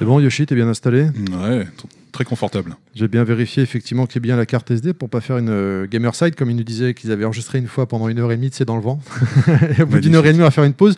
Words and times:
C'est 0.00 0.06
bon, 0.06 0.18
Yoshi, 0.18 0.46
t'es 0.46 0.54
bien 0.54 0.66
installé 0.66 1.08
Ouais, 1.42 1.66
très 2.10 2.24
confortable. 2.24 2.74
J'ai 2.94 3.06
bien 3.06 3.22
vérifié 3.22 3.62
effectivement 3.62 4.06
qu'il 4.06 4.14
y 4.16 4.18
ait 4.18 4.28
bien 4.28 4.36
la 4.36 4.46
carte 4.46 4.70
SD 4.70 4.94
pour 4.94 5.10
pas 5.10 5.20
faire 5.20 5.36
une 5.36 5.50
euh, 5.50 5.86
gamer 5.86 6.14
side 6.14 6.34
comme 6.36 6.50
ils 6.50 6.56
nous 6.56 6.62
disaient 6.64 6.94
qu'ils 6.94 7.12
avaient 7.12 7.26
enregistré 7.26 7.58
une 7.58 7.66
fois 7.66 7.86
pendant 7.86 8.08
une 8.08 8.18
heure 8.18 8.32
et 8.32 8.36
demie, 8.36 8.48
c'est 8.50 8.64
dans 8.64 8.76
le 8.76 8.82
vent. 8.82 8.98
et 9.78 9.82
au 9.82 9.86
bout 9.86 10.00
d'une 10.00 10.14
heure 10.14 10.24
et 10.24 10.32
demie, 10.32 10.40
on 10.40 10.46
va 10.46 10.50
faire 10.50 10.64
une 10.64 10.72
pause. 10.72 10.96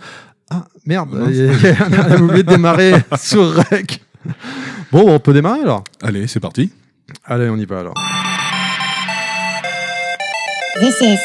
Ah 0.51 0.67
merde, 0.87 1.09
il 1.29 1.35
y 1.37 1.49
a- 1.49 1.89
on 1.91 2.13
a 2.13 2.17
oublié 2.21 2.43
de 2.45 2.49
démarrer 2.49 2.93
sur 3.19 3.53
rec. 3.55 4.01
Bon, 4.93 5.13
on 5.13 5.19
peut 5.19 5.33
démarrer 5.33 5.63
alors 5.63 5.83
Allez, 6.01 6.29
c'est 6.29 6.39
parti. 6.41 6.71
Allez, 7.25 7.49
on 7.49 7.57
y 7.57 7.65
va 7.65 7.81
alors. 7.81 7.95
This 10.81 11.01
is 11.01 11.19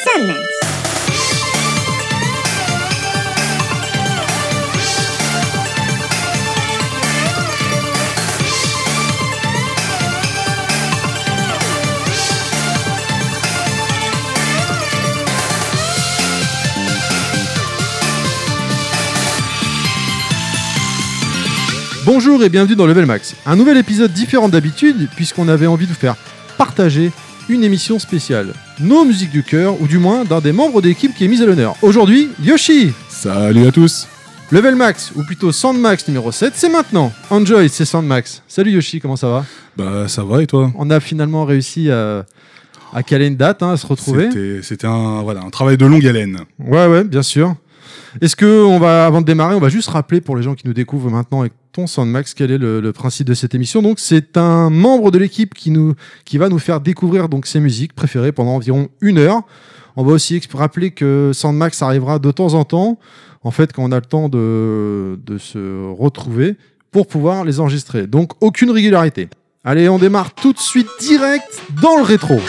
Bonjour 22.07 22.41
et 22.41 22.47
bienvenue 22.47 22.77
dans 22.77 22.87
Level 22.87 23.05
Max. 23.05 23.35
Un 23.45 23.57
nouvel 23.57 23.75
épisode 23.75 24.13
différent 24.13 24.47
d'habitude 24.47 25.09
puisqu'on 25.17 25.49
avait 25.49 25.67
envie 25.67 25.87
de 25.87 25.89
vous 25.89 25.97
faire 25.97 26.15
partager 26.57 27.11
une 27.49 27.65
émission 27.65 27.99
spéciale. 27.99 28.53
Nos 28.79 29.03
musiques 29.03 29.29
du 29.29 29.43
cœur 29.43 29.81
ou 29.81 29.87
du 29.87 29.97
moins 29.97 30.23
d'un 30.23 30.39
des 30.39 30.53
membres 30.53 30.81
de 30.81 30.87
l'équipe 30.87 31.13
qui 31.13 31.25
est 31.25 31.27
mise 31.27 31.41
à 31.41 31.45
l'honneur. 31.45 31.75
Aujourd'hui, 31.81 32.29
Yoshi 32.41 32.93
Salut 33.09 33.67
à 33.67 33.73
tous. 33.73 34.07
Level 34.53 34.77
Max, 34.77 35.11
ou 35.17 35.23
plutôt 35.25 35.51
Sandmax 35.51 36.07
numéro 36.07 36.31
7, 36.31 36.53
c'est 36.55 36.69
maintenant. 36.69 37.11
Enjoy, 37.29 37.67
c'est 37.67 37.83
Sandmax. 37.83 38.41
Salut 38.47 38.71
Yoshi, 38.71 39.01
comment 39.01 39.17
ça 39.17 39.27
va? 39.27 39.45
Bah 39.75 40.07
ça 40.07 40.23
va 40.23 40.41
et 40.41 40.47
toi? 40.47 40.71
On 40.77 40.89
a 40.89 41.01
finalement 41.01 41.43
réussi 41.43 41.91
à, 41.91 42.25
à 42.93 43.03
caler 43.03 43.27
une 43.27 43.35
date, 43.35 43.61
hein, 43.61 43.71
à 43.71 43.77
se 43.77 43.85
retrouver. 43.85 44.29
C'était 44.31 44.59
c'était 44.63 44.87
un 44.87 45.23
voilà 45.23 45.41
un 45.41 45.49
travail 45.49 45.75
de 45.75 45.85
longue 45.85 46.07
haleine. 46.07 46.37
Ouais, 46.57 46.87
ouais, 46.87 47.03
bien 47.03 47.21
sûr. 47.21 47.55
Est-ce 48.21 48.37
que 48.37 48.63
on 48.63 48.79
va, 48.79 49.05
avant 49.05 49.19
de 49.19 49.25
démarrer, 49.25 49.55
on 49.55 49.59
va 49.59 49.69
juste 49.69 49.89
rappeler 49.89 50.21
pour 50.21 50.37
les 50.37 50.43
gens 50.43 50.55
qui 50.55 50.65
nous 50.65 50.73
découvrent 50.73 51.09
maintenant 51.09 51.41
avec 51.41 51.51
Sandmax 51.85 52.33
quel 52.33 52.51
est 52.51 52.57
le, 52.57 52.91
principe 52.93 53.27
de 53.27 53.33
cette 53.33 53.53
émission? 53.53 53.81
Donc, 53.81 53.99
c'est 53.99 54.37
un 54.37 54.69
membre 54.69 55.11
de 55.11 55.19
l'équipe 55.19 55.53
qui 55.53 55.69
nous, 55.69 55.93
qui 56.25 56.37
va 56.37 56.49
nous 56.49 56.59
faire 56.59 56.81
découvrir 56.81 57.27
ses 57.45 57.59
musiques 57.59 57.93
préférées 57.93 58.31
pendant 58.31 58.55
environ 58.55 58.87
une 59.01 59.19
heure. 59.19 59.41
On 59.95 60.03
va 60.03 60.13
aussi 60.13 60.41
rappeler 60.53 60.91
que 60.91 61.31
Sandmax 61.33 61.81
arrivera 61.81 62.19
de 62.19 62.31
temps 62.31 62.53
en 62.53 62.63
temps, 62.63 62.97
en 63.43 63.51
fait, 63.51 63.73
quand 63.73 63.83
on 63.83 63.91
a 63.91 63.95
le 63.97 64.01
temps 64.01 64.29
de, 64.29 65.19
de 65.23 65.37
se 65.37 65.91
retrouver 65.91 66.55
pour 66.91 67.07
pouvoir 67.07 67.43
les 67.43 67.59
enregistrer. 67.59 68.07
Donc, 68.07 68.31
aucune 68.41 68.71
régularité. 68.71 69.29
Allez, 69.63 69.89
on 69.89 69.99
démarre 69.99 70.33
tout 70.33 70.53
de 70.53 70.59
suite 70.59 70.87
direct 70.99 71.61
dans 71.81 71.97
le 71.97 72.03
rétro. 72.03 72.39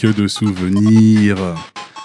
Que 0.00 0.06
de 0.08 0.26
souvenirs. 0.28 1.36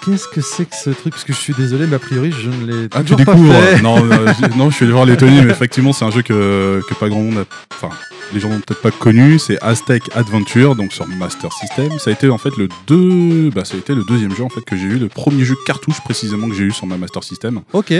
Qu'est-ce 0.04 0.28
que 0.28 0.40
c'est 0.40 0.66
que 0.66 0.76
ce 0.76 0.90
truc? 0.90 1.12
Parce 1.14 1.24
que 1.24 1.32
je 1.32 1.38
suis 1.38 1.54
désolé, 1.54 1.86
mais 1.86 1.96
a 1.96 1.98
priori, 1.98 2.30
je 2.32 2.50
ne 2.50 2.66
l'ai 2.66 2.88
Ah 2.94 3.02
tu 3.02 3.12
pas 3.16 3.24
découvres 3.24 3.52
fait. 3.54 3.82
Non 3.82 3.96
euh, 4.04 4.32
je- 4.40 4.56
non 4.58 4.70
je 4.70 4.76
suis 4.76 4.84
allé 4.84 4.92
voir 4.92 5.04
les 5.06 5.16
Tony 5.16 5.40
mais 5.42 5.50
effectivement 5.50 5.92
c'est 5.92 6.04
un 6.04 6.10
jeu 6.10 6.22
que 6.22 6.80
que 6.88 6.94
pas 6.94 7.08
grand 7.08 7.20
monde 7.22 7.38
a 7.38 7.44
enfin 7.74 7.90
les 8.34 8.40
gens 8.40 8.48
n'ont 8.50 8.60
peut-être 8.60 8.82
pas 8.82 8.90
connu, 8.90 9.38
c'est 9.38 9.62
Aztec 9.62 10.02
Adventure, 10.14 10.74
donc 10.74 10.92
sur 10.92 11.06
Master 11.06 11.52
System. 11.52 11.98
Ça 11.98 12.10
a 12.10 12.12
été 12.12 12.28
en 12.28 12.38
fait 12.38 12.56
le 12.56 12.68
deux, 12.86 13.50
bah 13.50 13.64
ça 13.64 13.76
a 13.76 13.78
été 13.78 13.94
le 13.94 14.02
deuxième 14.04 14.34
jeu 14.34 14.42
en 14.44 14.48
fait 14.48 14.62
que 14.62 14.76
j'ai 14.76 14.84
eu, 14.86 14.98
le 14.98 15.08
premier 15.08 15.44
jeu 15.44 15.54
cartouche 15.64 16.00
précisément 16.02 16.48
que 16.48 16.54
j'ai 16.54 16.64
eu 16.64 16.72
sur 16.72 16.86
ma 16.86 16.96
Master 16.98 17.22
System. 17.22 17.60
Ok. 17.72 17.92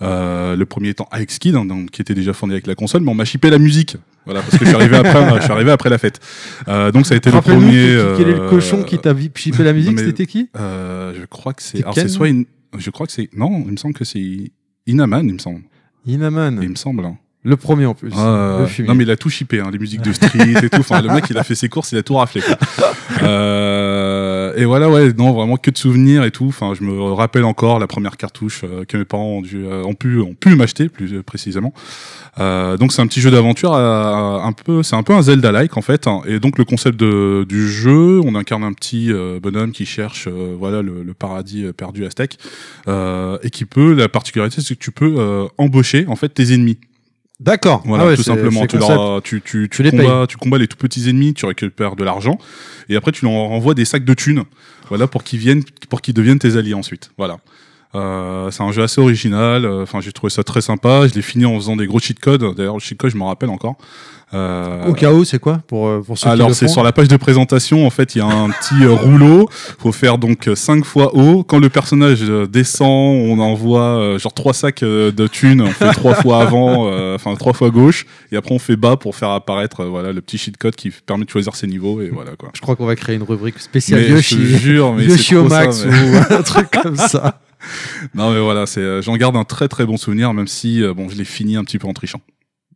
Euh, 0.00 0.56
le 0.56 0.66
premier 0.66 0.90
étant 0.90 1.08
Alex 1.10 1.38
Kidd, 1.38 1.56
hein, 1.56 1.64
donc, 1.64 1.90
qui 1.90 2.00
était 2.00 2.14
déjà 2.14 2.32
fourni 2.32 2.54
avec 2.54 2.66
la 2.66 2.74
console, 2.74 3.02
mais 3.02 3.10
on 3.10 3.14
m'a 3.14 3.24
chippé 3.24 3.50
la 3.50 3.58
musique. 3.58 3.96
Voilà, 4.24 4.40
parce 4.40 4.56
que 4.56 4.64
je 4.64 4.70
suis 4.70 4.74
arrivé 4.76 4.96
après, 4.96 5.36
je 5.38 5.42
suis 5.42 5.52
arrivé 5.52 5.70
après 5.72 5.90
la 5.90 5.98
fête. 5.98 6.20
Euh, 6.68 6.92
donc 6.92 7.06
ça 7.06 7.14
a 7.14 7.16
été 7.16 7.30
le 7.30 7.40
premier. 7.40 7.70
qui- 7.70 8.16
quel 8.18 8.28
est 8.28 8.32
le 8.36 8.42
euh, 8.42 8.50
cochon 8.50 8.82
qui 8.84 8.98
t'a 8.98 9.14
chippé 9.34 9.62
la 9.64 9.72
musique 9.72 9.98
C'était 9.98 10.26
qui 10.26 10.48
euh, 10.56 11.12
Je 11.18 11.24
crois 11.26 11.52
que 11.54 11.62
c'est. 11.62 11.78
Alors 11.82 11.94
c'est 11.94 12.08
soit 12.08 12.28
une. 12.28 12.44
Je 12.78 12.90
crois 12.90 13.06
que 13.06 13.12
c'est. 13.12 13.28
Non, 13.36 13.64
il 13.66 13.72
me 13.72 13.76
semble 13.76 13.94
que 13.94 14.04
c'est 14.04 14.52
Inaman, 14.86 15.26
il 15.28 15.34
me 15.34 15.38
semble. 15.38 15.62
Inaman. 16.06 16.60
Il 16.62 16.70
me 16.70 16.74
semble. 16.76 17.04
hein. 17.04 17.16
Le 17.44 17.56
premier 17.56 17.86
en 17.86 17.94
plus. 17.94 18.10
Le 18.10 18.66
fumier. 18.66 18.88
non 18.88 18.94
mais 18.94 19.02
il 19.02 19.10
a 19.10 19.16
tout 19.16 19.28
chippé, 19.28 19.58
hein, 19.60 19.68
les 19.72 19.78
musiques 19.78 20.02
de 20.02 20.12
Street 20.12 20.52
et 20.62 20.68
tout. 20.70 20.78
Enfin, 20.80 21.02
le 21.02 21.08
mec 21.12 21.24
il 21.28 21.36
a 21.38 21.42
fait 21.42 21.56
ses 21.56 21.68
courses, 21.68 21.90
il 21.92 21.98
a 21.98 22.02
tout 22.02 22.14
raflé. 22.14 22.40
quoi. 22.40 22.56
Euh, 23.22 24.54
et 24.56 24.64
voilà, 24.64 24.88
ouais, 24.90 25.12
non, 25.12 25.32
vraiment 25.32 25.56
que 25.56 25.70
de 25.70 25.78
souvenirs 25.78 26.24
et 26.24 26.30
tout. 26.30 26.46
Enfin, 26.48 26.72
je 26.78 26.82
me 26.84 27.12
rappelle 27.12 27.44
encore 27.44 27.78
la 27.78 27.86
première 27.86 28.16
cartouche 28.16 28.62
euh, 28.64 28.84
que 28.84 28.96
mes 28.96 29.04
parents 29.04 29.26
ont, 29.38 29.42
dû, 29.42 29.64
euh, 29.64 29.82
ont 29.84 29.94
pu, 29.94 30.18
ont 30.20 30.34
pu 30.34 30.54
m'acheter 30.56 30.88
plus 30.88 31.14
euh, 31.14 31.22
précisément. 31.22 31.72
Euh, 32.40 32.76
donc 32.76 32.92
c'est 32.92 33.02
un 33.02 33.06
petit 33.06 33.20
jeu 33.20 33.30
d'aventure, 33.30 33.74
euh, 33.74 34.38
un 34.38 34.52
peu, 34.52 34.82
c'est 34.82 34.96
un 34.96 35.02
peu 35.02 35.12
un 35.12 35.22
Zelda-like 35.22 35.76
en 35.76 35.82
fait. 35.82 36.06
hein. 36.06 36.22
Et 36.26 36.40
donc 36.40 36.58
le 36.58 36.64
concept 36.64 36.98
de, 36.98 37.44
du 37.48 37.68
jeu, 37.70 38.20
on 38.24 38.34
incarne 38.34 38.64
un 38.64 38.72
petit 38.72 39.12
euh, 39.12 39.38
bonhomme 39.40 39.72
qui 39.72 39.84
cherche, 39.86 40.26
euh, 40.28 40.54
voilà, 40.58 40.82
le, 40.82 41.02
le 41.02 41.14
paradis 41.14 41.64
euh, 41.64 41.72
perdu 41.72 42.04
aztèque, 42.06 42.38
euh, 42.88 43.38
et 43.42 43.50
qui 43.50 43.64
peut, 43.66 43.92
la 43.94 44.08
particularité, 44.08 44.60
c'est 44.62 44.74
que 44.74 44.82
tu 44.82 44.90
peux 44.92 45.14
euh, 45.18 45.46
embaucher 45.58 46.06
en 46.08 46.16
fait 46.16 46.30
tes 46.30 46.52
ennemis. 46.54 46.78
D'accord. 47.42 47.82
Voilà, 47.84 48.04
Ah 48.04 48.06
ouais, 48.06 48.16
tout 48.16 48.22
simplement. 48.22 48.66
Tu, 48.66 48.76
leur- 48.78 49.22
tu, 49.22 49.40
tu, 49.42 49.68
tu, 49.68 49.68
Tu 49.68 49.82
les 49.82 49.90
combats, 49.90 50.26
tu 50.28 50.36
combats 50.36 50.58
les 50.58 50.68
tout 50.68 50.76
petits 50.76 51.08
ennemis, 51.08 51.34
tu 51.34 51.44
récupères 51.44 51.96
de 51.96 52.04
l'argent, 52.04 52.38
et 52.88 52.94
après 52.96 53.10
tu 53.12 53.24
leur 53.24 53.34
envoies 53.34 53.74
des 53.74 53.84
sacs 53.84 54.04
de 54.04 54.14
thunes, 54.14 54.44
voilà, 54.88 55.06
pour 55.08 55.24
qu'ils 55.24 55.40
viennent, 55.40 55.64
pour 55.88 56.00
qu'ils 56.02 56.14
deviennent 56.14 56.38
tes 56.38 56.56
alliés 56.56 56.74
ensuite. 56.74 57.10
Voilà. 57.18 57.38
Euh, 57.94 58.50
c'est 58.50 58.62
un 58.62 58.72
jeu 58.72 58.82
assez 58.82 59.00
original. 59.00 59.64
euh, 59.64 59.82
Enfin, 59.82 60.00
j'ai 60.00 60.12
trouvé 60.12 60.30
ça 60.30 60.42
très 60.42 60.60
sympa. 60.62 61.06
Je 61.08 61.14
l'ai 61.14 61.22
fini 61.22 61.44
en 61.44 61.54
faisant 61.56 61.76
des 61.76 61.86
gros 61.86 61.98
cheat 61.98 62.18
codes. 62.20 62.54
D'ailleurs, 62.56 62.74
le 62.74 62.80
cheat 62.80 62.96
code, 62.98 63.10
je 63.10 63.16
m'en 63.16 63.26
rappelle 63.28 63.50
encore. 63.50 63.76
Euh, 64.34 64.86
Au 64.86 64.94
cas 64.94 65.12
où, 65.12 65.24
c'est 65.26 65.38
quoi 65.38 65.60
pour, 65.66 66.02
pour 66.06 66.16
ceux 66.16 66.30
alors 66.30 66.54
c'est 66.54 66.66
sur 66.66 66.82
la 66.82 66.90
page 66.92 67.06
de 67.08 67.18
présentation 67.18 67.86
en 67.86 67.90
fait 67.90 68.14
il 68.14 68.18
y 68.20 68.20
a 68.22 68.26
un 68.26 68.48
petit 68.48 68.86
rouleau 68.86 69.46
faut 69.78 69.92
faire 69.92 70.16
donc 70.16 70.48
5 70.54 70.86
fois 70.86 71.14
haut 71.14 71.44
quand 71.44 71.58
le 71.58 71.68
personnage 71.68 72.22
descend 72.50 72.88
on 73.28 73.38
envoie 73.40 74.16
genre 74.16 74.32
trois 74.32 74.54
sacs 74.54 74.80
de 74.80 75.26
thunes 75.26 75.60
on 75.60 75.66
fait 75.66 75.92
trois 75.92 76.14
fois 76.14 76.40
avant 76.40 76.86
enfin 77.14 77.34
trois 77.34 77.52
fois 77.52 77.68
gauche 77.68 78.06
et 78.30 78.36
après 78.38 78.54
on 78.54 78.58
fait 78.58 78.76
bas 78.76 78.96
pour 78.96 79.14
faire 79.16 79.28
apparaître 79.32 79.84
voilà 79.84 80.12
le 80.12 80.22
petit 80.22 80.38
cheat 80.38 80.56
code 80.56 80.76
qui 80.76 80.88
permet 81.04 81.26
de 81.26 81.30
choisir 81.30 81.54
ses 81.54 81.66
niveaux 81.66 82.00
et 82.00 82.08
voilà 82.08 82.30
quoi 82.38 82.48
Je 82.54 82.62
crois 82.62 82.74
qu'on 82.74 82.86
va 82.86 82.96
créer 82.96 83.16
une 83.16 83.24
rubrique 83.24 83.58
spéciale 83.58 84.08
Yoshi. 84.08 84.36
je 84.46 84.54
te 84.56 84.58
jure 84.62 84.94
mais 84.94 85.04
Yoshi 85.04 85.36
au 85.36 85.44
max 85.44 85.84
mais- 85.84 85.92
ou 86.10 86.34
un 86.38 86.42
truc 86.42 86.70
comme 86.82 86.96
ça. 86.96 87.38
non 88.14 88.32
mais 88.32 88.40
voilà 88.40 88.66
c'est 88.66 88.80
euh, 88.80 89.02
j'en 89.02 89.16
garde 89.16 89.36
un 89.36 89.44
très 89.44 89.68
très 89.68 89.86
bon 89.86 89.96
souvenir 89.96 90.32
même 90.34 90.48
si 90.48 90.82
euh, 90.82 90.94
bon 90.94 91.08
je 91.08 91.16
l'ai 91.16 91.24
fini 91.24 91.56
un 91.56 91.64
petit 91.64 91.78
peu 91.78 91.86
en 91.88 91.92
trichant 91.92 92.20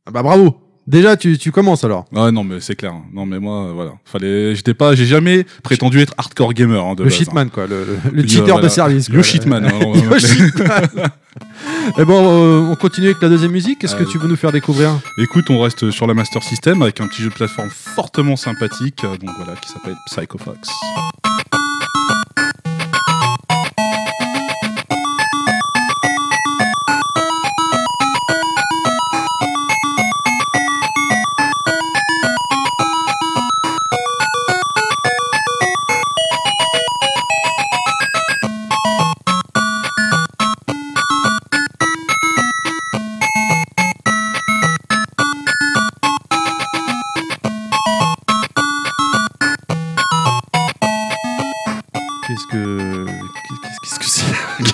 Ah 0.06 0.10
bah 0.10 0.22
bravo. 0.22 0.58
Déjà, 0.88 1.16
tu, 1.16 1.36
tu 1.36 1.50
commences 1.50 1.82
alors. 1.82 2.04
ouais 2.12 2.30
non 2.30 2.44
mais 2.44 2.60
c'est 2.60 2.76
clair 2.76 2.94
non 3.12 3.26
mais 3.26 3.40
moi 3.40 3.64
euh, 3.66 3.72
voilà 3.72 3.92
fallait 4.04 4.54
j'étais 4.54 4.72
pas 4.72 4.94
j'ai 4.94 5.04
jamais 5.06 5.44
prétendu 5.64 5.98
être 5.98 6.14
hardcore 6.16 6.52
gamer 6.54 6.84
hein, 6.84 6.94
de 6.94 7.02
le 7.02 7.08
base, 7.08 7.14
hein. 7.14 7.18
shitman, 7.24 7.50
quoi. 7.50 7.66
Le, 7.66 7.84
le- 7.84 8.10
le 8.12 8.22
cheater 8.22 8.44
voilà. 8.46 8.62
de 8.62 8.68
service. 8.68 9.08
quoi. 9.08 9.16
Yo 9.16 9.22
shitman, 9.24 9.64
hein, 9.66 10.18
shitman. 10.18 10.88
Et 11.98 12.04
bon, 12.04 12.22
euh, 12.24 12.70
on 12.70 12.76
continue 12.76 13.08
avec 13.08 13.20
la 13.20 13.28
deuxième 13.28 13.50
musique. 13.50 13.80
Qu'est-ce 13.80 13.96
que 13.96 14.04
tu 14.04 14.16
veux 14.18 14.28
nous 14.28 14.36
faire 14.36 14.52
découvrir 14.52 14.92
Écoute, 15.18 15.50
on 15.50 15.60
reste 15.60 15.90
sur 15.90 16.06
la 16.06 16.14
Master 16.14 16.42
System 16.42 16.80
avec 16.82 17.00
un 17.00 17.08
petit 17.08 17.20
jeu 17.22 17.28
de 17.30 17.34
plateforme 17.34 17.68
fortement 17.68 18.36
sympathique, 18.36 19.02
donc 19.02 19.30
voilà, 19.36 19.54
qui 19.60 19.68
s'appelle 19.70 19.96
Psycho 20.06 20.38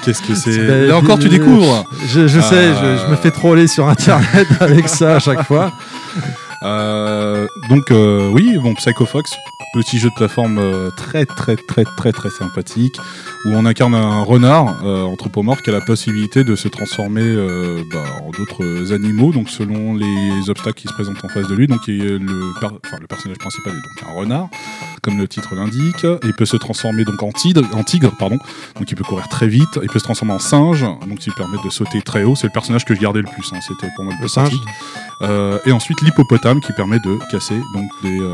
Qu'est-ce 0.04 0.22
que 0.22 0.34
c'est 0.34 0.66
Ben, 0.66 0.88
Là 0.88 0.96
encore, 0.96 1.18
tu 1.18 1.28
découvres 1.28 1.84
Je, 2.08 2.26
je 2.26 2.40
sais, 2.40 2.54
Euh. 2.54 2.96
je, 2.98 3.02
je 3.02 3.10
me 3.10 3.16
fais 3.16 3.30
troller 3.30 3.66
sur 3.68 3.88
internet 3.88 4.48
avec 4.60 4.88
ça 4.88 5.16
à 5.16 5.18
chaque 5.20 5.42
fois. 5.44 5.72
Euh, 6.62 7.46
donc 7.68 7.90
euh, 7.90 8.28
oui, 8.32 8.56
bon, 8.58 8.74
Psycho 8.74 9.04
Fox, 9.06 9.32
petit 9.72 9.98
jeu 9.98 10.08
de 10.10 10.14
plateforme 10.14 10.58
euh, 10.58 10.90
très 10.96 11.24
très 11.26 11.56
très 11.56 11.84
très 11.84 12.12
très 12.12 12.30
sympathique 12.30 12.94
où 13.44 13.50
on 13.50 13.64
incarne 13.66 13.94
un 13.94 14.22
renard 14.22 14.84
euh, 14.84 15.02
anthropomorphe 15.02 15.62
qui 15.62 15.70
a 15.70 15.72
la 15.72 15.80
possibilité 15.80 16.44
de 16.44 16.54
se 16.56 16.68
transformer 16.68 17.22
euh, 17.22 17.82
bah, 17.92 18.04
en 18.22 18.30
d'autres 18.30 18.92
animaux, 18.92 19.32
donc 19.32 19.48
selon 19.48 19.94
les 19.94 20.48
obstacles 20.48 20.80
qui 20.80 20.88
se 20.88 20.92
présentent 20.92 21.24
en 21.24 21.28
face 21.28 21.48
de 21.48 21.54
lui. 21.54 21.66
Donc 21.66 21.88
il 21.88 22.04
est 22.04 22.18
le, 22.18 22.52
per- 22.60 22.68
enfin, 22.84 22.98
le 23.00 23.06
personnage 23.06 23.38
principal 23.38 23.72
est 23.72 23.76
donc 23.76 24.08
un 24.10 24.12
renard, 24.20 24.48
comme 25.02 25.18
le 25.18 25.26
titre 25.26 25.54
l'indique. 25.54 26.04
Et 26.04 26.18
Il 26.26 26.34
peut 26.34 26.46
se 26.46 26.56
transformer 26.56 27.04
donc 27.04 27.22
en 27.22 27.32
tigre, 27.32 27.62
en 27.74 27.82
tigre, 27.82 28.12
pardon. 28.18 28.38
Donc 28.78 28.90
il 28.90 28.94
peut 28.94 29.04
courir 29.04 29.28
très 29.28 29.48
vite. 29.48 29.78
Il 29.82 29.88
peut 29.88 29.98
se 29.98 30.04
transformer 30.04 30.34
en 30.34 30.38
singe, 30.38 30.82
donc 31.08 31.18
qui 31.18 31.30
permet 31.30 31.58
de 31.64 31.70
sauter 31.70 32.00
très 32.02 32.22
haut. 32.24 32.36
C'est 32.36 32.46
le 32.46 32.52
personnage 32.52 32.84
que 32.84 32.94
je 32.94 33.00
gardais 33.00 33.20
le 33.22 33.28
plus. 33.28 33.50
hein. 33.52 33.58
C'était 33.66 33.88
pour 33.96 34.04
moi 34.04 34.14
le 34.20 34.28
singe. 34.28 34.52
Euh, 35.22 35.58
et 35.66 35.72
ensuite 35.72 36.00
l'hippopotame 36.02 36.60
qui 36.60 36.72
permet 36.72 36.98
de 37.00 37.18
casser 37.30 37.58
donc 37.74 37.90
des, 38.02 38.18
euh, 38.20 38.32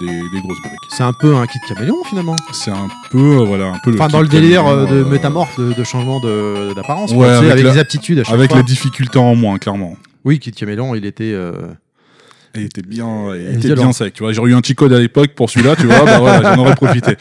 des, 0.00 0.06
des 0.06 0.40
grosses 0.40 0.60
briques. 0.62 0.79
C'est 0.88 1.02
un 1.04 1.12
peu 1.12 1.36
un 1.36 1.46
kit 1.46 1.58
caméléon 1.68 2.02
finalement. 2.08 2.36
C'est 2.52 2.70
un 2.72 2.88
peu 3.10 3.18
euh, 3.40 3.44
voilà 3.44 3.66
un 3.66 3.78
peu 3.84 3.92
Enfin, 3.94 4.06
kit 4.06 4.12
dans 4.12 4.20
le 4.22 4.28
délire 4.28 4.64
caméléon, 4.64 4.86
euh, 4.86 4.90
de 5.02 5.04
euh, 5.06 5.08
métamorphe, 5.10 5.58
de, 5.58 5.72
de 5.72 5.84
changement 5.84 6.18
de- 6.20 6.74
d'apparence. 6.74 7.12
Ouais, 7.12 7.18
quoi, 7.18 7.26
tu 7.26 7.32
sais, 7.32 7.36
avec 7.38 7.50
avec 7.52 7.64
la- 7.64 7.72
les 7.72 7.78
aptitudes 7.78 8.18
à 8.18 8.24
chaque 8.24 8.34
avec 8.34 8.48
fois. 8.50 8.58
la 8.58 8.62
difficulté 8.64 9.18
en 9.18 9.34
moins 9.36 9.58
clairement. 9.58 9.96
Oui, 10.24 10.38
kit 10.38 10.50
caméléon, 10.52 10.94
il 10.94 11.06
était. 11.06 11.32
euh, 11.32 11.52
Il 12.56 12.64
était 12.64 12.82
bien, 12.82 13.06
il 13.36 13.50
était 13.56 13.68
violent. 13.68 13.82
bien 13.84 13.92
sec. 13.92 14.12
Tu 14.12 14.24
vois, 14.24 14.32
j'aurais 14.32 14.50
eu 14.50 14.54
un 14.54 14.60
petit 14.60 14.74
code 14.74 14.92
à 14.92 14.98
l'époque 14.98 15.30
pour 15.36 15.48
celui-là, 15.48 15.76
tu 15.76 15.86
vois, 15.86 16.04
bah 16.04 16.18
voilà, 16.18 16.42
j'en 16.56 16.60
aurais 16.62 16.74
profité. 16.74 17.14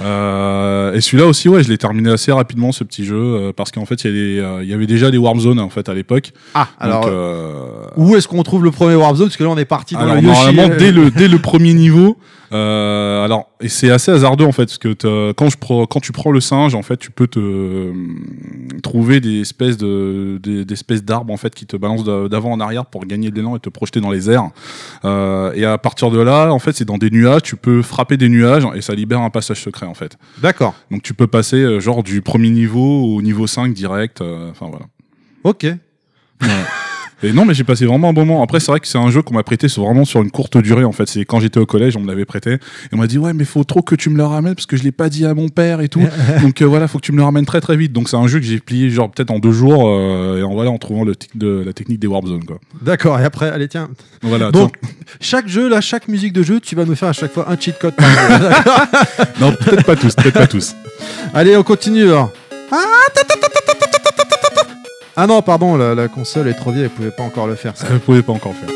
Euh, 0.00 0.92
et 0.92 1.00
celui-là 1.00 1.26
aussi, 1.26 1.48
ouais, 1.48 1.62
je 1.62 1.68
l'ai 1.70 1.78
terminé 1.78 2.10
assez 2.10 2.30
rapidement 2.32 2.70
ce 2.72 2.84
petit 2.84 3.04
jeu 3.04 3.16
euh, 3.16 3.52
parce 3.56 3.70
qu'en 3.70 3.86
fait, 3.86 4.04
il 4.04 4.06
y, 4.06 4.10
a 4.10 4.12
des, 4.12 4.38
euh, 4.40 4.62
il 4.62 4.68
y 4.68 4.74
avait 4.74 4.86
déjà 4.86 5.10
des 5.10 5.16
Warm 5.18 5.40
Zones 5.40 5.58
en 5.58 5.70
fait 5.70 5.88
à 5.88 5.94
l'époque. 5.94 6.32
Ah, 6.54 6.68
alors. 6.78 7.02
Donc, 7.04 7.10
euh, 7.12 7.52
Où 7.96 8.14
est-ce 8.16 8.28
qu'on 8.28 8.42
trouve 8.42 8.62
le 8.64 8.70
premier 8.70 8.94
Warp 8.94 9.16
Zone? 9.16 9.28
Parce 9.28 9.36
que 9.38 9.44
là, 9.44 9.50
on 9.50 9.56
est 9.56 9.64
parti 9.64 9.94
dans 9.94 10.00
alors 10.00 10.16
le 10.16 10.20
Yoshi. 10.22 10.30
normalement, 10.54 10.74
euh, 10.74 10.78
dès 10.78 10.92
le 10.92 11.10
dès 11.10 11.28
le 11.28 11.38
premier 11.38 11.72
niveau, 11.72 12.18
euh, 12.54 13.24
alors 13.24 13.50
et 13.60 13.68
c'est 13.68 13.90
assez 13.90 14.12
hasardeux 14.12 14.44
en 14.44 14.52
fait 14.52 14.66
parce 14.66 14.78
que 14.78 15.32
quand 15.32 15.50
je 15.50 15.58
prends 15.58 15.86
quand 15.86 15.98
tu 15.98 16.12
prends 16.12 16.30
le 16.30 16.40
singe, 16.40 16.74
en 16.76 16.82
fait, 16.82 16.96
tu 16.96 17.10
peux 17.10 17.26
te 17.26 17.40
euh, 17.40 17.92
trouver 18.82 19.20
des 19.20 19.40
espèces 19.40 19.76
de 19.76 20.38
des, 20.40 20.64
des 20.64 20.72
espèces 20.72 21.02
d'arbres 21.02 21.32
en 21.32 21.36
fait 21.36 21.52
qui 21.52 21.66
te 21.66 21.76
balancent 21.76 22.04
d'avant 22.04 22.52
en 22.52 22.60
arrière 22.60 22.86
pour 22.86 23.06
gagner 23.06 23.30
de 23.30 23.36
l'élan 23.36 23.56
et 23.56 23.60
te 23.60 23.68
projeter 23.68 24.00
dans 24.00 24.10
les 24.10 24.30
airs. 24.30 24.50
Euh, 25.04 25.52
et 25.54 25.64
à 25.64 25.78
partir 25.78 26.12
de 26.12 26.20
là, 26.20 26.52
en 26.52 26.60
fait, 26.60 26.72
c'est 26.72 26.84
dans 26.84 26.98
des 26.98 27.10
nuages, 27.10 27.42
tu 27.42 27.56
peux 27.56 27.82
frapper 27.82 28.16
des 28.16 28.28
nuages 28.28 28.64
et 28.74 28.82
ça 28.82 28.94
libère 28.94 29.20
un 29.20 29.30
passage 29.30 29.60
secret 29.60 29.86
en 29.86 29.94
fait. 29.94 30.16
D'accord. 30.38 30.74
Donc 30.92 31.02
tu 31.02 31.12
peux 31.12 31.26
passer 31.26 31.80
genre 31.80 32.04
du 32.04 32.22
premier 32.22 32.50
niveau 32.50 33.16
au 33.16 33.20
niveau 33.20 33.48
5 33.48 33.74
direct. 33.74 34.20
Enfin 34.20 34.66
voilà. 34.70 34.86
Ok. 35.42 35.66
Non, 37.32 37.44
mais 37.44 37.54
j'ai 37.54 37.64
passé 37.64 37.86
vraiment 37.86 38.10
un 38.10 38.12
bon 38.12 38.24
moment. 38.24 38.42
Après, 38.42 38.60
c'est 38.60 38.70
vrai 38.70 38.80
que 38.80 38.86
c'est 38.86 38.98
un 38.98 39.10
jeu 39.10 39.22
qu'on 39.22 39.34
m'a 39.34 39.42
prêté 39.42 39.66
vraiment 39.66 40.04
sur 40.04 40.22
une 40.22 40.30
courte 40.30 40.56
durée, 40.58 40.84
en 40.84 40.92
fait. 40.92 41.08
C'est 41.08 41.24
quand 41.24 41.40
j'étais 41.40 41.60
au 41.60 41.66
collège, 41.66 41.96
on 41.96 42.00
me 42.00 42.06
l'avait 42.06 42.24
prêté. 42.24 42.54
Et 42.54 42.58
on 42.92 42.96
m'a 42.96 43.06
dit, 43.06 43.18
ouais, 43.18 43.32
mais 43.32 43.44
faut 43.44 43.64
trop 43.64 43.82
que 43.82 43.94
tu 43.94 44.10
me 44.10 44.16
le 44.16 44.24
ramènes 44.24 44.54
parce 44.54 44.66
que 44.66 44.76
je 44.76 44.82
l'ai 44.82 44.92
pas 44.92 45.08
dit 45.08 45.24
à 45.24 45.34
mon 45.34 45.48
père 45.48 45.80
et 45.80 45.88
tout. 45.88 46.02
Donc 46.42 46.60
euh, 46.62 46.66
voilà, 46.66 46.88
faut 46.88 46.98
que 46.98 47.04
tu 47.04 47.12
me 47.12 47.18
le 47.18 47.24
ramènes 47.24 47.46
très 47.46 47.60
très 47.60 47.76
vite. 47.76 47.92
Donc 47.92 48.08
c'est 48.08 48.16
un 48.16 48.26
jeu 48.26 48.40
que 48.40 48.46
j'ai 48.46 48.58
plié, 48.58 48.90
genre 48.90 49.10
peut-être 49.10 49.30
en 49.30 49.38
deux 49.38 49.52
jours, 49.52 49.88
euh, 49.88 50.38
et 50.38 50.42
en 50.42 50.52
voilà, 50.54 50.70
en 50.70 50.78
trouvant 50.78 51.04
le 51.04 51.14
de, 51.34 51.62
la 51.64 51.72
technique 51.72 52.00
des 52.00 52.06
Warp 52.06 52.26
Zones, 52.26 52.44
quoi. 52.44 52.58
D'accord, 52.82 53.18
et 53.20 53.24
après, 53.24 53.48
allez, 53.48 53.68
tiens. 53.68 53.88
Voilà, 54.22 54.50
Donc, 54.50 54.76
chaque 55.20 55.48
jeu, 55.48 55.68
là, 55.68 55.80
chaque 55.80 56.08
musique 56.08 56.32
de 56.32 56.42
jeu, 56.42 56.60
tu 56.60 56.74
vas 56.74 56.84
nous 56.84 56.94
faire 56.94 57.08
à 57.08 57.12
chaque 57.12 57.32
fois 57.32 57.50
un 57.50 57.58
cheat 57.58 57.78
code 57.78 57.94
par 57.94 58.08
non, 59.40 59.52
peut-être 59.52 59.84
pas 59.84 59.96
tous, 59.96 60.14
peut-être 60.14 60.34
pas 60.34 60.46
tous. 60.46 60.74
Allez, 61.32 61.56
on 61.56 61.62
continue 61.62 62.04
alors. 62.04 62.32
Ah, 62.70 62.76
ah 65.16 65.28
non, 65.28 65.42
pardon, 65.42 65.76
la, 65.76 66.08
console 66.08 66.48
est 66.48 66.54
trop 66.54 66.72
vieille, 66.72 66.84
elle 66.84 66.90
pouvait 66.90 67.12
pas 67.12 67.22
encore 67.22 67.46
le 67.46 67.54
faire. 67.54 67.76
Ça. 67.76 67.86
Vous 67.88 68.00
pouvez 68.00 68.22
pas 68.22 68.32
encore 68.32 68.52
le 68.52 68.66
faire. 68.66 68.74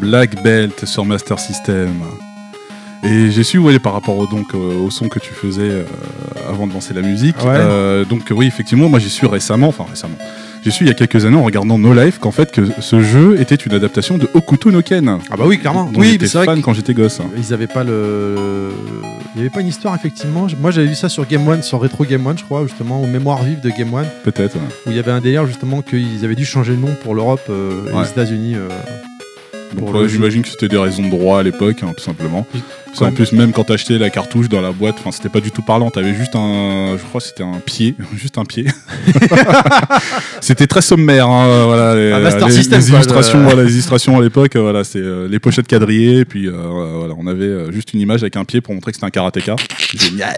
Black 0.00 0.42
Belt 0.42 0.84
sur 0.86 1.04
Master 1.04 1.38
System. 1.38 1.90
Et 3.04 3.30
j'ai 3.30 3.44
su, 3.44 3.58
ouais, 3.58 3.78
par 3.78 3.92
rapport 3.92 4.16
au, 4.18 4.26
donc, 4.26 4.54
euh, 4.54 4.80
au 4.84 4.90
son 4.90 5.08
que 5.08 5.18
tu 5.20 5.32
faisais 5.32 5.62
euh, 5.70 5.84
avant 6.48 6.66
de 6.66 6.72
lancer 6.72 6.92
la 6.94 7.02
musique. 7.02 7.36
Ouais. 7.44 7.50
Euh, 7.54 8.04
donc, 8.04 8.22
oui, 8.30 8.46
effectivement, 8.46 8.88
moi 8.88 8.98
j'ai 8.98 9.10
su 9.10 9.26
récemment, 9.26 9.68
enfin 9.68 9.84
récemment, 9.88 10.16
j'ai 10.64 10.70
su 10.72 10.82
il 10.84 10.88
y 10.88 10.90
a 10.90 10.94
quelques 10.94 11.24
années 11.24 11.36
en 11.36 11.44
regardant 11.44 11.78
No 11.78 11.92
Life 11.94 12.18
qu'en 12.18 12.32
fait 12.32 12.50
que 12.50 12.62
ce 12.80 13.00
jeu 13.02 13.38
était 13.40 13.54
une 13.54 13.74
adaptation 13.74 14.18
de 14.18 14.26
Hokuto 14.34 14.70
no 14.72 14.82
Ken. 14.82 15.18
Ah 15.30 15.36
bah 15.36 15.44
oui, 15.46 15.58
clairement. 15.58 15.88
oui, 15.94 16.12
j'étais 16.12 16.26
c'est 16.26 16.38
vrai 16.38 16.46
fan 16.46 16.62
quand 16.62 16.72
j'étais 16.72 16.94
gosse. 16.94 17.20
Ils 17.36 17.52
avaient 17.54 17.68
pas 17.68 17.84
le. 17.84 18.70
Il 19.34 19.38
y 19.38 19.40
avait 19.42 19.50
pas 19.50 19.60
une 19.60 19.68
histoire, 19.68 19.94
effectivement. 19.94 20.46
Moi, 20.60 20.70
j'avais 20.72 20.86
vu 20.88 20.94
ça 20.94 21.08
sur 21.10 21.26
Game 21.26 21.46
One, 21.46 21.62
sur 21.62 21.78
Retro 21.78 22.04
Game 22.06 22.26
One, 22.26 22.38
je 22.38 22.44
crois, 22.44 22.66
justement, 22.66 23.02
ou 23.02 23.06
Mémoire 23.06 23.42
vive 23.44 23.60
de 23.60 23.68
Game 23.68 23.92
One, 23.92 24.06
Peut-être. 24.24 24.54
ouais. 24.56 24.62
où 24.86 24.90
il 24.90 24.96
y 24.96 24.98
avait 24.98 25.12
un 25.12 25.20
délire, 25.20 25.46
justement, 25.46 25.82
qu'ils 25.82 26.24
avaient 26.24 26.34
dû 26.34 26.46
changer 26.46 26.72
le 26.72 26.78
nom 26.78 26.96
pour 27.04 27.14
l'Europe 27.14 27.42
euh, 27.50 27.86
et 27.90 27.92
Ouais. 27.94 28.02
les 28.02 28.08
États-Unis. 28.08 28.56
Donc, 29.74 30.06
j'imagine 30.06 30.42
que 30.42 30.48
c'était 30.48 30.68
des 30.68 30.78
raisons 30.78 31.02
de 31.02 31.10
droit 31.10 31.40
à 31.40 31.42
l'époque, 31.42 31.76
hein, 31.82 31.92
tout 31.96 32.02
simplement. 32.04 32.46
Qu'en 32.98 33.12
plus, 33.12 33.32
même 33.32 33.52
quand 33.52 33.64
t'achetais 33.64 33.98
la 33.98 34.08
cartouche 34.08 34.48
dans 34.48 34.62
la 34.62 34.72
boîte, 34.72 34.94
enfin, 34.98 35.12
c'était 35.12 35.28
pas 35.28 35.40
du 35.40 35.50
tout 35.50 35.60
parlant. 35.60 35.90
T'avais 35.90 36.14
juste 36.14 36.34
un, 36.34 36.96
je 36.96 37.02
crois, 37.04 37.20
c'était 37.20 37.42
un 37.42 37.60
pied, 37.64 37.94
juste 38.16 38.38
un 38.38 38.44
pied. 38.44 38.64
c'était 40.40 40.66
très 40.66 40.80
sommaire, 40.80 41.28
hein, 41.28 41.64
voilà. 41.66 41.94
Les, 41.94 42.12
Un 42.12 42.20
Master 42.20 42.48
les- 42.48 42.54
System, 42.54 42.80
les 42.80 42.90
illustrations, 42.90 43.42
voilà, 43.42 43.64
les 43.64 43.72
illustrations 43.72 44.18
à 44.18 44.22
l'époque, 44.22 44.56
voilà, 44.56 44.82
c'est 44.84 44.98
euh, 44.98 45.28
les 45.28 45.38
pochettes 45.38 45.66
quadrillées, 45.68 46.24
puis 46.24 46.46
euh, 46.46 46.52
voilà, 46.96 47.14
on 47.18 47.26
avait 47.26 47.44
euh, 47.44 47.72
juste 47.72 47.92
une 47.92 48.00
image 48.00 48.22
avec 48.22 48.36
un 48.36 48.44
pied 48.44 48.60
pour 48.60 48.72
montrer 48.74 48.92
que 48.92 48.96
c'était 48.96 49.06
un 49.06 49.10
karatéka. 49.10 49.56
Génial. 49.94 50.36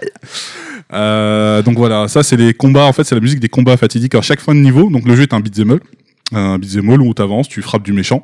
Euh, 0.91 1.61
donc 1.61 1.77
voilà, 1.77 2.07
ça 2.07 2.23
c'est 2.23 2.35
les 2.37 2.53
combats. 2.53 2.85
En 2.85 2.93
fait, 2.93 3.03
c'est 3.03 3.15
la 3.15 3.21
musique 3.21 3.39
des 3.39 3.49
combats 3.49 3.77
fatidiques 3.77 4.15
à 4.15 4.21
chaque 4.21 4.41
fin 4.41 4.53
de 4.55 4.59
niveau. 4.59 4.89
Donc 4.89 5.05
le 5.05 5.15
jeu 5.15 5.23
est 5.23 5.33
un 5.33 5.39
beat'em 5.39 5.71
up, 5.71 5.83
un 6.31 6.57
beat'em 6.57 6.89
all 6.89 7.01
où 7.01 7.13
t'avances, 7.13 7.47
tu 7.47 7.61
frappes 7.61 7.83
du 7.83 7.93
méchant 7.93 8.23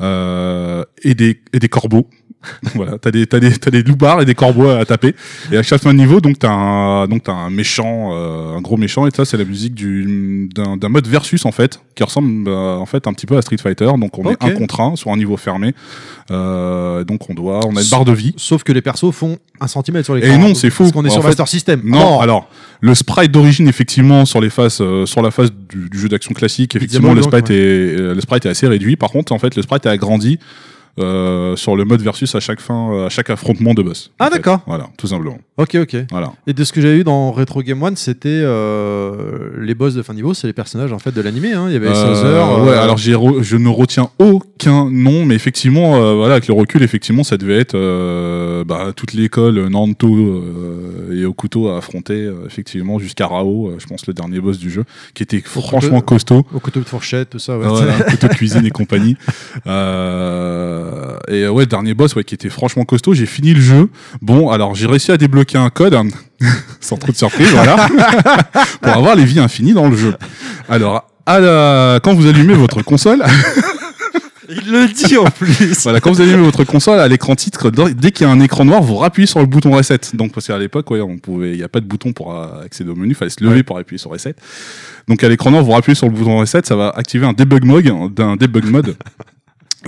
euh, 0.00 0.84
et 1.02 1.14
des 1.14 1.40
et 1.52 1.58
des 1.58 1.68
corbeaux. 1.68 2.08
voilà, 2.74 2.98
t'as 2.98 3.10
des 3.10 3.26
t'as 3.26 3.40
des 3.40 3.52
t'as 3.52 3.70
des 3.70 3.82
loupards 3.82 4.20
et 4.22 4.24
des 4.24 4.34
corbeaux 4.34 4.68
à 4.68 4.84
taper. 4.84 5.14
Et 5.50 5.56
à 5.56 5.62
chaque 5.62 5.82
fin 5.82 5.92
de 5.92 5.98
niveau, 5.98 6.20
donc 6.20 6.38
t'as 6.38 6.52
un 6.52 7.08
donc 7.08 7.24
t'as 7.24 7.32
un 7.32 7.50
méchant, 7.50 8.10
euh, 8.12 8.56
un 8.56 8.60
gros 8.60 8.76
méchant. 8.76 9.06
Et 9.06 9.10
ça, 9.10 9.24
c'est 9.24 9.36
la 9.36 9.44
musique 9.44 9.74
du 9.74 10.48
d'un 10.54 10.76
d'un 10.76 10.88
mode 10.88 11.06
versus 11.06 11.44
en 11.44 11.52
fait, 11.52 11.80
qui 11.94 12.04
ressemble 12.04 12.48
euh, 12.48 12.76
en 12.76 12.86
fait 12.86 13.06
un 13.06 13.12
petit 13.12 13.26
peu 13.26 13.36
à 13.36 13.42
Street 13.42 13.58
Fighter. 13.58 13.90
Donc 13.98 14.18
on 14.18 14.30
est 14.30 14.42
un 14.42 14.50
contre 14.50 14.80
un 14.80 14.96
sur 14.96 15.10
un 15.10 15.16
niveau 15.16 15.36
fermé. 15.36 15.74
Euh, 16.30 17.04
donc 17.04 17.30
on 17.30 17.34
doit, 17.34 17.60
on 17.66 17.76
a 17.76 17.82
une 17.82 17.90
barre 17.90 18.04
de 18.04 18.12
vie. 18.12 18.34
Sauf 18.36 18.62
que 18.62 18.72
les 18.72 18.82
persos 18.82 19.12
font 19.12 19.38
un 19.60 19.66
centimètre 19.66 20.04
sur 20.04 20.14
l'écran. 20.14 20.34
Et 20.34 20.38
non, 20.38 20.54
c'est 20.54 20.70
faux. 20.70 20.84
Parce 20.84 20.92
qu'on 20.92 21.04
est 21.04 21.08
En 21.08 21.12
sur 21.12 21.22
fait, 21.22 21.28
Master 21.28 21.48
System. 21.48 21.80
Non, 21.84 22.18
Oh. 22.18 22.22
alors 22.22 22.48
le 22.80 22.94
sprite 22.94 23.30
d'origine 23.32 23.68
effectivement 23.68 24.24
sur 24.26 24.40
les 24.40 24.50
faces, 24.50 24.80
euh, 24.80 25.06
sur 25.06 25.22
la 25.22 25.30
face 25.30 25.50
du, 25.52 25.88
du 25.88 25.98
jeu 25.98 26.08
d'action 26.08 26.34
classique, 26.34 26.76
effectivement 26.76 27.14
le 27.14 27.22
sprite 27.22 27.50
est 27.50 27.54
euh, 27.54 28.14
le 28.14 28.20
sprite 28.20 28.44
est 28.46 28.50
assez 28.50 28.66
réduit. 28.66 28.96
Par 28.96 29.10
contre, 29.10 29.32
en 29.32 29.38
fait, 29.38 29.56
le 29.56 29.62
sprite 29.62 29.86
est 29.86 29.90
agrandi 29.90 30.38
euh, 30.98 31.56
sur 31.56 31.76
le 31.76 31.84
mode 31.84 32.00
versus 32.02 32.34
à 32.34 32.40
chaque 32.40 32.60
fin, 32.60 32.92
euh, 32.92 33.06
à 33.06 33.08
chaque 33.08 33.30
affrontement 33.30 33.74
de 33.74 33.82
boss. 33.82 34.10
Ah, 34.18 34.30
d'accord. 34.30 34.60
Voilà, 34.66 34.88
tout 34.96 35.06
simplement. 35.06 35.38
Ok, 35.58 35.74
ok. 35.76 35.96
Voilà. 36.10 36.32
Et 36.46 36.52
de 36.52 36.64
ce 36.64 36.72
que 36.72 36.80
j'avais 36.80 36.98
eu 36.98 37.04
dans 37.04 37.32
Retro 37.32 37.62
Game 37.62 37.82
One, 37.82 37.96
c'était 37.96 38.28
euh, 38.30 39.50
les 39.60 39.74
boss 39.74 39.94
de 39.94 40.02
fin 40.02 40.14
niveau, 40.14 40.34
c'est 40.34 40.46
les 40.46 40.52
personnages 40.52 40.92
en 40.92 40.98
fait 40.98 41.12
de 41.12 41.20
l'animé. 41.20 41.52
Hein. 41.52 41.66
Il 41.68 41.72
y 41.72 41.76
avait 41.76 41.88
Euh, 41.88 41.94
Sauzer. 41.94 42.62
ouais, 42.64 42.70
euh, 42.76 42.82
alors 42.82 42.96
j'ai 42.98 43.14
re- 43.14 43.42
je 43.42 43.56
ne 43.56 43.68
retiens 43.68 44.10
aucun 44.18 44.90
nom, 44.90 45.24
mais 45.24 45.34
effectivement, 45.34 45.96
euh, 45.96 46.14
voilà, 46.14 46.34
avec 46.34 46.48
le 46.48 46.54
recul, 46.54 46.82
effectivement, 46.82 47.24
ça 47.24 47.36
devait 47.36 47.58
être 47.58 47.74
euh, 47.74 48.64
bah, 48.64 48.92
toute 48.94 49.12
l'école 49.14 49.68
Nanto 49.68 50.14
euh, 50.14 51.12
et 51.20 51.24
Okuto 51.24 51.68
à 51.70 51.78
affronter, 51.78 52.30
effectivement, 52.46 52.98
jusqu'à 52.98 53.26
Rao, 53.26 53.72
je 53.78 53.86
pense 53.86 54.06
le 54.06 54.12
dernier 54.14 54.40
boss 54.40 54.58
du 54.58 54.70
jeu, 54.70 54.84
qui 55.14 55.22
était 55.22 55.40
franchement 55.40 56.00
costaud. 56.00 56.46
au 56.54 56.60
couteau 56.60 56.80
de 56.80 56.84
fourchette, 56.84 57.30
tout 57.30 57.38
ça. 57.38 57.56
Ouais. 57.58 57.66
Voilà, 57.66 57.92
couteau 58.10 58.28
de 58.28 58.34
cuisine 58.34 58.66
et 58.66 58.70
compagnie. 58.70 59.16
Euh, 59.66 60.85
et 61.28 61.42
euh, 61.44 61.50
ouais, 61.50 61.66
dernier 61.66 61.94
boss, 61.94 62.14
ouais, 62.14 62.24
qui 62.24 62.34
était 62.34 62.48
franchement 62.50 62.84
costaud. 62.84 63.14
J'ai 63.14 63.26
fini 63.26 63.54
le 63.54 63.60
jeu. 63.60 63.88
Bon, 64.22 64.50
alors 64.50 64.74
j'ai 64.74 64.86
réussi 64.86 65.12
à 65.12 65.16
débloquer 65.16 65.58
un 65.58 65.70
code, 65.70 65.94
hein, 65.94 66.06
sans 66.80 66.96
trop 66.96 67.12
de 67.12 67.16
surprise, 67.16 67.48
voilà, 67.52 67.88
pour 68.80 68.92
avoir 68.92 69.16
les 69.16 69.24
vies 69.24 69.40
infinies 69.40 69.72
dans 69.74 69.88
le 69.88 69.96
jeu. 69.96 70.14
Alors, 70.68 71.08
à 71.26 71.40
la... 71.40 72.00
quand 72.02 72.14
vous 72.14 72.26
allumez 72.26 72.54
votre 72.54 72.82
console, 72.82 73.22
Il 74.48 74.70
le 74.70 74.86
dit 74.86 75.16
en 75.16 75.24
plus. 75.24 75.82
voilà, 75.82 76.00
quand 76.00 76.12
vous 76.12 76.20
allumez 76.20 76.42
votre 76.44 76.62
console 76.62 77.00
à 77.00 77.08
l'écran 77.08 77.34
titre, 77.34 77.70
dès 77.70 78.12
qu'il 78.12 78.26
y 78.26 78.30
a 78.30 78.32
un 78.32 78.38
écran 78.38 78.64
noir, 78.64 78.80
vous 78.80 78.94
rappuyez 78.94 79.26
sur 79.26 79.40
le 79.40 79.46
bouton 79.46 79.72
reset. 79.72 79.98
Donc 80.14 80.32
parce 80.32 80.46
qu'à 80.46 80.56
l'époque, 80.56 80.88
ouais, 80.92 81.00
on 81.00 81.18
pouvait, 81.18 81.50
il 81.52 81.56
n'y 81.56 81.64
a 81.64 81.68
pas 81.68 81.80
de 81.80 81.86
bouton 81.86 82.12
pour 82.12 82.32
euh, 82.32 82.62
accéder 82.64 82.90
au 82.90 82.94
menu, 82.94 83.10
il 83.10 83.14
fallait 83.16 83.30
se 83.30 83.42
lever 83.42 83.56
Ouais. 83.56 83.62
pour 83.64 83.76
appuyer 83.78 83.98
sur 83.98 84.10
reset. 84.12 84.36
Donc 85.08 85.24
à 85.24 85.28
l'écran 85.28 85.50
noir, 85.50 85.64
vous 85.64 85.72
rappuyez 85.72 85.96
sur 85.96 86.06
le 86.06 86.12
bouton 86.12 86.38
reset, 86.38 86.60
ça 86.64 86.76
va 86.76 86.90
activer 86.90 87.26
un 87.26 87.32
debug 87.32 87.64
mode, 87.64 88.14
d'un 88.14 88.36
debug 88.36 88.66
mode. 88.66 88.94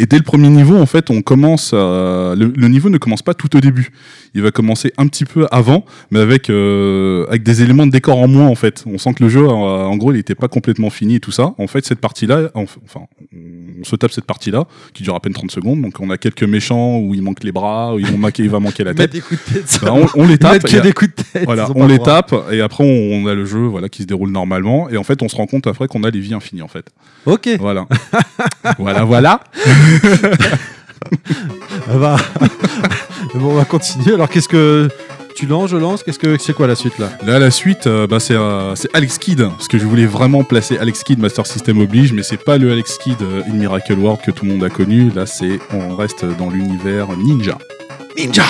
Et 0.01 0.07
dès 0.07 0.17
le 0.17 0.23
premier 0.23 0.49
niveau, 0.49 0.77
en 0.77 0.87
fait, 0.87 1.11
on 1.11 1.23
commence. 1.23 1.73
le, 1.73 2.35
le 2.35 2.69
niveau 2.69 2.89
ne 2.91 2.99
commence 2.99 3.23
pas 3.23 3.35
tout 3.35 3.57
au 3.57 3.61
début. 3.61 3.91
Il 4.39 4.43
va 4.45 4.53
commencer 4.53 4.93
un 4.99 5.09
petit 5.09 5.25
peu 5.25 5.49
avant, 5.51 5.85
mais 6.13 6.21
avec 6.21 6.49
euh, 6.49 7.27
avec 7.29 7.43
des 7.43 7.61
éléments 7.63 7.87
de 7.87 7.91
décor 7.91 8.19
en 8.19 8.29
moins, 8.29 8.47
en 8.47 8.55
fait. 8.55 8.85
On 8.87 8.97
sent 8.99 9.15
que 9.15 9.25
le 9.25 9.29
jeu, 9.29 9.49
en 9.49 9.97
gros, 9.97 10.13
il 10.13 10.17
n'était 10.17 10.37
pas 10.37 10.47
complètement 10.47 10.91
fini 10.91 11.17
et 11.17 11.21
tout 11.21 11.33
ça. 11.33 11.55
En 11.59 11.67
fait, 11.67 11.85
cette 11.85 11.99
partie-là, 12.01 12.51
en- 12.55 12.63
enfin, 12.63 13.01
on 13.81 13.83
se 13.85 13.97
tape 13.97 14.13
cette 14.13 14.27
partie-là 14.27 14.67
qui 14.95 15.03
dure 15.03 15.17
à 15.17 15.21
peine 15.21 15.33
30 15.33 15.51
secondes. 15.51 15.83
Donc, 15.83 15.99
on 15.99 16.09
a 16.11 16.19
quelques 16.19 16.45
méchants 16.45 16.99
où 17.01 17.15
il 17.15 17.23
manque 17.23 17.43
les 17.43 17.51
bras, 17.51 17.95
où 17.95 17.99
il, 17.99 18.07
vont 18.07 18.17
manquer- 18.19 18.45
il 18.45 18.51
va 18.51 18.61
manquer 18.61 18.85
la 18.85 18.95
tête. 18.95 19.13
des 19.13 19.21
coups 19.21 19.41
de 19.49 19.55
tête. 19.55 19.69
ça. 19.69 19.81
Bah, 19.87 19.93
on, 19.95 20.07
on 20.15 20.27
les 20.29 20.35
Ils 20.35 20.39
tape. 20.39 20.53
mettent 20.53 20.73
et 20.73 20.77
que 20.77 20.83
des 20.83 20.93
coups 20.93 21.11
de 21.17 21.23
tête. 21.33 21.45
voilà, 21.45 21.67
ils 21.75 21.83
on 21.83 21.87
les 21.89 21.99
droit. 21.99 22.23
tape 22.23 22.35
et 22.53 22.61
après 22.61 22.85
on 22.85 23.27
a 23.27 23.35
le 23.35 23.45
jeu 23.45 23.59
voilà 23.67 23.89
qui 23.89 24.03
se 24.03 24.07
déroule 24.07 24.31
normalement 24.31 24.89
et 24.89 24.97
en 24.97 25.03
fait 25.03 25.21
on 25.23 25.29
se 25.29 25.35
rend 25.35 25.47
compte 25.47 25.67
après 25.67 25.89
qu'on 25.89 26.05
a 26.05 26.11
les 26.11 26.21
vies 26.21 26.35
infinies 26.35 26.63
en 26.63 26.69
fait. 26.69 26.87
Ok. 27.27 27.49
Voilà. 27.59 27.87
voilà 28.79 29.05
voilà. 29.05 29.41
Ah 31.89 31.97
bah. 32.01 32.17
bon, 33.35 33.53
on 33.53 33.55
va 33.55 33.65
continuer. 33.65 34.15
Alors, 34.15 34.29
qu'est-ce 34.29 34.49
que 34.49 34.89
tu 35.39 35.47
lances, 35.47 35.71
je 35.71 35.77
lance? 35.77 36.03
Qu'est-ce 36.03 36.19
que 36.19 36.37
c'est 36.37 36.53
quoi 36.53 36.67
la 36.67 36.75
suite 36.75 36.99
là? 36.99 37.11
Là 37.25 37.39
la 37.39 37.53
suite 37.53 37.87
euh, 37.87 38.09
bah, 38.09 38.19
c'est 38.19 38.35
euh, 38.35 38.75
c'est 38.75 38.89
Alex 38.93 39.19
Kidd 39.19 39.41
parce 39.43 39.69
que 39.69 39.79
je 39.79 39.87
voulais 39.87 40.05
vraiment 40.05 40.43
placer 40.43 40.77
Alex 40.79 41.05
Kidd 41.05 41.21
Master 41.21 41.47
System 41.47 41.79
oblige 41.79 42.13
mais 42.13 42.25
c'est 42.25 42.43
pas 42.43 42.59
le 42.59 42.73
Alex 42.73 42.99
Kidd 42.99 43.23
euh, 43.23 43.43
in 43.49 43.53
Miracle 43.53 43.93
World 43.93 44.21
que 44.21 44.33
tout 44.33 44.45
le 44.45 44.51
monde 44.51 44.65
a 44.65 44.69
connu. 44.69 45.13
Là 45.15 45.27
c'est 45.27 45.61
on 45.73 45.95
reste 45.95 46.25
dans 46.25 46.51
l'univers 46.51 47.07
ninja. 47.17 47.57
Ninja. 48.17 48.43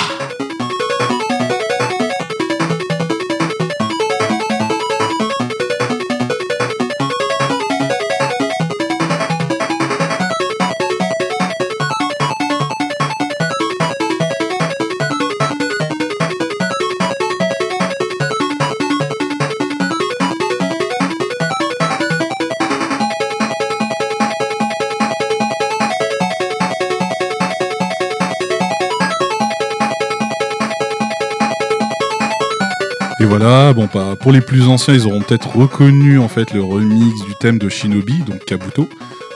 Voilà, 33.29 33.75
bon, 33.75 33.89
bah, 33.93 34.15
pour 34.19 34.33
les 34.33 34.41
plus 34.41 34.69
anciens, 34.69 34.95
ils 34.95 35.07
auront 35.07 35.21
peut-être 35.21 35.55
reconnu 35.55 36.19
en 36.19 36.29
fait 36.29 36.55
le 36.55 36.63
remix 36.63 37.13
du 37.27 37.35
thème 37.35 37.59
de 37.59 37.69
Shinobi, 37.69 38.23
donc 38.27 38.43
Kabuto, 38.47 38.89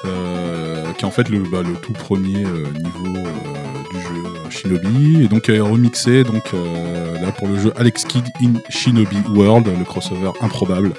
euh, 0.06 0.92
qui 0.92 1.04
est 1.04 1.04
en 1.04 1.10
fait 1.10 1.28
le, 1.28 1.40
bah, 1.40 1.62
le 1.62 1.74
tout 1.74 1.92
premier 1.92 2.42
euh, 2.42 2.64
niveau 2.72 3.18
euh, 3.18 3.92
du 3.92 4.00
jeu 4.00 4.22
Shinobi, 4.48 5.24
et 5.24 5.28
donc 5.28 5.50
euh, 5.50 5.62
remixé 5.62 6.24
donc 6.24 6.52
là 7.20 7.32
pour 7.32 7.48
le 7.48 7.58
jeu 7.58 7.72
Alex 7.76 8.04
Kidd 8.04 8.24
in 8.42 8.54
Shinobi 8.70 9.18
World, 9.28 9.66
le 9.66 9.84
crossover 9.84 10.30
improbable. 10.40 10.92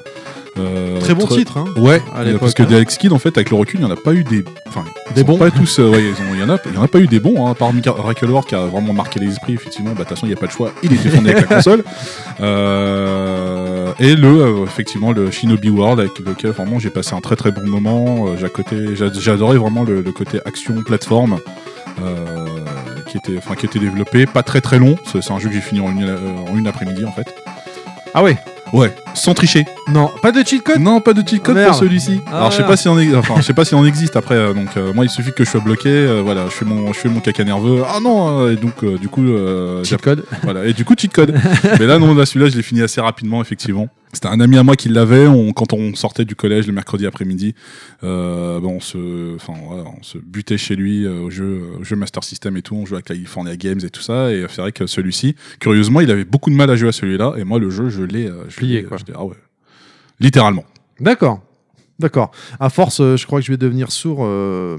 Euh, 0.59 0.99
Très 0.99 1.15
bon 1.15 1.25
titre, 1.25 1.57
hein 1.57 1.65
Ouais, 1.77 1.99
à 2.15 2.19
euh, 2.21 2.37
parce 2.37 2.53
que 2.53 2.61
hein. 2.61 2.67
des 2.67 2.75
Alex 2.75 2.97
Kidd, 2.97 3.11
en 3.11 3.17
fait, 3.17 3.35
avec 3.37 3.49
le 3.49 3.55
recul, 3.55 3.79
il 3.79 3.85
n'y 3.85 3.91
en 3.91 3.93
a 3.93 3.97
pas 3.99 4.13
eu 4.13 4.23
des. 4.23 4.43
Enfin, 4.67 4.83
Des 5.15 5.23
bons. 5.23 5.37
Pas 5.37 5.49
tous. 5.49 5.79
euh, 5.79 5.89
ouais, 5.89 6.03
il 6.33 6.39
y 6.39 6.43
en 6.43 6.49
a, 6.49 6.57
il 6.67 6.73
y 6.75 6.77
en 6.77 6.83
a 6.83 6.87
pas 6.87 6.99
eu 6.99 7.07
des 7.07 7.19
bons, 7.19 7.45
hein, 7.47 7.51
à 7.51 7.55
part 7.55 7.73
Miracle 7.73 8.25
World 8.29 8.47
qui 8.47 8.53
a 8.53 8.65
vraiment 8.67 8.93
marqué 8.93 9.19
les 9.19 9.29
esprits. 9.29 9.53
Effectivement, 9.53 9.89
bah, 9.91 9.95
de 9.95 9.99
toute 10.01 10.09
façon, 10.09 10.27
il 10.27 10.29
n'y 10.29 10.35
a 10.35 10.39
pas 10.39 10.45
de 10.45 10.51
choix. 10.51 10.71
Il 10.83 10.93
était 10.93 11.09
fondé 11.09 11.31
avec 11.31 11.49
la 11.49 11.55
console. 11.55 11.83
Euh, 12.41 13.93
et 13.99 14.15
le, 14.15 14.27
euh, 14.27 14.63
effectivement, 14.65 15.11
le 15.11 15.29
Shinobi 15.31 15.69
World 15.69 15.99
avec 15.99 16.17
lequel 16.19 16.51
vraiment 16.51 16.79
j'ai 16.79 16.89
passé 16.89 17.13
un 17.15 17.21
très 17.21 17.35
très 17.35 17.51
bon 17.51 17.65
moment. 17.65 18.27
J'adorais 18.35 19.57
vraiment 19.57 19.83
le, 19.83 20.01
le 20.01 20.11
côté 20.11 20.39
action 20.45 20.75
plateforme. 20.83 21.39
euh, 22.03 22.47
qui 23.07 23.17
était, 23.17 23.37
enfin, 23.37 23.55
qui 23.55 23.67
était 23.67 23.77
développé, 23.79 24.25
pas 24.25 24.41
très 24.43 24.61
très 24.61 24.79
long. 24.79 24.95
C'est 25.05 25.29
un 25.31 25.37
jeu 25.39 25.49
que 25.49 25.55
j'ai 25.55 25.61
fini 25.61 25.79
en 25.81 25.91
une, 25.91 26.09
en 26.49 26.57
une 26.57 26.65
après-midi 26.67 27.05
en 27.05 27.11
fait. 27.11 27.33
Ah 28.15 28.23
ouais? 28.23 28.37
Ouais, 28.73 28.91
sans 29.13 29.33
tricher. 29.33 29.65
Non, 29.91 30.09
pas 30.21 30.31
de 30.31 30.43
cheat 30.45 30.63
code? 30.63 30.79
Non, 30.79 30.99
pas 31.01 31.13
de 31.13 31.27
cheat 31.27 31.41
code 31.43 31.55
Merde. 31.55 31.69
pour 31.69 31.79
celui-ci. 31.79 32.19
Ah, 32.27 32.37
Alors 32.37 32.51
je 32.51 32.57
sais 32.57 32.63
pas 32.63 32.77
si 32.77 32.87
on 32.87 32.97
est, 32.99 33.15
enfin 33.15 33.35
je 33.37 33.41
sais 33.43 33.53
pas 33.53 33.65
si 33.65 33.75
on 33.75 33.85
existe 33.85 34.15
après. 34.15 34.35
euh, 34.35 34.53
donc 34.53 34.69
euh, 34.77 34.93
moi 34.93 35.05
il 35.05 35.09
suffit 35.09 35.31
que 35.31 35.43
je 35.45 35.49
sois 35.49 35.59
bloqué, 35.61 35.89
euh, 35.89 36.21
voilà, 36.23 36.45
je 36.45 36.51
fais 36.51 36.65
mon, 36.65 36.91
je 36.93 36.99
fais 36.99 37.09
mon 37.09 37.19
caca 37.19 37.43
nerveux. 37.43 37.83
Ah 37.87 37.99
non, 38.01 38.39
euh, 38.41 38.53
et 38.53 38.55
donc 38.55 38.83
euh, 38.83 38.97
du 38.97 39.07
coup, 39.09 39.23
euh, 39.27 39.83
Cheat 39.83 40.01
code 40.01 40.25
voilà, 40.43 40.65
et 40.65 40.73
du 40.73 40.85
coup 40.85 40.95
cheat 40.97 41.11
code. 41.13 41.33
Mais 41.79 41.85
là 41.85 41.99
non, 41.99 42.13
là 42.15 42.25
celui-là 42.25 42.49
je 42.49 42.55
l'ai 42.57 42.63
fini 42.63 42.81
assez 42.81 43.01
rapidement 43.01 43.41
effectivement. 43.41 43.87
C'était 44.15 44.27
un 44.27 44.39
ami 44.41 44.59
à 44.59 44.63
moi 44.63 44.75
qui 44.75 44.89
l'avait. 44.89 45.25
On, 45.25 45.53
quand 45.53 45.73
on 45.73 45.95
sortait 45.95 46.23
du 46.23 46.35
collège 46.35 46.67
le 46.67 46.73
mercredi 46.73 47.07
après-midi, 47.07 47.55
euh, 48.03 48.59
bon, 48.59 48.73
on 48.75 48.79
se, 48.79 49.33
enfin 49.35 49.53
voilà, 49.67 49.85
on 49.99 50.03
se 50.03 50.19
butait 50.19 50.59
chez 50.59 50.75
lui 50.75 51.03
euh, 51.03 51.21
au 51.21 51.31
jeu, 51.31 51.63
au 51.79 51.83
jeu 51.83 51.95
Master 51.95 52.23
System 52.23 52.55
et 52.55 52.61
tout. 52.61 52.75
On 52.75 52.85
jouait 52.85 52.99
à 52.99 53.01
California 53.01 53.55
Games 53.55 53.79
et 53.83 53.89
tout 53.89 54.03
ça. 54.03 54.31
Et 54.31 54.45
c'est 54.49 54.61
vrai 54.61 54.71
que 54.71 54.85
celui-ci, 54.85 55.35
curieusement, 55.59 55.99
il 55.99 56.11
avait 56.11 56.25
beaucoup 56.25 56.51
de 56.51 56.55
mal 56.55 56.69
à 56.69 56.75
jouer 56.75 56.89
à 56.89 56.91
celui-là. 56.91 57.33
Et 57.37 57.43
moi 57.43 57.57
le 57.57 57.71
jeu, 57.71 57.89
je 57.89 58.03
l'ai, 58.03 58.27
euh, 58.27 58.43
je 58.49 58.55
Plié, 58.57 58.81
l'ai- 58.81 58.83
quoi. 58.83 58.97
J'étais- 59.05 59.17
ah 59.19 59.25
ouais, 59.25 59.35
littéralement. 60.19 60.63
D'accord. 60.99 61.41
D'accord. 61.99 62.31
À 62.59 62.69
force, 62.69 62.99
euh, 63.01 63.17
je 63.17 63.25
crois 63.25 63.39
que 63.39 63.45
je 63.45 63.51
vais 63.51 63.57
devenir 63.57 63.91
sourd 63.91 64.19
euh, 64.21 64.77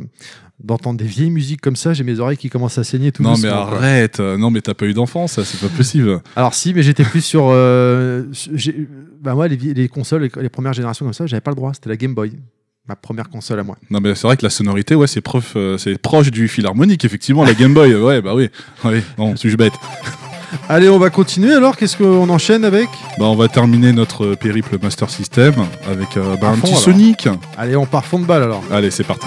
d'entendre 0.62 0.98
des 0.98 1.04
vieilles 1.06 1.30
musiques 1.30 1.60
comme 1.60 1.76
ça. 1.76 1.92
J'ai 1.94 2.02
mes 2.04 2.18
oreilles 2.18 2.36
qui 2.36 2.50
commencent 2.50 2.76
à 2.78 2.84
saigner 2.84 3.12
tout 3.12 3.22
Non 3.22 3.30
mais 3.36 3.48
doucement, 3.48 3.66
quoi. 3.68 3.76
arrête, 3.78 4.20
euh, 4.20 4.36
non 4.36 4.50
mais 4.50 4.60
t'as 4.60 4.74
pas 4.74 4.86
eu 4.86 4.94
d'enfance, 4.94 5.32
ça 5.32 5.44
c'est 5.44 5.60
pas 5.60 5.74
possible. 5.74 6.20
Alors 6.36 6.54
si, 6.54 6.74
mais 6.74 6.82
j'étais 6.82 7.04
plus 7.04 7.20
sur... 7.24 7.46
euh, 7.50 8.24
j'ai- 8.52 8.88
bah 9.22 9.34
moi, 9.34 9.46
les, 9.48 9.56
vie- 9.56 9.74
les 9.74 9.88
consoles, 9.88 10.22
les, 10.22 10.42
les 10.42 10.48
premières 10.48 10.72
générations 10.74 11.06
comme 11.06 11.14
ça, 11.14 11.26
j'avais 11.26 11.40
pas 11.40 11.50
le 11.52 11.56
droit. 11.56 11.72
C'était 11.72 11.88
la 11.88 11.96
Game 11.96 12.14
Boy. 12.14 12.32
Ma 12.86 12.96
première 12.96 13.30
console 13.30 13.58
à 13.60 13.62
moi. 13.62 13.78
Non 13.88 14.00
mais 14.02 14.14
c'est 14.14 14.26
vrai 14.26 14.36
que 14.36 14.44
la 14.44 14.50
sonorité, 14.50 14.94
ouais, 14.94 15.06
c'est 15.06 15.22
prof, 15.22 15.54
euh, 15.56 15.78
c'est 15.78 15.96
proche 15.96 16.30
du 16.30 16.48
philharmonique 16.48 17.02
effectivement, 17.06 17.42
la 17.44 17.54
Game 17.54 17.72
Boy, 17.72 17.94
ouais 17.94 18.20
bah 18.20 18.34
oui, 18.34 18.50
oui, 18.84 19.00
non, 19.16 19.36
suis-je 19.36 19.56
bête. 19.56 19.72
Allez, 20.68 20.88
on 20.88 20.99
va 20.99 21.11
continuer 21.11 21.52
alors. 21.52 21.76
Qu'est-ce 21.76 21.96
qu'on 21.96 22.28
enchaîne 22.28 22.64
avec 22.64 22.88
Bah 23.18 23.26
on 23.26 23.37
va 23.37 23.49
terminer 23.49 23.92
notre 23.92 24.34
périple 24.34 24.78
Master 24.82 25.11
System 25.11 25.54
avec 25.90 26.16
euh, 26.16 26.37
bah, 26.40 26.49
un 26.49 26.54
fond, 26.54 26.61
petit 26.62 26.70
alors. 26.73 26.82
Sonic. 26.82 27.28
Allez, 27.56 27.76
on 27.76 27.87
part 27.87 28.04
fond 28.04 28.18
de 28.18 28.26
balle 28.26 28.42
alors. 28.42 28.62
Allez 28.70 28.90
c'est 28.90 29.04
parti. 29.04 29.26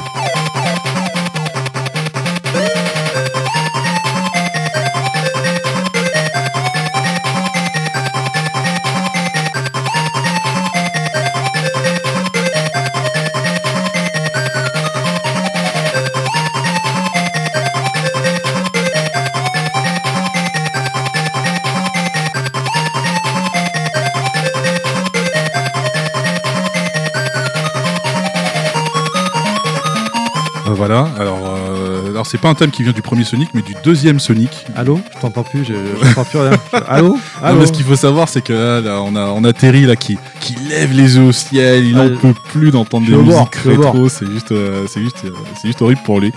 Alors 32.28 32.32
c'est 32.32 32.38
pas 32.40 32.50
un 32.50 32.56
thème 32.56 32.72
qui 32.72 32.84
vient 32.84 32.92
du 32.92 33.02
premier 33.02 33.24
Sonic, 33.24 33.50
mais 33.54 33.62
du 33.62 33.74
deuxième 33.84 34.20
Sonic. 34.20 34.66
Allô 34.76 35.00
Je 35.16 35.20
t'entends 35.22 35.44
plus, 35.44 35.64
je 35.66 35.74
plus 35.74 36.40
rien. 36.40 36.52
Allô 36.88 37.18
Non, 37.44 37.56
mais 37.60 37.66
ce 37.66 37.72
qu'il 37.72 37.86
faut 37.86 37.96
savoir, 37.96 38.28
c'est 38.28 38.42
que 38.42 38.54
là, 38.54 38.82
là, 38.82 39.02
on 39.02 39.16
a 39.16 39.28
on 39.28 39.44
a 39.44 39.54
Terry 39.54 39.86
là 39.86 39.96
qui 39.96 40.18
qui 40.42 40.56
lève 40.70 40.92
les 40.94 41.16
yeux 41.18 41.24
au 41.24 41.32
ciel, 41.32 41.86
il 41.86 41.98
Ah, 41.98 42.10
n'en 42.10 42.18
peut 42.18 42.34
plus 42.52 42.72
d'entendre 42.72 43.06
des 43.08 43.14
musiques 43.16 43.34
bord, 43.34 43.50
rétro, 43.94 44.10
c'est 44.10 44.28
juste 44.30 44.52
euh, 44.52 44.86
c'est 44.88 45.02
juste 45.02 45.24
euh, 45.26 45.32
c'est 45.62 45.68
juste 45.68 45.82
horrible 45.82 46.02
pour 46.04 46.20
lui. 46.20 46.32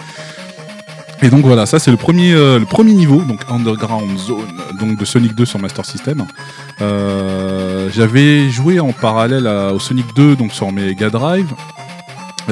Et 1.23 1.29
donc 1.29 1.45
voilà, 1.45 1.67
ça 1.67 1.79
c'est 1.79 1.91
le 1.91 1.97
premier 1.99 2.33
euh, 2.33 2.59
le 2.59 2.65
premier 2.67 2.93
niveau, 2.93 3.21
donc 3.23 3.41
Underground 3.51 4.17
Zone, 4.17 4.47
donc 4.79 4.97
de 4.99 5.05
Sonic 5.05 5.35
2 5.35 5.45
sur 5.45 5.59
Master 5.59 5.85
System. 5.85 6.25
Euh, 6.81 7.89
J'avais 7.93 8.49
joué 8.51 8.81
en 8.81 8.93
parallèle 8.93 9.47
à- 9.47 9.73
au 9.75 9.79
Sonic 9.79 10.07
2 10.15 10.37
donc 10.37 10.53
sur 10.53 10.71
Mega 10.73 11.11
Drive. 11.11 11.49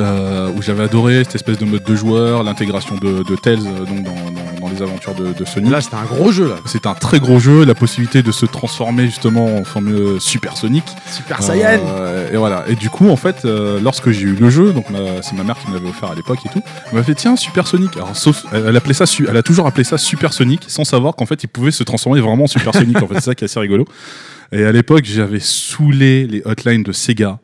Euh, 0.00 0.50
où 0.56 0.62
j'avais 0.62 0.82
adoré 0.84 1.24
cette 1.24 1.36
espèce 1.36 1.58
de 1.58 1.64
mode 1.64 1.82
de 1.84 1.94
joueur, 1.96 2.42
l'intégration 2.42 2.96
de, 2.96 3.22
de 3.22 3.36
Tails 3.36 3.60
euh, 3.66 3.84
donc 3.84 4.02
dans, 4.04 4.12
dans- 4.12 4.48
dans 4.60 4.68
les 4.68 4.82
aventures 4.82 5.14
de, 5.14 5.32
de 5.32 5.44
Sonic. 5.44 5.70
Là, 5.70 5.80
c'était 5.80 5.94
un 5.96 6.04
gros 6.04 6.32
jeu. 6.32 6.52
C'est 6.66 6.86
un 6.86 6.94
très 6.94 7.20
gros 7.20 7.38
jeu, 7.38 7.64
la 7.64 7.76
possibilité 7.76 8.22
de 8.24 8.32
se 8.32 8.44
transformer 8.44 9.04
justement 9.06 9.56
en 9.56 9.62
fameux 9.62 10.18
Super 10.18 10.56
Sonic. 10.56 10.82
Super 11.10 11.42
Saiyan 11.44 11.78
Euh, 11.86 12.32
et 12.32 12.36
voilà. 12.36 12.64
Et 12.68 12.74
du 12.74 12.90
coup, 12.90 13.08
en 13.08 13.16
fait, 13.16 13.44
euh, 13.44 13.78
lorsque 13.80 14.10
j'ai 14.10 14.22
eu 14.22 14.34
le 14.34 14.50
jeu, 14.50 14.72
donc 14.72 14.86
c'est 15.22 15.34
ma 15.36 15.44
mère 15.44 15.56
qui 15.58 15.68
me 15.70 15.74
l'avait 15.76 15.88
offert 15.88 16.10
à 16.10 16.14
l'époque 16.16 16.40
et 16.44 16.48
tout, 16.48 16.60
elle 16.90 16.98
m'a 16.98 17.04
fait 17.04 17.14
tiens 17.14 17.36
Super 17.36 17.68
Sonic. 17.68 17.96
Alors 17.96 18.16
sauf, 18.16 18.46
elle, 18.52 18.76
appelait 18.76 18.94
ça, 18.94 19.04
elle 19.28 19.36
a 19.36 19.42
toujours 19.44 19.66
appelé 19.68 19.84
ça 19.84 19.96
Super 19.96 20.32
Sonic, 20.32 20.64
sans 20.66 20.84
savoir 20.84 21.14
qu'en 21.14 21.26
fait, 21.26 21.42
il 21.44 21.48
pouvait 21.48 21.70
se 21.70 21.84
transformer 21.84 22.20
vraiment 22.20 22.44
en 22.44 22.48
Super 22.48 22.74
Sonic. 22.74 23.00
En 23.00 23.06
fait, 23.06 23.14
c'est 23.14 23.20
ça 23.26 23.34
qui 23.36 23.44
est 23.44 23.46
assez 23.46 23.60
rigolo. 23.60 23.84
Et 24.50 24.64
à 24.64 24.72
l'époque, 24.72 25.04
j'avais 25.04 25.40
saoulé 25.40 26.26
les 26.26 26.42
hotlines 26.44 26.82
de 26.82 26.90
Sega. 26.92 27.38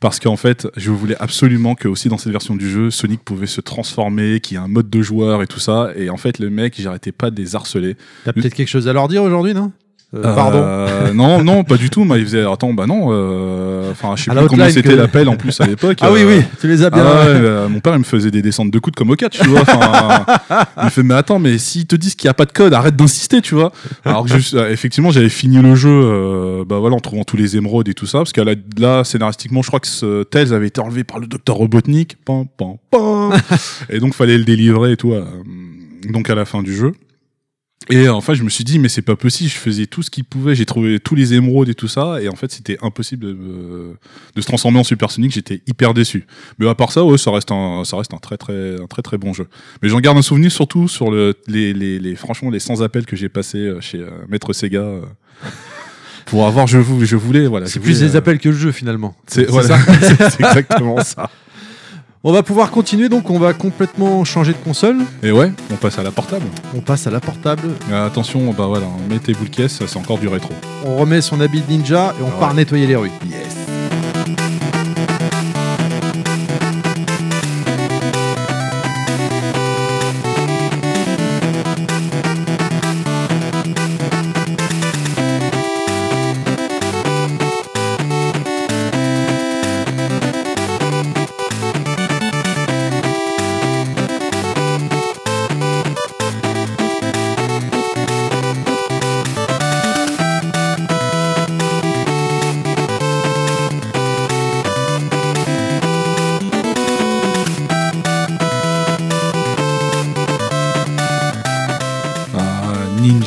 Parce 0.00 0.20
qu'en 0.20 0.36
fait, 0.36 0.68
je 0.76 0.90
voulais 0.90 1.16
absolument 1.20 1.74
que 1.74 1.88
aussi 1.88 2.08
dans 2.08 2.18
cette 2.18 2.32
version 2.32 2.56
du 2.56 2.70
jeu, 2.70 2.90
Sonic 2.90 3.24
pouvait 3.24 3.46
se 3.46 3.60
transformer, 3.60 4.40
qu'il 4.40 4.56
y 4.56 4.60
ait 4.60 4.62
un 4.62 4.68
mode 4.68 4.90
de 4.90 5.02
joueur 5.02 5.42
et 5.42 5.46
tout 5.46 5.60
ça. 5.60 5.90
Et 5.96 6.10
en 6.10 6.16
fait, 6.16 6.38
le 6.38 6.50
mec, 6.50 6.80
j'arrêtais 6.80 7.12
pas 7.12 7.30
de 7.30 7.40
les 7.40 7.56
harceler. 7.56 7.96
T'as 8.24 8.32
peut-être 8.32 8.54
quelque 8.54 8.68
chose 8.68 8.88
à 8.88 8.92
leur 8.92 9.08
dire 9.08 9.22
aujourd'hui, 9.22 9.54
non? 9.54 9.72
Euh, 10.14 10.22
Pardon. 10.34 10.60
Euh, 10.62 11.12
non, 11.14 11.44
non, 11.44 11.64
pas 11.64 11.76
du 11.76 11.90
tout. 11.90 12.02
Moi, 12.04 12.16
il 12.18 12.24
faisait. 12.24 12.44
Attends, 12.50 12.72
bah 12.72 12.86
non. 12.86 13.08
euh, 13.10 13.90
Enfin, 13.90 14.14
je 14.16 14.24
sais 14.24 14.30
À 14.30 14.34
plus 14.46 14.72
c'était 14.72 14.90
que- 14.90 14.94
l'appel 14.94 15.28
en 15.28 15.36
plus 15.36 15.60
à 15.60 15.66
l'époque. 15.66 15.98
Ah 16.02 16.10
oui, 16.12 16.20
euh, 16.22 16.38
oui, 16.38 16.44
tu 16.60 16.66
les 16.68 16.82
as 16.82 16.90
bien. 16.90 17.04
Ah 17.06 17.26
ouais, 17.26 17.68
mon 17.68 17.80
père 17.80 17.92
il 17.94 17.98
me 18.00 18.04
faisait 18.04 18.30
des 18.30 18.40
descentes 18.42 18.70
de 18.70 18.78
coude 18.78 18.94
comme 18.94 19.10
au 19.10 19.16
catch, 19.16 19.38
tu 19.38 19.48
vois. 19.48 19.62
Il 20.78 20.84
me 20.84 20.90
fait 20.90 21.02
mais 21.02 21.14
attends 21.14 21.38
mais 21.38 21.58
s'ils 21.58 21.86
te 21.86 21.96
disent 21.96 22.14
qu'il 22.14 22.26
n'y 22.28 22.30
a 22.30 22.34
pas 22.34 22.44
de 22.44 22.52
code, 22.52 22.72
arrête 22.74 22.96
d'insister, 22.96 23.40
tu 23.42 23.54
vois. 23.54 23.72
Alors 24.04 24.24
que 24.26 24.38
je- 24.38 24.56
effectivement 24.70 25.10
j'avais 25.10 25.28
fini 25.28 25.58
le 25.60 25.74
jeu, 25.74 26.64
bah 26.66 26.78
voilà 26.78 26.96
en 26.96 27.00
trouvant 27.00 27.24
tous 27.24 27.36
les 27.36 27.56
émeraudes 27.56 27.88
et 27.88 27.94
tout 27.94 28.06
ça, 28.06 28.18
parce 28.18 28.32
que 28.32 28.40
là, 28.40 28.52
là 28.78 29.04
scénaristiquement 29.04 29.62
je 29.62 29.68
crois 29.68 29.80
que 29.80 29.86
ce 29.88 30.22
Tails 30.24 30.52
avait 30.54 30.68
été 30.68 30.80
enlevé 30.80 31.04
par 31.04 31.18
le 31.18 31.26
docteur 31.26 31.56
Robotnik, 31.56 32.16
pam, 32.24 32.46
pam, 32.56 32.74
pam. 32.90 33.32
et 33.90 33.98
donc 34.00 34.14
fallait 34.14 34.38
le 34.38 34.44
délivrer 34.44 34.92
et 34.92 34.96
tout. 34.96 35.14
donc 36.10 36.30
à 36.30 36.34
la 36.34 36.44
fin 36.44 36.62
du 36.62 36.74
jeu. 36.74 36.92
Et 37.90 38.08
enfin, 38.08 38.34
je 38.34 38.42
me 38.42 38.50
suis 38.50 38.64
dit, 38.64 38.78
mais 38.78 38.88
c'est 38.88 39.02
pas 39.02 39.16
possible. 39.16 39.48
Je 39.50 39.56
faisais 39.56 39.86
tout 39.86 40.02
ce 40.02 40.10
qu'il 40.10 40.24
pouvait. 40.24 40.54
J'ai 40.54 40.66
trouvé 40.66 41.00
tous 41.00 41.14
les 41.14 41.32
émeraudes 41.34 41.68
et 41.68 41.74
tout 41.74 41.88
ça. 41.88 42.20
Et 42.20 42.28
en 42.28 42.36
fait, 42.36 42.52
c'était 42.52 42.76
impossible 42.82 43.26
de, 43.26 43.32
de 44.34 44.40
se 44.40 44.46
transformer 44.46 44.78
en 44.78 44.84
Super 44.84 45.10
Sonic. 45.10 45.32
J'étais 45.32 45.62
hyper 45.66 45.94
déçu. 45.94 46.26
Mais 46.58 46.68
à 46.68 46.74
part 46.74 46.92
ça, 46.92 47.04
ouais, 47.04 47.16
ça 47.18 47.30
reste 47.30 47.50
un, 47.50 47.84
ça 47.84 47.96
reste 47.96 48.12
un 48.12 48.18
très 48.18 48.36
très, 48.36 48.80
un 48.80 48.86
très 48.86 49.02
très 49.02 49.16
bon 49.16 49.32
jeu. 49.32 49.46
Mais 49.82 49.88
j'en 49.88 50.00
garde 50.00 50.18
un 50.18 50.22
souvenir 50.22 50.52
surtout 50.52 50.86
sur 50.88 51.10
le, 51.10 51.34
les, 51.46 51.72
les, 51.72 51.98
les 51.98 52.14
franchement, 52.14 52.50
les 52.50 52.60
100 52.60 52.82
appels 52.82 53.06
que 53.06 53.16
j'ai 53.16 53.28
passés 53.30 53.58
euh, 53.58 53.80
chez 53.80 53.98
euh, 53.98 54.10
Maître 54.28 54.52
Sega. 54.52 54.80
euh, 54.80 55.00
pour 56.26 56.46
avoir, 56.46 56.66
je, 56.66 56.76
vou- 56.76 57.04
je 57.06 57.16
voulais, 57.16 57.46
voilà. 57.46 57.66
C'est 57.66 57.80
plus 57.80 57.94
voulais, 57.94 58.08
des 58.10 58.16
euh, 58.16 58.18
appels 58.18 58.38
que 58.38 58.50
le 58.50 58.54
jeu 58.54 58.70
finalement. 58.70 59.16
C'est 59.26 59.46
voilà, 59.48 59.78
ça 59.78 60.28
exactement 60.38 61.02
ça. 61.02 61.30
On 62.28 62.32
va 62.32 62.42
pouvoir 62.42 62.70
continuer 62.70 63.08
donc 63.08 63.30
on 63.30 63.38
va 63.38 63.54
complètement 63.54 64.22
changer 64.22 64.52
de 64.52 64.58
console. 64.58 64.98
Et 65.22 65.32
ouais, 65.32 65.50
on 65.72 65.76
passe 65.76 65.98
à 65.98 66.02
la 66.02 66.10
portable. 66.10 66.44
On 66.76 66.80
passe 66.80 67.06
à 67.06 67.10
la 67.10 67.20
portable. 67.20 67.70
Euh, 67.90 68.06
attention, 68.06 68.52
bah 68.52 68.66
voilà, 68.66 68.84
mettez 69.08 69.32
vous 69.32 69.44
le 69.44 69.50
caisse, 69.50 69.82
c'est 69.86 69.96
encore 69.98 70.18
du 70.18 70.28
rétro. 70.28 70.50
On 70.84 70.98
remet 70.98 71.22
son 71.22 71.40
habit 71.40 71.62
de 71.62 71.72
ninja 71.72 72.12
et 72.20 72.22
on 72.22 72.28
Ah 72.36 72.38
part 72.38 72.52
nettoyer 72.52 72.86
les 72.86 72.96
rues. 72.96 73.10
Yes. 73.24 73.56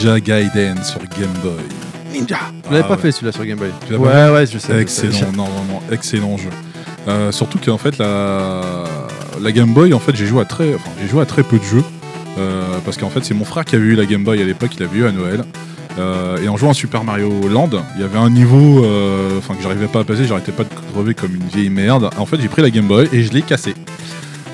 Ninja 0.02 0.20
Gaiden 0.20 0.84
sur 0.84 1.00
Game 1.02 1.30
Boy. 1.44 1.54
Ninja 2.12 2.38
Je 2.66 2.72
l'avais 2.72 2.84
Ah 2.84 2.88
pas 2.88 2.96
ouais. 2.96 3.02
fait 3.02 3.12
celui-là 3.12 3.32
sur 3.32 3.46
Game 3.46 3.60
Boy. 3.60 3.70
Tu 3.88 3.94
Ouais, 3.96 4.10
pas 4.10 4.34
ouais, 4.34 4.46
je 4.48 4.58
sais. 4.58 4.60
je 4.60 4.68
sais. 4.68 4.82
Excellent, 4.82 5.32
non 5.34 5.44
vraiment 5.46 5.84
excellent 5.92 6.38
jeu. 6.38 6.50
Euh, 7.08 7.32
surtout 7.32 7.60
qu'en 7.64 7.78
fait 7.78 8.00
la, 8.00 8.62
la 9.40 9.52
Game 9.52 9.74
Boy, 9.74 9.94
en 9.94 10.00
fait, 10.00 10.16
j'ai 10.16 10.26
joué 10.26 10.42
à 10.42 10.46
très, 10.46 10.74
enfin, 10.74 10.90
j'ai 11.00 11.08
joué 11.08 11.22
à 11.22 11.26
très 11.28 11.44
peu 11.44 11.60
de 11.60 11.64
jeux 11.64 11.84
euh, 12.40 12.64
parce 12.84 12.98
qu'en 12.98 13.10
fait 13.10 13.24
c'est 13.24 13.36
mon 13.36 13.46
frère 13.46 13.64
qui 13.64 13.76
avait 13.76 13.86
eu 13.86 13.96
la 13.96 14.06
Game 14.08 14.24
Boy 14.24 14.42
à 14.42 14.46
l'époque, 14.46 14.72
il 14.76 14.82
l'avait 14.82 14.98
eu 14.98 15.06
à 15.06 15.12
Noël. 15.12 15.44
Euh, 16.00 16.38
et 16.42 16.48
en 16.50 16.58
jouant 16.58 16.72
à 16.72 16.74
Super 16.74 17.04
Mario 17.04 17.30
Land, 17.50 17.70
il 17.96 18.02
y 18.02 18.04
avait 18.04 18.18
un 18.18 18.30
niveau, 18.32 18.84
euh, 18.84 19.38
enfin 19.38 19.54
que 19.54 19.62
j'arrivais 19.62 19.88
pas 19.88 20.00
à 20.00 20.04
passer, 20.04 20.26
j'arrêtais 20.26 20.54
pas 20.54 20.64
de 20.64 20.70
crever 20.94 21.14
comme 21.14 21.36
une 21.36 21.44
vieille 21.48 21.70
merde. 21.70 22.10
En 22.18 22.26
fait, 22.26 22.42
j'ai 22.42 22.48
pris 22.48 22.64
la 22.64 22.72
Game 22.72 22.88
Boy 22.88 23.08
et 23.14 23.22
je 23.24 23.32
l'ai 23.34 23.42
cassé. 23.44 23.76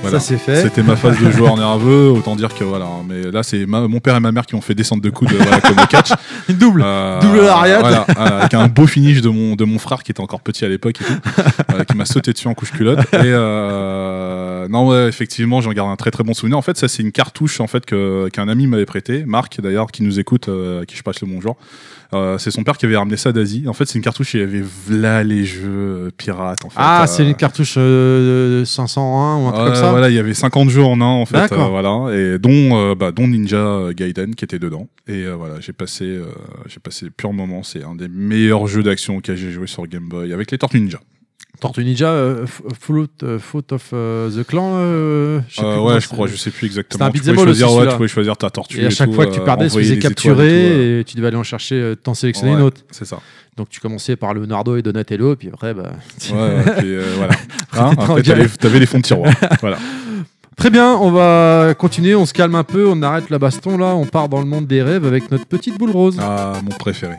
Voilà. 0.10 0.20
Ça 0.20 0.26
c'est 0.26 0.38
fait. 0.38 0.62
C'était 0.64 0.84
ma 0.84 0.96
phase 0.96 1.20
de 1.20 1.30
joueur 1.32 1.56
nerveux, 1.58 2.10
autant 2.10 2.36
dire 2.36 2.54
que 2.54 2.64
voilà. 2.64 2.88
Mais 3.08 3.32
là, 3.32 3.44
c'est 3.44 3.66
mon 3.66 4.00
père 4.00 4.16
et 4.16 4.20
ma 4.20 4.32
mère 4.32 4.46
qui 4.46 4.56
ont 4.56 4.62
fait 4.62 4.76
descendre 4.76 5.02
de 5.02 5.10
coude, 5.10 5.32
euh, 5.34 5.38
voilà, 5.40 5.62
comme 5.62 5.78
au 5.80 5.86
catch. 5.88 6.10
Double. 6.50 6.82
Euh, 6.86 7.20
Double 7.22 7.42
lariat. 7.42 7.80
voilà, 7.80 8.05
voilà, 8.16 8.36
avec 8.38 8.53
un 8.53 8.68
beau 8.68 8.88
finish 8.88 9.22
de 9.22 9.29
mon, 9.29 9.55
de 9.55 9.66
mon 9.66 9.79
frère 9.79 10.03
qui 10.03 10.12
était 10.12 10.22
encore 10.22 10.42
petit 10.42 10.66
à 10.66 10.70
l'époque 10.70 10.96
et 11.01 11.03
tout, 11.03 11.14
euh, 11.75 11.84
qui 11.84 11.96
m'a 11.96 12.05
sauté 12.05 12.34
dessus 12.34 12.48
en 12.48 12.53
couche 12.53 12.72
culotte. 12.72 13.00
Et 13.14 13.34
euh, 13.81 14.68
non, 14.70 14.88
ouais, 14.88 15.08
effectivement, 15.08 15.62
j'en 15.62 15.72
garde 15.72 15.90
un 15.90 15.96
très 15.96 16.12
très 16.12 16.24
bon 16.24 16.34
souvenir. 16.34 16.58
En 16.58 16.62
fait, 16.62 16.77
ça, 16.77 16.88
c'est 16.88 17.03
une 17.03 17.12
cartouche 17.12 17.60
en 17.60 17.68
fait 17.68 17.86
que- 17.86 18.29
qu'un 18.31 18.48
ami 18.48 18.68
m'avait 18.68 18.86
prêté, 18.86 19.24
Marc 19.25 19.60
d'ailleurs, 19.62 19.88
qui 19.92 20.03
nous 20.03 20.20
écoute, 20.20 20.50
euh, 20.50 20.81
à 20.81 20.86
qui 20.86 20.96
je 20.96 21.03
passe 21.03 21.22
le 21.22 21.27
bonjour. 21.27 21.55
Euh, 22.14 22.38
c'est 22.38 22.51
son 22.51 22.64
père 22.64 22.77
qui 22.77 22.86
avait 22.86 22.96
ramené 22.96 23.18
ça 23.18 23.34
d'Asie. 23.34 23.66
En 23.68 23.74
fait, 23.74 23.86
c'est 23.86 23.96
une 23.96 24.03
cartouche, 24.03 24.34
il 24.34 24.40
y 24.40 24.44
avait 24.44 24.64
là 24.90 25.24
les 25.24 25.44
jeux 25.44 25.62
euh, 25.68 26.10
pirates. 26.16 26.64
En 26.64 26.70
fait, 26.70 26.75
Ah, 26.79 27.03
Euh, 27.03 27.05
c'est 27.05 27.25
une 27.27 27.36
cartouche 27.36 27.75
euh, 27.77 28.64
501 28.64 29.36
ou 29.38 29.48
un 29.48 29.51
truc 29.51 29.66
comme 29.66 29.75
ça 29.75 29.92
Voilà, 29.98 30.12
il 30.12 30.16
y 30.16 30.20
avait 30.20 30.36
50 30.36 30.70
jeux 30.70 30.83
en 30.83 31.01
un 31.01 31.05
en 31.05 31.25
fait, 31.25 31.51
euh, 31.51 31.55
voilà, 31.70 32.16
et 32.16 32.38
dont 32.38 32.77
euh, 32.77 32.94
bah, 32.94 33.12
dont 33.12 33.27
Ninja 33.27 33.88
Gaiden 33.96 34.36
qui 34.36 34.46
était 34.46 34.60
dedans. 34.60 34.88
Et 35.07 35.24
euh, 35.24 35.33
voilà, 35.33 35.60
j'ai 35.60 35.74
passé 35.74 36.20
j'ai 36.68 36.79
passé 36.79 37.10
pur 37.10 37.33
moment. 37.33 37.64
C'est 37.64 37.83
un 37.83 37.96
des 37.96 38.07
meilleurs 38.07 38.68
jeux 38.68 38.83
d'action 38.83 39.18
auxquels 39.18 39.38
j'ai 39.38 39.50
joué 39.50 39.66
sur 39.66 39.88
Game 39.88 40.07
Boy 40.07 40.33
avec 40.33 40.51
les 40.51 40.60
Tortues 40.60 40.81
Ninja. 40.81 41.00
Tortue 41.59 41.83
Ninja, 41.83 42.09
euh, 42.09 42.46
F- 42.46 42.61
Fault, 42.79 43.07
euh, 43.24 43.39
of 43.72 43.89
euh, 43.93 44.29
the 44.29 44.46
Clan. 44.46 44.74
euh, 44.75 45.39
je 45.50 45.61
Euh, 45.61 45.79
ouais, 45.79 45.96
je 45.96 46.00
c'est. 46.01 46.07
crois, 46.13 46.27
je 46.27 46.35
sais 46.35 46.51
plus 46.51 46.67
exactement. 46.67 46.93
C'était 46.93 47.03
un 47.03 47.11
Tu 47.11 47.20
pouvais 47.31 47.41
all 47.41 47.50
aussi, 47.50 47.59
choisir, 47.61 47.77
ouais, 47.79 47.87
tu 47.89 47.96
pouvais 47.98 48.07
choisir 48.07 48.37
ta 48.37 48.50
tortue. 48.50 48.79
Et 48.81 48.85
à 48.85 48.89
chaque 48.89 49.11
fois 49.13 49.25
que 49.25 49.33
tu 49.33 49.39
perdais, 49.41 49.67
des 49.67 49.91
étoiles 49.93 50.00
capturer 50.00 51.00
et 51.00 51.03
tu 51.03 51.15
devais 51.15 51.27
aller 51.29 51.37
en 51.37 51.43
chercher, 51.43 51.93
t'en 52.03 52.13
sélectionner 52.13 52.51
Ouais, 52.53 52.59
une 52.59 52.63
autre. 52.65 52.81
C'est 52.91 53.05
ça. 53.05 53.20
Donc 53.55 53.70
tu 53.70 53.79
commençais 53.79 54.15
par 54.15 54.33
Leonardo 54.35 54.75
et 54.77 54.81
Donatello, 54.83 55.35
puis 55.35 55.50
après, 55.51 55.74
bah. 55.74 55.91
Ouais, 56.31 56.63
puis, 56.77 56.96
voilà. 57.17 57.33
Hein, 57.74 57.91
après, 57.98 58.22
t'avais 58.24 58.48
t'avais 58.48 58.79
les 58.79 58.85
fonds 58.85 59.00
de 59.00 59.03
tiroir. 59.03 59.33
voilà. 59.61 59.77
Très 60.55 60.70
bien, 60.72 60.93
on 60.96 61.11
va 61.11 61.74
continuer, 61.77 62.15
on 62.15 62.25
se 62.25 62.33
calme 62.33 62.55
un 62.55 62.63
peu, 62.63 62.87
on 62.87 63.01
arrête 63.03 63.29
la 63.29 63.37
baston 63.39 63.77
là, 63.77 63.96
on 63.96 64.05
part 64.05 64.27
dans 64.29 64.39
le 64.39 64.48
monde 64.48 64.65
des 64.67 64.81
rêves 64.81 65.05
avec 65.05 65.29
notre 65.31 65.46
petite 65.46 65.77
boule 65.77 65.91
rose. 65.91 66.17
Ah, 66.20 66.53
mon 66.63 66.72
préféré. 66.72 67.15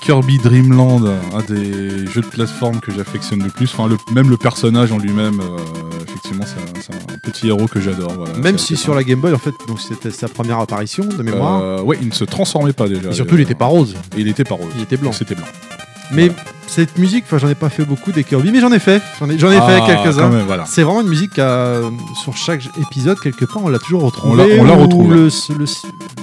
Kirby 0.00 0.38
Dreamland, 0.38 1.04
un 1.34 1.42
des 1.52 2.06
jeux 2.06 2.20
de 2.20 2.26
plateforme 2.26 2.80
que 2.80 2.92
j'affectionne 2.92 3.42
le 3.42 3.50
plus. 3.50 3.70
Enfin, 3.72 3.88
le, 3.88 3.96
même 4.14 4.28
le 4.30 4.36
personnage 4.36 4.92
en 4.92 4.98
lui-même, 4.98 5.40
euh, 5.40 5.58
effectivement, 6.06 6.44
c'est 6.46 6.92
un, 6.94 7.18
petit 7.22 7.48
héros 7.48 7.66
que 7.66 7.80
j'adore. 7.80 8.12
Voilà, 8.16 8.34
Même 8.38 8.58
si 8.58 8.76
sur 8.76 8.94
la 8.94 9.02
Game 9.04 9.20
Boy, 9.20 9.32
en 9.32 9.38
fait, 9.38 9.54
donc 9.68 9.80
c'était 9.80 10.10
sa 10.10 10.28
première 10.28 10.58
apparition 10.60 11.04
de 11.04 11.22
mémoire. 11.22 11.60
Euh, 11.62 11.82
ouais, 11.82 11.98
il 12.00 12.08
ne 12.08 12.12
se 12.12 12.24
transformait 12.24 12.72
pas 12.72 12.88
déjà. 12.88 13.10
et 13.10 13.14
surtout, 13.14 13.34
il 13.34 13.40
était 13.40 13.54
pas 13.54 13.66
rose, 13.66 13.94
Et 14.16 14.20
il 14.20 14.28
était 14.28 14.44
pas 14.44 14.54
rose. 14.54 14.68
il 14.76 14.82
était 14.82 14.96
blanc. 14.96 15.12
C'était 15.12 15.34
blanc. 15.34 15.46
Mais 16.12 16.30
cette 16.68 16.98
musique, 16.98 17.24
enfin, 17.26 17.38
j'en 17.38 17.48
ai 17.48 17.54
pas 17.56 17.68
fait 17.68 17.84
beaucoup 17.84 18.12
des 18.12 18.22
Kirby, 18.22 18.52
mais 18.52 18.60
j'en 18.60 18.70
ai 18.72 18.78
fait. 18.78 19.02
J'en 19.18 19.28
ai, 19.28 19.38
fait 19.38 19.80
Ah, 19.80 19.86
quelques-uns. 19.86 20.28
voilà. 20.46 20.64
C'est 20.66 20.82
vraiment 20.82 21.00
une 21.00 21.08
musique 21.08 21.32
qui 21.32 21.40
a, 21.40 21.80
sur 22.22 22.36
chaque 22.36 22.62
épisode, 22.80 23.18
quelque 23.18 23.44
part, 23.44 23.64
on 23.64 23.68
l'a 23.68 23.78
toujours 23.80 24.02
retrouvé. 24.02 24.58
On 24.60 24.64
l'a- 24.64 24.74
retrouvé. 24.76 25.16
Le, 25.16 25.24
le 25.24 25.66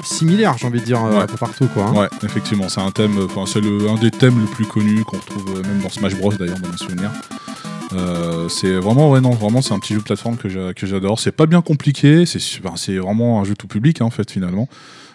similaire, 0.04 0.56
j'ai 0.58 0.68
envie 0.68 0.80
de 0.80 0.86
dire, 0.86 1.04
euh, 1.04 1.12
Ouais. 1.12 1.22
un 1.24 1.28
peu 1.28 1.38
partout, 1.38 1.68
quoi. 1.74 1.86
hein. 1.86 1.94
Ouais, 1.94 2.08
effectivement, 2.24 2.70
c'est 2.70 2.82
un 2.82 2.92
thème, 2.92 3.18
enfin 3.26 3.46
c'est 3.46 3.62
le- 3.62 3.90
un 3.90 3.96
des 3.96 4.12
thèmes 4.12 4.40
le 4.40 4.46
plus 4.46 4.66
connus 4.66 5.04
qu'on 5.06 5.18
retrouve 5.18 5.46
euh, 5.58 5.62
même 5.68 5.80
dans 5.82 5.90
Smash 5.90 6.16
Bros 6.16 6.32
d'ailleurs 6.34 6.60
dans 6.60 6.70
mes 6.70 6.78
souvenirs. 6.78 7.12
Euh, 7.94 8.50
c'est 8.50 8.74
vraiment 8.74 9.12
ouais 9.12 9.22
non 9.22 9.32
vraiment 9.32 9.62
c'est 9.62 9.74
un 9.74 9.80
petit 9.80 9.94
jeu 9.94 10.00
de 10.00 10.04
plateforme 10.06 10.38
que 10.38 10.50
j'a- 10.50 10.74
que 10.74 10.88
j'adore. 10.88 11.20
C'est 11.20 11.32
pas 11.32 11.46
bien 11.46 11.62
compliqué, 11.62 12.26
c'est 12.26 12.40
c'est 12.40 12.98
vraiment 12.98 13.40
un 13.40 13.44
jeu 13.44 13.56
tout 13.56 13.68
public 13.68 14.02
hein, 14.02 14.06
en 14.06 14.10
fait 14.10 14.30
finalement, 14.32 14.68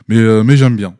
mais 0.09 0.17
euh, 0.17 0.45
mais 0.45 0.57
j'aime 0.57 0.77
bien. 0.77 0.95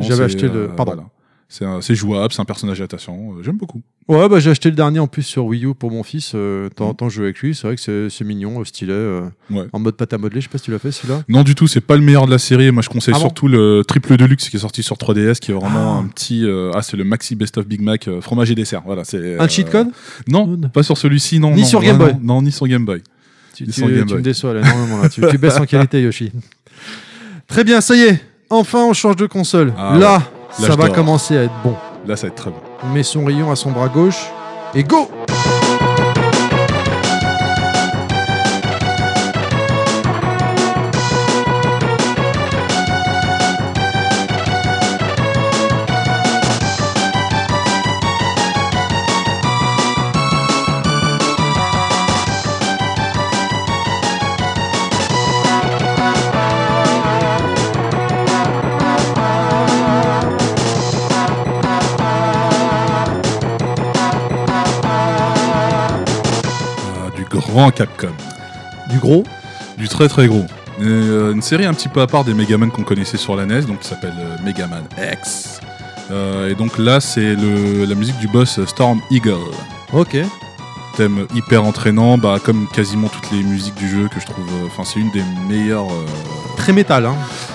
J'avais 0.00 0.24
acheté 0.24 0.48
le- 0.48 0.68
pardon. 0.68 0.92
voilà. 0.94 1.08
C'est 1.50 1.94
jouable, 1.94 2.30
c'est 2.34 2.40
un 2.42 2.44
personnage 2.44 2.82
attachant, 2.82 3.16
euh, 3.32 3.42
j'aime 3.42 3.56
beaucoup. 3.56 3.80
Ouais, 4.06 4.28
bah, 4.28 4.38
j'ai 4.38 4.50
acheté 4.50 4.68
le 4.68 4.76
dernier 4.76 4.98
en 4.98 5.06
plus 5.06 5.22
sur 5.22 5.46
Wii 5.46 5.64
U 5.64 5.74
pour 5.74 5.90
mon 5.90 6.02
fils. 6.02 6.32
Euh, 6.34 6.68
de 6.68 6.74
temps 6.74 6.88
en 6.88 6.94
temps, 6.94 7.08
je 7.08 7.16
joue 7.16 7.22
avec 7.22 7.38
lui. 7.38 7.54
C'est 7.54 7.66
vrai 7.66 7.76
que 7.76 8.08
c'est, 8.10 8.24
mignon, 8.24 8.60
euh, 8.60 8.64
stylé. 8.64 8.92
euh, 8.92 9.22
Ouais. 9.50 9.64
En 9.72 9.78
mode 9.78 9.96
pâte 9.96 10.12
à 10.12 10.18
modeler. 10.18 10.42
Je 10.42 10.46
sais 10.46 10.50
pas 10.52 10.58
si 10.58 10.64
tu 10.64 10.70
l'as 10.72 10.78
fait 10.78 10.92
celui-là. 10.92 11.22
Non 11.26 11.42
du 11.44 11.54
tout, 11.54 11.66
c'est 11.66 11.80
pas 11.80 11.96
le 11.96 12.02
meilleur 12.02 12.26
de 12.26 12.30
la 12.30 12.38
série. 12.38 12.70
Moi 12.70 12.82
je 12.82 12.90
conseille 12.90 13.14
Ah 13.14 13.18
bon 13.18 13.22
surtout 13.24 13.48
le 13.48 13.82
triple 13.86 14.18
deluxe 14.18 14.50
qui 14.50 14.56
est 14.56 14.60
sorti 14.60 14.82
sur 14.82 14.96
3DS, 14.96 15.38
qui 15.40 15.50
est 15.50 15.54
vraiment 15.54 15.94
Ah. 15.96 16.00
un 16.02 16.06
petit 16.08 16.44
euh, 16.44 16.70
ah 16.74 16.82
c'est 16.82 16.98
le 16.98 17.04
maxi 17.04 17.34
best 17.34 17.56
of 17.56 17.66
Big 17.66 17.80
Mac 17.80 18.08
fromage 18.20 18.50
et 18.50 18.54
dessert. 18.54 18.82
Voilà 18.84 19.04
c'est 19.04 19.38
Un 19.38 19.48
cheat 19.48 19.70
code? 19.70 19.88
Non, 20.28 20.44
Code 20.46 20.70
pas 20.72 20.82
sur 20.82 20.98
celui-ci 20.98 21.40
non. 21.40 21.52
Ni 21.54 21.62
non, 21.62 21.66
sur 21.66 21.80
Game 21.80 21.96
Boy. 21.96 22.12
Non, 22.22 22.42
ni 22.42 22.52
sur 22.52 22.66
Game 22.66 22.84
Boy. 22.84 23.02
Tu, 23.54 23.64
Ils 23.64 23.72
tu- 23.72 23.80
sont 23.80 23.86
Game 23.88 24.00
tu 24.00 24.04
Boy. 24.04 24.16
me 24.18 24.22
déçois 24.22 24.52
là. 24.52 24.62
Tu, 25.08 25.22
tu 25.30 25.38
baisses 25.38 25.58
en 25.58 25.64
qualité, 25.66 26.02
Yoshi. 26.02 26.30
Très 27.46 27.64
bien, 27.64 27.80
ça 27.80 27.96
y 27.96 28.00
est. 28.00 28.20
Enfin, 28.50 28.84
on 28.84 28.92
change 28.92 29.16
de 29.16 29.26
console. 29.26 29.72
Ah 29.78 29.96
là, 29.98 30.22
Là, 30.60 30.66
ça 30.68 30.76
va 30.76 30.88
commencer 30.88 31.36
à 31.36 31.42
être 31.44 31.62
bon. 31.62 31.74
Là 32.06 32.16
ça 32.16 32.26
va 32.26 32.28
être 32.28 32.36
très 32.36 32.50
bon. 32.50 32.60
On 32.82 32.88
met 32.88 33.02
son 33.02 33.24
rayon 33.24 33.50
à 33.50 33.56
son 33.56 33.70
bras 33.70 33.88
gauche. 33.88 34.26
Et 34.74 34.82
go 34.82 35.08
grand 67.58 67.70
Capcom. 67.72 68.12
Du 68.88 68.98
gros. 68.98 69.24
Du 69.78 69.88
très 69.88 70.06
très 70.08 70.28
gros. 70.28 70.44
Euh, 70.80 71.32
une 71.32 71.42
série 71.42 71.66
un 71.66 71.74
petit 71.74 71.88
peu 71.88 72.00
à 72.00 72.06
part 72.06 72.22
des 72.22 72.32
Megaman 72.32 72.70
qu'on 72.70 72.84
connaissait 72.84 73.16
sur 73.16 73.34
la 73.34 73.46
NES, 73.46 73.62
donc 73.62 73.80
qui 73.80 73.88
s'appelle 73.88 74.14
euh, 74.20 74.36
Megaman 74.44 74.84
X. 75.12 75.60
Euh, 76.12 76.50
et 76.50 76.54
donc 76.54 76.78
là, 76.78 77.00
c'est 77.00 77.34
la 77.34 77.94
musique 77.96 78.18
du 78.18 78.28
boss 78.28 78.64
Storm 78.64 79.00
Eagle. 79.10 79.34
Ok. 79.92 80.16
Thème 80.96 81.26
hyper 81.34 81.64
entraînant, 81.64 82.16
bah, 82.16 82.36
comme 82.42 82.68
quasiment 82.72 83.08
toutes 83.08 83.30
les 83.32 83.42
musiques 83.42 83.74
du 83.74 83.88
jeu 83.88 84.08
que 84.08 84.20
je 84.20 84.26
trouve. 84.26 84.46
euh, 84.62 84.66
Enfin, 84.66 84.84
c'est 84.84 85.00
une 85.00 85.10
des 85.10 85.22
meilleures. 85.48 85.86
euh, 85.90 86.06
Très 86.56 86.72
métal, 86.72 87.06
hein. 87.06 87.14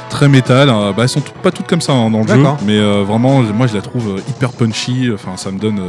très 0.09 0.27
métal. 0.27 0.69
euh, 0.69 0.91
bah, 0.91 1.03
elles 1.03 1.09
sont 1.09 1.23
pas 1.41 1.51
toutes 1.51 1.67
comme 1.67 1.81
ça 1.81 1.93
hein, 1.93 2.09
dans 2.09 2.21
le 2.23 2.27
jeu, 2.27 2.43
mais 2.65 2.77
euh, 2.77 3.03
vraiment, 3.07 3.41
moi 3.41 3.67
je 3.67 3.75
la 3.75 3.81
trouve 3.81 4.17
euh, 4.17 4.21
hyper 4.29 4.51
punchy. 4.51 5.09
Enfin, 5.13 5.37
ça 5.37 5.49
me 5.49 5.59
donne. 5.59 5.79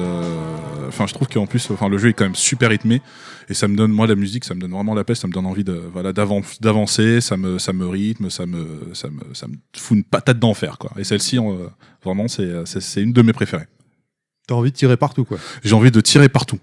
Euh, 0.84 0.88
Enfin, 0.88 1.06
je 1.06 1.14
trouve 1.14 1.28
qu'en 1.28 1.46
plus, 1.46 1.70
enfin, 1.70 1.88
le 1.88 1.98
jeu 1.98 2.10
est 2.10 2.12
quand 2.12 2.24
même 2.24 2.34
super 2.34 2.70
rythmé 2.70 3.02
et 3.48 3.54
ça 3.54 3.66
me 3.68 3.76
donne, 3.76 3.90
moi, 3.90 4.06
la 4.06 4.14
musique, 4.14 4.44
ça 4.44 4.54
me 4.54 4.60
donne 4.60 4.70
vraiment 4.72 4.94
la 4.94 5.04
paix, 5.04 5.14
ça 5.14 5.26
me 5.26 5.32
donne 5.32 5.46
envie 5.46 5.64
de, 5.64 5.72
voilà, 5.92 6.12
d'avan- 6.12 6.42
d'avancer, 6.60 7.20
ça 7.20 7.36
me, 7.36 7.58
ça 7.58 7.72
me 7.72 7.86
rythme, 7.86 8.30
ça 8.30 8.46
me, 8.46 8.90
ça 8.94 9.08
me, 9.08 9.22
ça 9.34 9.48
me 9.48 9.54
fout 9.76 9.96
une 9.98 10.04
patate 10.04 10.38
d'enfer, 10.38 10.78
quoi. 10.78 10.92
Et 10.98 11.04
celle-ci, 11.04 11.38
euh, 11.38 11.66
vraiment, 12.04 12.28
c'est, 12.28 12.50
c'est, 12.66 12.80
c'est 12.80 13.02
une 13.02 13.12
de 13.12 13.22
mes 13.22 13.32
préférées. 13.32 13.66
T'as 14.46 14.54
envie 14.54 14.70
de 14.70 14.76
tirer 14.76 14.96
partout, 14.96 15.24
quoi. 15.24 15.38
J'ai 15.62 15.74
envie 15.74 15.90
de 15.90 16.00
tirer 16.00 16.28
partout. 16.28 16.58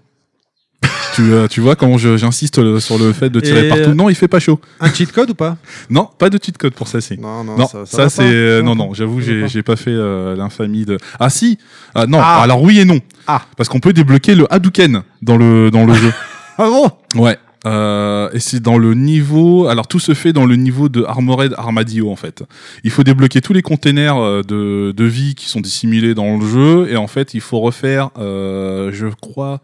Tu, 1.14 1.32
euh, 1.32 1.46
tu 1.48 1.60
vois 1.60 1.76
comment 1.76 1.98
j'insiste 1.98 2.78
sur 2.80 2.98
le 2.98 3.12
fait 3.12 3.30
de 3.30 3.40
tirer 3.40 3.66
Et- 3.66 3.68
partout. 3.68 3.94
Non, 3.94 4.08
il 4.08 4.14
fait 4.14 4.28
pas 4.28 4.40
chaud. 4.40 4.60
Un 4.80 4.92
cheat 4.92 5.12
code 5.12 5.30
ou 5.30 5.34
pas? 5.34 5.56
Non, 5.90 6.08
pas 6.18 6.30
de 6.30 6.38
cheat 6.42 6.56
code 6.58 6.74
pour 6.74 6.88
celle-ci. 6.88 7.18
Non, 7.18 7.44
Non, 7.44 7.66
ça, 7.86 8.08
c'est 8.08 8.22
euh, 8.22 8.62
non 8.62 8.74
non, 8.74 8.94
j'avoue 8.94 9.20
j'ai 9.20 9.62
pas 9.62 9.76
fait 9.76 9.90
euh, 9.90 10.34
l'infamie 10.36 10.84
de 10.84 10.98
Ah 11.20 11.30
si. 11.30 11.58
Ah 11.94 12.06
non, 12.06 12.18
Ah. 12.20 12.40
alors 12.42 12.62
oui 12.62 12.78
et 12.80 12.84
non. 12.84 12.98
Ah. 13.26 13.42
Parce 13.56 13.68
qu'on 13.68 13.80
peut 13.80 13.92
débloquer 13.92 14.34
le 14.34 14.52
Hadouken 14.52 15.02
dans 15.22 15.36
le 15.36 15.70
dans 15.70 15.84
le 15.84 15.94
jeu. 15.94 16.12
Ah 16.58 16.66
bon? 16.68 16.90
Ouais. 17.20 17.38
Euh, 17.64 18.28
et 18.32 18.40
c'est 18.40 18.60
dans 18.60 18.76
le 18.76 18.92
niveau. 18.94 19.68
Alors 19.68 19.86
tout 19.86 20.00
se 20.00 20.12
fait 20.14 20.32
dans 20.32 20.44
le 20.46 20.56
niveau 20.56 20.88
de 20.88 21.02
Armored 21.04 21.54
Armadillo 21.56 22.10
en 22.10 22.16
fait. 22.16 22.42
Il 22.84 22.90
faut 22.90 23.04
débloquer 23.04 23.40
tous 23.40 23.52
les 23.52 23.62
containers 23.62 24.16
de, 24.44 24.92
de 24.94 25.04
vie 25.04 25.34
qui 25.34 25.48
sont 25.48 25.60
dissimulés 25.60 26.14
dans 26.14 26.36
le 26.38 26.46
jeu 26.46 26.88
et 26.90 26.96
en 26.96 27.06
fait 27.06 27.34
il 27.34 27.40
faut 27.40 27.60
refaire, 27.60 28.10
euh, 28.18 28.90
je 28.92 29.06
crois, 29.06 29.60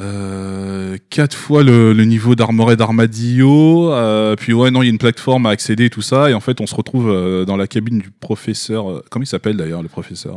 euh, 0.00 0.96
quatre 1.10 1.34
fois 1.36 1.62
le, 1.62 1.92
le 1.92 2.04
niveau 2.04 2.34
d'Armored 2.34 2.80
Armadillo. 2.80 3.92
Euh, 3.92 4.36
puis 4.36 4.52
ouais 4.52 4.70
non 4.70 4.82
il 4.82 4.86
y 4.86 4.88
a 4.88 4.92
une 4.92 4.98
plateforme 4.98 5.46
à 5.46 5.50
accéder 5.50 5.86
et 5.86 5.90
tout 5.90 6.02
ça 6.02 6.30
et 6.30 6.34
en 6.34 6.40
fait 6.40 6.60
on 6.60 6.66
se 6.66 6.74
retrouve 6.74 7.08
euh, 7.10 7.44
dans 7.44 7.56
la 7.56 7.66
cabine 7.66 7.98
du 7.98 8.10
professeur. 8.10 8.90
euh, 8.90 9.02
comment 9.10 9.22
il 9.24 9.26
s'appelle 9.26 9.56
d'ailleurs 9.56 9.82
le 9.82 9.88
professeur 9.88 10.36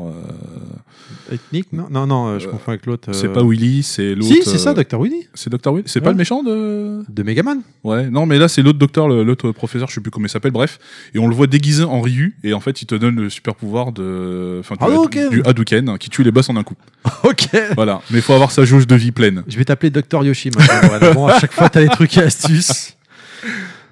Ethnique 1.31 1.67
Non, 1.71 1.87
non, 1.89 2.07
non, 2.07 2.39
je 2.39 2.47
confonds 2.47 2.71
avec 2.71 2.85
l'autre. 2.85 3.09
C'est 3.13 3.29
pas 3.31 3.43
Willy, 3.43 3.83
c'est 3.83 4.15
l'autre. 4.15 4.27
Si, 4.33 4.43
c'est 4.43 4.57
ça, 4.57 4.73
Dr. 4.73 4.99
Winnie. 4.99 5.27
C'est 5.33 5.49
Dr. 5.49 5.71
Will. 5.73 5.83
C'est 5.85 5.99
Ouais. 5.99 6.05
pas 6.05 6.11
le 6.11 6.17
méchant 6.17 6.43
de. 6.43 7.03
De 7.09 7.23
Megaman. 7.23 7.61
Ouais, 7.83 8.09
non, 8.09 8.25
mais 8.25 8.37
là, 8.37 8.47
c'est 8.47 8.61
l'autre 8.61 8.79
docteur, 8.79 9.07
l'autre 9.07 9.51
professeur, 9.51 9.87
je 9.89 9.93
sais 9.95 10.01
plus 10.01 10.11
comment 10.11 10.25
il 10.25 10.29
s'appelle, 10.29 10.51
bref. 10.51 10.79
Et 11.13 11.19
on 11.19 11.27
le 11.27 11.35
voit 11.35 11.47
déguisé 11.47 11.83
en 11.83 12.01
Ryu, 12.01 12.35
et 12.43 12.53
en 12.53 12.59
fait, 12.59 12.81
il 12.81 12.85
te 12.85 12.95
donne 12.95 13.15
le 13.15 13.29
super 13.29 13.55
pouvoir 13.55 13.91
de. 13.91 14.57
Enfin, 14.59 14.75
du, 14.75 14.81
Ah, 14.83 14.87
Had- 14.87 14.97
ok. 14.97 15.29
du 15.31 15.41
Hadouken, 15.45 15.97
qui 15.97 16.09
tue 16.09 16.23
les 16.23 16.31
boss 16.31 16.49
en 16.49 16.55
un 16.57 16.63
coup. 16.63 16.75
ok. 17.23 17.47
Voilà. 17.75 18.01
Mais 18.11 18.17
il 18.17 18.21
faut 18.21 18.33
avoir 18.33 18.51
sa 18.51 18.65
jauge 18.65 18.87
de 18.87 18.95
vie 18.95 19.11
pleine. 19.11 19.43
Je 19.51 19.57
vais 19.57 19.65
t'appeler 19.65 19.89
Dr. 19.89 20.23
Yoshi 20.23 20.49
maintenant. 20.55 21.13
Bon, 21.13 21.27
à 21.27 21.39
chaque 21.39 21.51
fois, 21.53 21.69
t'as 21.69 21.81
les 21.81 21.89
trucs 21.89 22.15
et 22.17 22.21
astuces. 22.23 22.95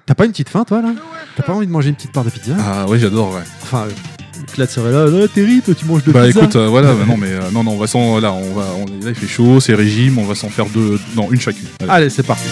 T'as 0.06 0.14
pas 0.14 0.24
une 0.24 0.32
petite 0.32 0.48
faim, 0.48 0.64
toi, 0.66 0.80
là? 0.82 0.92
T'as 1.36 1.42
pas 1.42 1.52
envie 1.52 1.66
de 1.66 1.72
manger 1.72 1.90
une 1.90 1.94
petite 1.94 2.12
part 2.12 2.24
de 2.24 2.30
pizza? 2.30 2.52
Ah, 2.58 2.86
ouais, 2.86 2.98
j'adore, 2.98 3.34
ouais. 3.34 3.42
Enfin, 3.62 3.86
euh, 3.86 4.42
Claude 4.54 4.68
serait 4.70 4.90
là, 4.90 5.06
là 5.06 5.28
Terry, 5.28 5.60
toi, 5.60 5.74
tu 5.74 5.84
manges 5.84 6.02
de 6.04 6.12
Bah 6.12 6.24
pizza. 6.26 6.40
écoute, 6.40 6.56
euh, 6.56 6.66
voilà, 6.68 6.92
bah, 6.94 7.04
non, 7.06 7.16
mais 7.16 7.28
euh, 7.28 7.50
non, 7.52 7.62
non, 7.62 7.72
on 7.72 7.76
va 7.78 7.86
s'en. 7.86 8.18
Là, 8.18 8.32
on 8.32 8.54
va, 8.54 8.64
on- 8.76 8.86
là, 8.86 9.10
il 9.10 9.14
fait 9.14 9.26
chaud, 9.28 9.60
c'est 9.60 9.74
régime, 9.74 10.18
on 10.18 10.24
va 10.24 10.34
s'en 10.34 10.48
faire 10.48 10.66
deux. 10.66 10.98
Non, 11.14 11.30
une 11.30 11.40
chacune. 11.40 11.66
Allez. 11.80 11.90
Allez, 11.90 12.10
c'est 12.10 12.22
parti. 12.26 12.44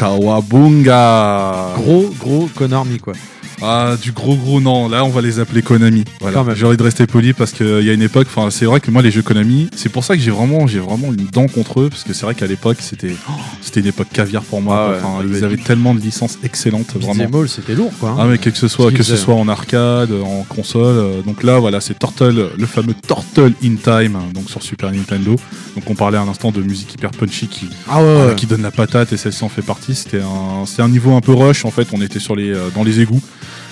Kawabunga 0.00 1.74
Gros, 1.76 2.16
gros 2.18 2.48
Konami, 2.54 2.98
quoi. 2.98 3.12
Ah, 3.62 3.96
du 4.00 4.12
gros 4.12 4.36
gros 4.36 4.60
non. 4.60 4.88
Là, 4.88 5.04
on 5.04 5.08
va 5.10 5.20
les 5.20 5.38
appeler 5.38 5.62
Konami. 5.62 6.04
Voilà. 6.20 6.44
J'ai 6.54 6.66
envie 6.66 6.76
de 6.76 6.82
rester 6.82 7.06
poli 7.06 7.32
parce 7.32 7.52
qu'il 7.52 7.82
y 7.82 7.90
a 7.90 7.92
une 7.92 8.02
époque. 8.02 8.26
Enfin, 8.34 8.50
c'est 8.50 8.64
vrai 8.64 8.80
que 8.80 8.90
moi, 8.90 9.02
les 9.02 9.10
jeux 9.10 9.22
Konami, 9.22 9.68
c'est 9.76 9.88
pour 9.90 10.04
ça 10.04 10.16
que 10.16 10.22
j'ai 10.22 10.30
vraiment, 10.30 10.66
j'ai 10.66 10.78
vraiment 10.78 11.08
une 11.12 11.26
dent 11.26 11.46
contre 11.46 11.80
eux 11.82 11.88
parce 11.90 12.04
que 12.04 12.12
c'est 12.12 12.24
vrai 12.24 12.34
qu'à 12.34 12.46
l'époque, 12.46 12.78
c'était, 12.80 13.14
oh, 13.28 13.32
c'était 13.60 13.80
une 13.80 13.86
époque 13.86 14.08
caviar 14.12 14.42
pour 14.42 14.60
moi. 14.62 14.96
Ah 15.02 15.06
ouais, 15.20 15.24
ils 15.28 15.44
avaient 15.44 15.56
tellement 15.56 15.94
de 15.94 16.00
licences 16.00 16.38
excellentes, 16.42 16.94
vraiment. 16.96 17.14
C'était 17.48 17.74
lourd, 17.74 17.92
quoi. 18.00 18.10
hein. 18.10 18.16
Ah 18.18 18.26
mais 18.26 18.38
que 18.38 18.50
ce 18.50 18.68
soit 18.68 18.90
que 18.92 19.02
ce 19.02 19.16
soit 19.16 19.34
en 19.34 19.48
arcade, 19.48 20.10
en 20.12 20.44
console, 20.48 20.96
euh, 20.96 21.22
donc 21.22 21.42
là 21.42 21.58
voilà 21.58 21.80
c'est 21.80 21.98
Turtle, 21.98 22.50
le 22.56 22.66
fameux 22.66 22.94
Turtle 23.06 23.52
in 23.64 23.74
Time, 23.76 24.16
hein, 24.16 24.24
donc 24.34 24.48
sur 24.50 24.62
Super 24.62 24.90
Nintendo. 24.92 25.36
Donc 25.74 25.84
on 25.88 25.94
parlait 25.94 26.18
à 26.18 26.22
un 26.22 26.28
instant 26.28 26.50
de 26.50 26.62
musique 26.62 26.94
hyper 26.94 27.10
punchy 27.10 27.46
qui 27.48 27.68
Ah 27.88 27.98
ouais, 28.02 28.04
ouais. 28.08 28.14
voilà, 28.16 28.34
qui 28.34 28.46
donne 28.46 28.62
la 28.62 28.70
patate 28.70 29.12
et 29.12 29.16
celle-ci 29.16 29.44
en 29.44 29.48
fait 29.48 29.62
partie. 29.62 29.94
C'était 29.94 30.20
un, 30.20 30.66
c'était 30.66 30.82
un 30.82 30.88
niveau 30.88 31.14
un 31.14 31.20
peu 31.20 31.32
rush 31.32 31.64
en 31.64 31.70
fait. 31.70 31.88
On 31.92 32.00
était 32.02 32.18
sur 32.18 32.36
les, 32.36 32.50
euh, 32.50 32.68
dans 32.74 32.84
les 32.84 33.00
égouts, 33.00 33.20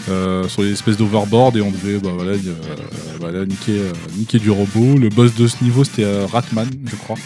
euh, 0.09 0.49
sur 0.49 0.63
les 0.63 0.73
espèces 0.73 0.97
d'overboard 0.97 1.57
et 1.57 1.61
on 1.61 1.71
devait 1.71 1.99
bah, 1.99 2.11
voilà, 2.15 2.33
euh, 2.33 2.55
voilà, 3.21 3.45
niquer, 3.45 3.79
euh, 3.81 3.93
niquer 4.17 4.39
du 4.39 4.51
robot. 4.51 4.99
Le 4.99 5.09
boss 5.09 5.35
de 5.35 5.47
ce 5.47 5.63
niveau 5.63 5.85
c'était 5.85 6.05
euh, 6.05 6.27
Ratman, 6.27 6.69
je 6.87 6.97
crois, 6.97 7.17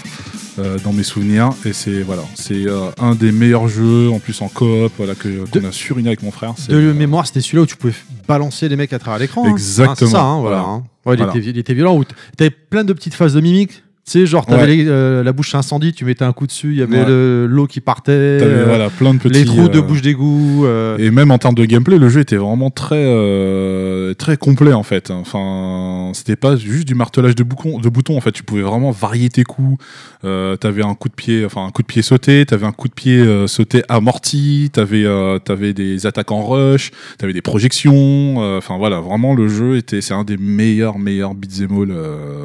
euh, 0.58 0.78
dans 0.84 0.92
mes 0.92 1.02
souvenirs. 1.02 1.50
Et 1.64 1.72
c'est 1.72 2.02
voilà, 2.02 2.22
c'est 2.34 2.66
euh, 2.66 2.90
un 2.98 3.14
des 3.14 3.32
meilleurs 3.32 3.68
jeux 3.68 4.10
en 4.10 4.18
plus 4.18 4.40
en 4.42 4.48
coop 4.48 4.92
voilà 4.96 5.14
que 5.14 5.44
qu'on 5.50 5.64
a 5.64 5.72
surigné 5.72 6.08
avec 6.08 6.22
mon 6.22 6.30
frère. 6.30 6.54
De 6.68 6.92
mémoire, 6.92 7.26
c'était 7.26 7.40
celui-là 7.40 7.62
où 7.62 7.66
tu 7.66 7.76
pouvais 7.76 7.94
balancer 8.26 8.68
les 8.68 8.76
mecs 8.76 8.92
à 8.92 8.98
travers 8.98 9.18
l'écran. 9.20 9.44
hein. 9.46 9.50
Exactement. 9.50 10.10
Hein, 10.10 10.12
ça, 10.12 10.22
hein, 10.22 10.40
voilà. 10.40 10.56
Voilà. 10.58 10.68
hein. 10.68 10.84
Ouais, 11.04 11.14
il, 11.14 11.18
Voilà. 11.18 11.36
était, 11.36 11.50
il 11.50 11.58
était 11.58 11.74
violent. 11.74 12.00
T'avais 12.36 12.50
plein 12.50 12.84
de 12.84 12.92
petites 12.92 13.14
phases 13.14 13.34
de 13.34 13.40
mimique. 13.40 13.82
Tu 14.04 14.10
sais, 14.18 14.26
genre, 14.26 14.44
t'avais 14.46 14.62
Ouais. 14.62 14.76
les- 14.76 14.88
euh, 14.88 15.22
la 15.22 15.32
bouche 15.32 15.54
incendie, 15.54 15.92
tu 15.92 16.04
mettais 16.04 16.24
un 16.24 16.32
coup 16.32 16.48
dessus, 16.48 16.70
il 16.72 16.78
y 16.78 16.82
avait 16.82 16.98
Ouais. 17.02 17.06
le- 17.06 17.46
l'eau 17.46 17.68
qui 17.68 17.80
partait, 17.80 18.10
euh, 18.10 18.64
voilà, 18.66 18.90
plein 18.90 19.14
de 19.14 19.20
petits. 19.20 19.38
les 19.38 19.44
trous 19.44 19.68
de 19.68 19.78
euh, 19.78 19.82
bouche 19.82 20.02
d'égout. 20.02 20.64
euh, 20.66 20.98
Et 20.98 21.12
même 21.12 21.30
en 21.30 21.38
termes 21.38 21.54
de 21.54 21.64
gameplay, 21.64 21.98
le 21.98 22.08
jeu 22.08 22.18
était 22.20 22.36
vraiment 22.36 22.68
très 22.70 22.96
euh, 22.98 24.12
très 24.14 24.36
complet 24.36 24.72
en 24.72 24.82
fait. 24.82 25.12
Enfin, 25.12 26.10
c'était 26.14 26.34
pas 26.34 26.56
juste 26.56 26.88
du 26.88 26.96
martelage 26.96 27.36
de, 27.36 27.44
boucon, 27.44 27.78
de 27.78 27.88
boutons. 27.88 28.16
En 28.16 28.20
fait, 28.20 28.32
tu 28.32 28.42
pouvais 28.42 28.62
vraiment 28.62 28.90
varier 28.90 29.28
tes 29.28 29.44
coups. 29.44 29.82
Euh, 30.24 30.56
t'avais 30.56 30.82
un 30.84 30.94
coup 30.96 31.08
de 31.08 31.14
pied, 31.14 31.44
enfin 31.44 31.64
un 31.64 31.70
coup 31.70 31.82
de 31.82 31.86
pied 31.86 32.02
sauté. 32.02 32.44
T'avais 32.44 32.66
un 32.66 32.72
coup 32.72 32.88
de 32.88 32.94
pied 32.94 33.24
sauté 33.46 33.84
amorti. 33.88 34.68
T'avais 34.72 35.04
euh, 35.04 35.38
t'avais 35.38 35.74
des 35.74 36.06
attaques 36.06 36.32
en 36.32 36.44
rush. 36.44 36.90
T'avais 37.18 37.32
des 37.32 37.40
projections. 37.42 38.42
euh, 38.42 38.58
Enfin 38.58 38.76
voilà, 38.78 38.98
vraiment 38.98 39.32
le 39.34 39.46
jeu 39.46 39.76
était 39.76 40.00
c'est 40.00 40.14
un 40.14 40.24
des 40.24 40.36
meilleurs 40.38 40.98
meilleurs 40.98 41.34
beat'em 41.34 41.70
all 41.82 41.92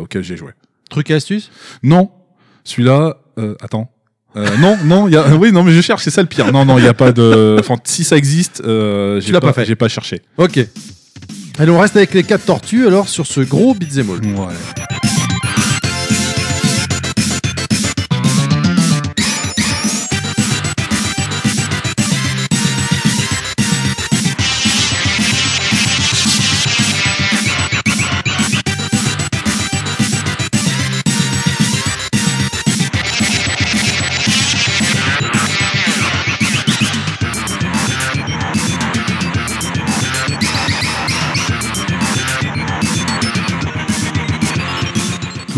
auxquels 0.02 0.24
j'ai 0.24 0.38
joué. 0.38 0.52
Truc 0.89 1.10
et 1.12 1.15
astuce? 1.15 1.52
Non, 1.84 2.10
celui-là, 2.63 3.17
euh, 3.38 3.56
attends. 3.62 3.89
Euh, 4.36 4.45
non, 4.58 4.78
non, 4.84 5.08
y 5.08 5.15
a, 5.15 5.28
oui, 5.36 5.52
non, 5.52 5.63
mais 5.63 5.71
je 5.71 5.82
cherche, 5.82 6.04
c'est 6.04 6.12
ça 6.12 6.21
le 6.21 6.28
pire. 6.28 6.52
Non, 6.52 6.65
non, 6.65 6.78
il 6.78 6.84
n'y 6.84 6.88
a 6.88 6.93
pas 6.93 7.12
de. 7.12 7.58
Enfin, 7.60 7.76
si 7.84 8.04
ça 8.04 8.17
existe, 8.17 8.62
euh, 8.65 9.19
j'ai 9.19 9.32
l'as 9.32 9.41
pas 9.41 9.54
fait. 9.54 9.65
J'ai 9.65 9.76
pas 9.76 9.88
cherché. 9.88 10.21
Ok. 10.38 10.60
Allez, 11.60 11.71
on 11.71 11.80
reste 11.80 11.95
avec 11.95 12.13
les 12.13 12.23
quatre 12.23 12.45
tortues 12.45 12.86
alors 12.86 13.10
sur 13.10 13.26
ce 13.26 13.41
gros 13.41 13.73
beat'em 13.73 14.12
all. 14.12 14.23
Ouais. 14.23 14.54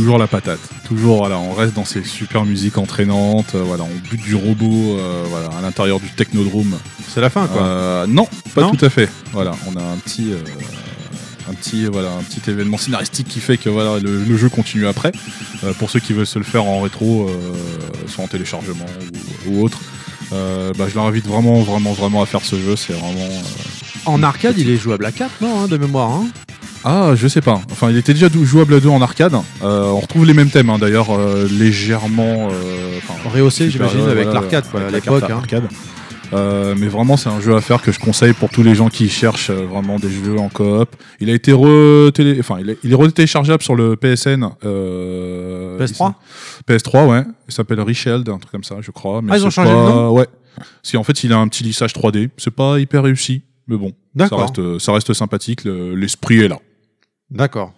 Toujours 0.10 0.18
la 0.18 0.26
patate. 0.28 0.60
Toujours, 0.88 1.18
voilà, 1.18 1.38
on 1.38 1.54
reste 1.54 1.76
dans 1.76 1.86
ces 1.86 2.04
super 2.04 2.44
musiques 2.44 2.80
entraînantes. 2.80 3.54
euh, 3.54 3.62
voilà, 3.64 3.84
on 3.84 4.10
bute 4.10 4.24
du 4.24 4.34
robot, 4.34 4.98
euh, 4.98 5.24
voilà, 5.30 5.50
à 5.56 5.62
l'intérieur 5.62 6.00
du 6.00 6.10
Technodrome. 6.10 6.80
C'est 7.08 7.22
la 7.22 7.30
fin, 7.30 7.46
quoi. 7.46 7.62
Euh, 7.62 8.08
non, 8.08 8.28
pas 8.56 8.62
Non 8.64 8.72
tout 8.72 8.84
à 8.84 8.90
fait. 8.90 9.08
Voilà, 9.34 9.52
on 9.68 9.76
a 9.76 9.84
un 9.84 9.98
petit, 9.98 10.32
euh, 10.34 10.38
un 11.48 11.54
petit 11.54 11.86
voilà 11.86 12.10
un 12.14 12.24
petit 12.24 12.50
événement 12.50 12.80
scénaristique 12.80 13.28
qui 13.28 13.40
fait 13.40 13.58
que 13.58 13.70
voilà 13.70 14.00
le, 14.00 14.24
le 14.24 14.36
jeu 14.36 14.50
continue 14.50 14.88
après. 14.88 15.12
Euh, 15.64 15.74
pour 15.74 15.92
ceux 15.92 16.00
qui 16.00 16.14
veulent 16.14 16.26
se 16.26 16.40
le 16.40 16.46
faire 16.46 16.66
en 16.66 16.82
rétro, 16.82 17.30
euh, 17.30 17.54
soit 18.08 18.24
en 18.24 18.28
téléchargement 18.28 18.88
ou, 19.48 19.52
ou 19.60 19.64
autre, 19.64 19.78
euh, 20.34 20.74
bah, 20.76 20.86
je 20.90 20.96
leur 20.96 21.04
invite 21.06 21.28
vraiment 21.28 21.62
vraiment 21.62 21.94
vraiment 21.94 22.24
à 22.24 22.26
faire 22.26 22.44
ce 22.44 22.56
jeu. 22.56 22.76
C'est 22.76 22.94
vraiment 22.94 23.14
euh, 23.20 23.42
En 24.08 24.24
arcade, 24.24 24.58
il 24.58 24.72
est 24.72 24.78
jouable 24.78 25.06
à 25.06 25.12
4, 25.12 25.30
non, 25.42 25.62
hein, 25.62 25.68
de 25.68 25.78
mémoire. 25.78 26.10
Hein 26.10 26.26
ah, 26.84 27.12
je 27.16 27.28
sais 27.28 27.42
pas. 27.42 27.62
Enfin, 27.72 27.90
il 27.92 27.98
était 27.98 28.14
déjà 28.14 28.28
jouable 28.44 28.74
à 28.76 28.80
deux 28.80 28.90
en 28.90 29.02
arcade. 29.02 29.34
Euh, 29.64 29.84
on 29.86 30.00
retrouve 30.00 30.26
les 30.26 30.34
mêmes 30.34 30.50
thèmes, 30.50 30.70
hein, 30.70 30.78
d'ailleurs, 30.80 31.12
euh, 31.12 31.48
légèrement. 31.52 32.50
euh, 32.52 33.00
Rehaussé, 33.34 33.70
j'imagine, 33.70 34.02
avec 34.08 34.28
l'arcade, 34.34 34.66
quoi, 34.70 34.82
à 34.82 34.90
l'époque. 34.92 35.24
hein. 35.30 35.38
arcade. 35.38 35.64
Euh, 36.32 36.76
mais 36.78 36.88
vraiment, 36.88 37.18
c'est 37.18 37.30
un 37.30 37.42
jeu 37.42 37.56
à 37.56 37.62
faire 37.62 37.82
que 37.82 37.92
je 37.92 38.00
conseille 38.00 38.34
pour 38.34 38.50
tous 38.50 38.62
les 38.62 38.76
gens 38.76 38.90
qui 38.90 39.10
cherchent 39.10 39.50
euh, 39.50 39.66
vraiment 39.66 39.98
des 39.98 40.12
jeux 40.12 40.38
en 40.38 40.48
coop. 40.48 40.96
Il 41.20 41.30
a 41.30 41.34
été 41.34 41.52
re 41.52 42.12
enfin, 42.40 42.58
il 42.60 42.70
est, 42.70 42.78
il 42.84 42.92
est 42.92 42.96
retéléchargeable 42.96 43.64
sur 43.64 43.74
le 43.76 43.96
PSN. 43.96 44.46
Euh, 44.64 45.78
PS3 45.80 46.14
il 46.68 46.76
s- 46.76 46.84
PS3, 46.84 47.08
ouais. 47.08 47.24
Il 47.48 47.54
s'appelle 47.54 47.82
Richeld, 47.82 48.30
un 48.30 48.38
truc 48.38 48.52
comme 48.52 48.64
ça, 48.64 48.76
je 48.80 48.92
crois. 48.92 49.22
Mais 49.24 49.32
Ah, 49.34 49.38
ils 49.38 49.46
ont 49.46 49.50
changé 49.50 49.72
le 49.72 49.76
nom 49.76 50.12
Ouais. 50.12 50.28
Si 50.84 50.98
en 50.98 51.04
fait, 51.04 51.24
il 51.24 51.34
a 51.34 51.38
un 51.38 51.48
petit 51.48 51.64
lissage 51.64 51.94
3D. 51.94 52.30
C'est 52.38 52.52
pas 52.54 52.80
hyper 52.80 53.02
réussi, 53.04 53.42
mais 53.68 53.78
bon. 53.78 53.94
Ça 54.28 54.36
reste, 54.36 54.78
ça 54.80 54.92
reste 54.94 55.14
sympathique. 55.14 55.64
le- 55.64 55.96
L'esprit 55.96 56.42
est 56.42 56.48
là. 56.48 56.60
D'accord. 57.32 57.74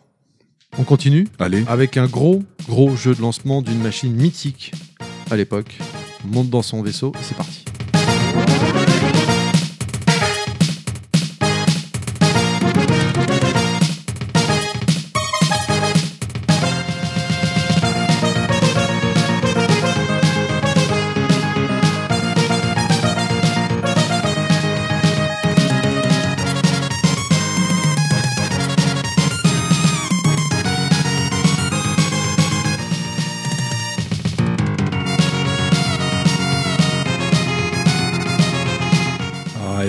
On 0.78 0.84
continue 0.84 1.28
Allez. 1.40 1.64
avec 1.68 1.98
un 1.98 2.08
gros, 2.08 2.44
gros 2.68 2.96
jeu 2.96 3.14
de 3.14 3.22
lancement 3.22 3.62
d'une 3.62 3.82
machine 3.82 4.14
mythique 4.14 4.72
à 5.30 5.36
l'époque. 5.36 5.78
On 6.24 6.30
monte 6.30 6.50
dans 6.50 6.62
son 6.62 6.82
vaisseau 6.82 7.12
et 7.16 7.24
c'est 7.24 7.36
parti. 7.36 7.66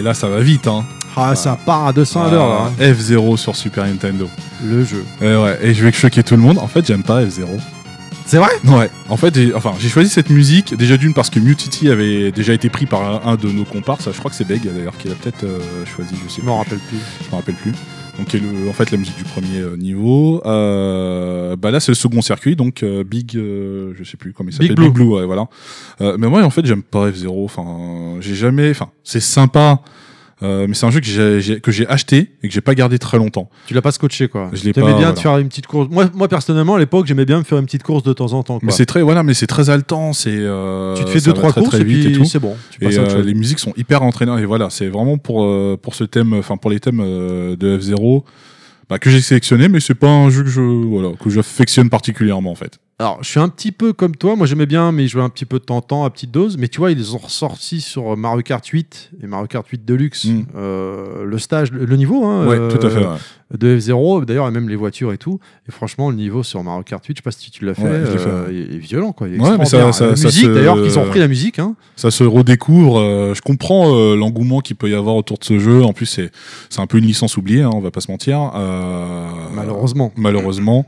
Et 0.03 0.05
là, 0.05 0.15
ça 0.15 0.29
va 0.29 0.41
vite, 0.41 0.67
hein. 0.67 0.85
Ah, 1.17 1.35
ça 1.35 1.57
part 1.65 1.87
à 1.87 1.93
200 1.93 2.25
à 2.25 2.31
l'heure 2.31 2.49
là. 2.49 2.59
hein. 2.67 2.73
Ah, 2.81 2.85
F0 2.85 3.37
sur 3.37 3.55
Super 3.55 3.85
Nintendo. 3.87 4.29
Le 4.65 4.83
jeu. 4.83 5.05
Et 5.21 5.37
ouais, 5.37 5.59
et 5.63 5.75
je 5.75 5.85
vais 5.85 5.93
choquer 5.93 6.23
tout 6.23 6.35
le 6.37 6.43
monde. 6.43 6.59
En 6.59 6.67
fait, 6.69 6.87
j'aime 6.87 7.03
pas 7.03 7.23
F0. 7.23 7.47
C'est 8.25 8.39
vrai? 8.39 8.49
Ouais. 8.65 8.89
En 9.11 9.17
fait, 9.19 9.35
j'ai, 9.35 9.55
enfin, 9.55 9.73
j'ai 9.79 9.89
choisi 9.91 10.09
cette 10.09 10.31
musique 10.31 10.75
déjà 10.77 10.97
d'une 10.97 11.13
parce 11.13 11.29
que 11.29 11.39
Mutiti 11.39 11.91
avait 11.91 12.33
déjà 12.33 12.55
été 12.55 12.71
pris 12.71 12.87
par 12.87 13.03
un, 13.27 13.33
un 13.33 13.37
de 13.37 13.49
nos 13.49 13.65
comparses. 13.65 14.09
Je 14.11 14.19
crois 14.19 14.31
que 14.31 14.37
c'est 14.37 14.47
Beg 14.47 14.63
d'ailleurs 14.65 14.97
qui 14.97 15.09
l'a 15.09 15.15
peut-être 15.15 15.45
euh, 15.45 15.59
choisi. 15.95 16.15
Je 16.27 16.33
sais 16.33 16.41
Je 16.41 16.47
m'en 16.47 16.59
rappelle 16.59 16.79
plus. 16.79 16.99
Je 17.25 17.31
me 17.31 17.37
rappelle 17.37 17.55
plus. 17.57 17.73
Donc, 18.19 18.29
qui 18.29 18.37
est 18.37 18.41
le, 18.41 18.69
en 18.69 18.73
fait, 18.73 18.91
la 18.91 18.99
musique 18.99 19.17
du 19.17 19.25
premier 19.25 19.59
euh, 19.59 19.77
niveau. 19.77 20.43
Euh, 20.45 21.57
bah 21.57 21.71
là, 21.71 21.81
c'est 21.81 21.93
le 21.93 21.97
second 21.97 22.21
circuit, 22.21 22.57
donc 22.57 22.83
euh, 22.83 23.05
Big, 23.05 23.37
euh, 23.37 23.95
je 23.97 24.05
sais 24.05 24.17
plus 24.19 24.33
comment 24.33 24.51
il 24.51 24.53
s'appelle. 24.53 24.75
Big 24.75 24.93
Blue. 24.93 25.05
ouais, 25.05 25.25
voilà. 25.25 25.49
Euh, 26.01 26.17
mais 26.19 26.29
moi, 26.29 26.43
en 26.43 26.51
fait, 26.51 26.65
j'aime 26.67 26.83
pas 26.83 27.11
F0. 27.11 27.45
Enfin, 27.45 28.17
j'ai 28.21 28.35
jamais. 28.35 28.71
Enfin, 28.71 28.91
c'est 29.03 29.21
sympa. 29.21 29.81
Euh, 30.43 30.67
mais 30.69 30.75
c'est 30.75 30.87
un 30.87 30.91
jeu 30.91 31.01
que 31.01 31.07
j'ai, 31.07 31.61
que 31.61 31.71
j'ai 31.71 31.87
acheté 31.89 32.33
et 32.43 32.49
que 32.49 32.55
j'ai 32.55 32.61
pas 32.61 32.75
gardé 32.75 32.99
très 32.99 33.19
longtemps. 33.19 33.49
Tu 33.67 33.75
l'as 33.75 33.83
pas 33.83 33.93
scotché 33.93 34.29
quoi. 34.29 34.51
Je 34.53 34.65
l'ai 34.65 34.73
T'aimais 34.73 34.87
pas, 34.87 34.93
bien 34.93 35.01
voilà. 35.01 35.13
te 35.15 35.21
faire 35.21 35.39
une 35.39 35.49
petite 35.49 35.67
course. 35.67 35.89
Moi, 35.91 36.11
moi 36.15 36.29
personnellement, 36.29 36.75
à 36.75 36.79
l'époque, 36.79 37.07
j'aimais 37.07 37.25
bien 37.25 37.39
me 37.39 37.45
faire 37.45 37.59
une 37.59 37.67
petite 37.67 37.83
course 37.83 38.03
de 38.03 38.13
temps 38.13 38.33
en 38.33 38.43
temps. 38.43 38.59
Quoi. 38.59 38.67
Mais 38.67 38.73
c'est 38.73 38.87
très, 38.87 39.03
voilà, 39.03 39.23
mais 39.23 39.35
c'est 39.35 39.47
très 39.47 39.71
haletant. 39.71 40.13
C'est, 40.13 40.31
euh, 40.33 40.95
tu 40.95 41.05
te 41.05 41.11
fais 41.11 41.21
deux 41.21 41.33
trois 41.33 41.51
très, 41.53 41.61
courses 41.61 41.75
très 41.75 41.83
et 41.83 41.85
puis 41.85 42.07
et 42.07 42.13
tout. 42.13 42.25
c'est 42.25 42.39
bon. 42.41 42.57
Tu 42.71 42.85
Et 42.85 42.99
euh, 42.99 43.23
les 43.23 43.35
musiques 43.35 43.59
sont 43.59 43.73
hyper 43.77 44.03
entraînantes 44.03 44.41
et 44.41 44.45
voilà, 44.45 44.71
c'est 44.71 44.89
vraiment 44.89 45.19
pour 45.19 45.45
euh, 45.45 45.79
pour 45.81 45.95
ce 45.95 46.05
thème, 46.05 46.35
enfin 46.35 46.57
pour 46.57 46.71
les 46.71 46.81
thèmes 46.81 47.01
euh, 47.01 47.57
de 47.57 47.79
F0 47.79 48.25
bah, 48.89 48.99
que 48.99 49.11
j'ai 49.11 49.21
sélectionné, 49.21 49.69
mais 49.69 49.81
c'est 49.81 49.95
pas 49.95 50.11
un 50.11 50.29
jeu 50.29 50.43
que 50.43 50.51
je 50.51 50.61
voilà 50.61 51.11
que 51.23 51.31
j'affectionne 51.31 51.89
particulièrement 51.89 52.51
en 52.51 52.55
fait. 52.55 52.79
Alors, 53.03 53.19
je 53.21 53.29
suis 53.29 53.41
un 53.41 53.49
petit 53.49 53.73
peu 53.73 53.93
comme 53.93 54.15
toi. 54.15 54.37
Moi, 54.37 54.47
j'aimais 54.47 54.65
bien, 54.67 54.93
mais 54.93 55.09
je 55.09 55.13
jouais 55.15 55.23
un 55.25 55.29
petit 55.29 55.45
peu 55.45 55.59
de 55.59 55.65
temps 55.65 55.79
en 55.79 55.81
temps 55.83 56.05
à 56.05 56.11
petite 56.11 56.31
dose. 56.31 56.57
Mais 56.57 56.69
tu 56.69 56.79
vois, 56.79 56.93
ils 56.93 57.17
ont 57.17 57.19
ressorti 57.19 57.81
sur 57.81 58.17
Mario 58.17 58.43
Kart 58.43 58.65
8 58.65 59.11
et 59.25 59.27
Mario 59.27 59.49
Kart 59.49 59.67
8 59.67 59.85
Deluxe 59.85 60.27
Mm. 60.27 60.43
euh, 60.55 61.25
le 61.25 61.39
stage, 61.39 61.73
le, 61.73 61.85
le 61.85 61.97
niveau 61.97 62.25
hein, 62.25 62.47
Ouais, 62.47 62.57
euh, 62.61 62.71
tout 62.71 62.87
à 62.87 62.91
fait. 62.91 63.01
ouais. 63.01 63.59
de 63.59 63.77
F0. 63.77 64.25
D'ailleurs, 64.25 64.47
et 64.47 64.53
même 64.53 64.69
les 64.69 64.77
voitures 64.77 65.13
et 65.13 65.19
tout. 65.19 65.41
Et 65.69 65.73
franchement, 65.73 66.11
le 66.11 66.17
niveau 66.17 66.45
sur 66.45 66.63
Mario 66.63 66.85
Kart 66.85 67.05
8, 67.05 67.17
je 67.17 67.19
sais 67.19 67.23
pas 67.25 67.33
si 67.33 67.51
tu 67.51 67.65
l'as 67.65 67.75
fait, 67.75 67.83
Ouais, 67.83 67.91
euh, 67.91 68.47
il 68.71 68.77
est 68.77 68.79
violent. 68.79 69.11
Quoi. 69.13 69.27
Il 69.29 69.35
est 69.35 69.41
Ouais, 69.41 69.59
mais 69.59 69.65
ça- 69.65 69.79
la 69.87 69.93
ça 69.93 70.07
musique, 70.11 70.53
d'ailleurs, 70.53 70.81
qu'ils 70.81 70.97
ont 70.97 71.03
repris 71.03 71.19
la 71.19 71.27
musique. 71.29 71.59
Hein. 71.59 71.75
Ça 71.97 72.13
se 72.13 72.23
redécouvre. 72.23 73.01
je 73.35 73.41
comprends 73.43 74.15
l'engouement 74.15 74.61
qu'il 74.61 74.77
peut 74.77 74.89
y 74.89 74.95
avoir 74.95 75.17
autour 75.17 75.39
de 75.39 75.45
ce 75.45 75.59
jeu. 75.59 75.83
En 75.83 75.93
plus, 75.93 76.07
c'est 76.07 76.31
un 76.81 76.87
peu 76.87 76.99
une 76.99 77.05
licence 77.07 77.37
oubliée, 77.37 77.63
hein, 77.63 77.71
on 77.75 77.81
va 77.81 77.91
pas 77.91 78.01
se 78.01 78.11
mentir. 78.13 78.53
Malheureusement. 79.55 80.13
malheureusement. 80.17 80.87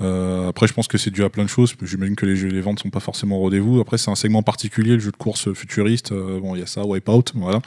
Euh, 0.00 0.48
après, 0.48 0.66
je 0.66 0.72
pense 0.72 0.88
que 0.88 0.98
c'est 0.98 1.10
dû 1.10 1.22
à 1.22 1.30
plein 1.30 1.44
de 1.44 1.48
choses. 1.48 1.74
J'imagine 1.82 2.16
que 2.16 2.26
les, 2.26 2.34
jeux, 2.34 2.48
les 2.48 2.60
ventes 2.60 2.80
sont 2.80 2.90
pas 2.90 2.98
forcément 3.00 3.38
au 3.38 3.42
rendez-vous. 3.42 3.80
Après, 3.80 3.96
c'est 3.96 4.10
un 4.10 4.16
segment 4.16 4.42
particulier, 4.42 4.94
le 4.94 4.98
jeu 4.98 5.12
de 5.12 5.16
course 5.16 5.52
futuriste. 5.54 6.10
Euh, 6.12 6.40
bon, 6.40 6.54
il 6.56 6.60
y 6.60 6.62
a 6.62 6.66
ça, 6.66 6.84
Wipeout, 6.84 7.24
voilà. 7.36 7.60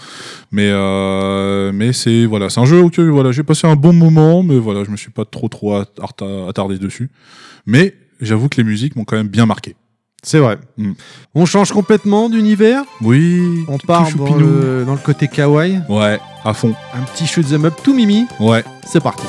Mais 0.52 0.70
euh, 0.70 1.72
mais 1.74 1.94
c'est 1.94 2.26
voilà, 2.26 2.50
c'est 2.50 2.60
un 2.60 2.66
jeu 2.66 2.82
auquel 2.82 3.10
voilà, 3.10 3.32
j'ai 3.32 3.44
passé 3.44 3.66
un 3.66 3.76
bon 3.78 3.94
moment, 3.94 4.44
mais 4.44 4.58
voilà, 4.60 4.84
je 4.84 4.92
me 4.92 4.98
suis 4.98 5.10
pas 5.12 5.24
trop 5.26 5.48
trop 5.48 5.76
at- 5.76 5.86
at- 6.02 6.50
attardé 6.50 6.78
dessus. 6.78 7.10
Mais 7.66 7.94
j'avoue 8.20 8.50
que 8.50 8.58
les 8.58 8.64
musiques 8.66 8.96
m'ont 8.98 9.06
quand 9.06 9.18
même 9.18 9.30
bien 9.30 9.46
marqué. 9.46 9.76
C'est 10.24 10.40
vrai. 10.40 10.58
Mm. 10.78 10.92
On 11.36 11.46
change 11.46 11.72
complètement 11.72 12.28
d'univers? 12.28 12.82
Oui. 13.02 13.64
On 13.70 13.78
part 13.78 14.12
dans 14.16 14.36
le, 14.36 14.84
dans 14.86 14.94
le 14.94 15.00
côté 15.00 15.28
kawaii? 15.30 15.80
Ouais, 15.88 16.20
à 16.44 16.54
fond. 16.54 16.76
Un 16.94 17.04
petit 17.04 17.26
shoot 17.26 17.46
'em 17.54 17.64
up 17.66 17.76
tout 17.84 17.94
mimi? 17.94 18.26
Ouais. 18.40 18.64
C'est 18.86 19.00
parti. 19.02 19.24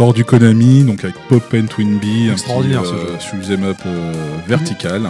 Encore 0.00 0.14
du 0.14 0.24
Konami, 0.24 0.82
donc 0.84 1.04
avec 1.04 1.14
Pop 1.28 1.42
and 1.54 1.66
Twin 1.66 1.98
Bee, 1.98 2.30
un 2.30 2.32
Extraordinaire, 2.32 2.80
petit, 2.80 2.88
ce 2.90 2.94
euh, 2.94 3.42
shoot'em 3.42 3.64
up 3.64 3.76
euh, 3.84 4.12
vertical. 4.48 5.02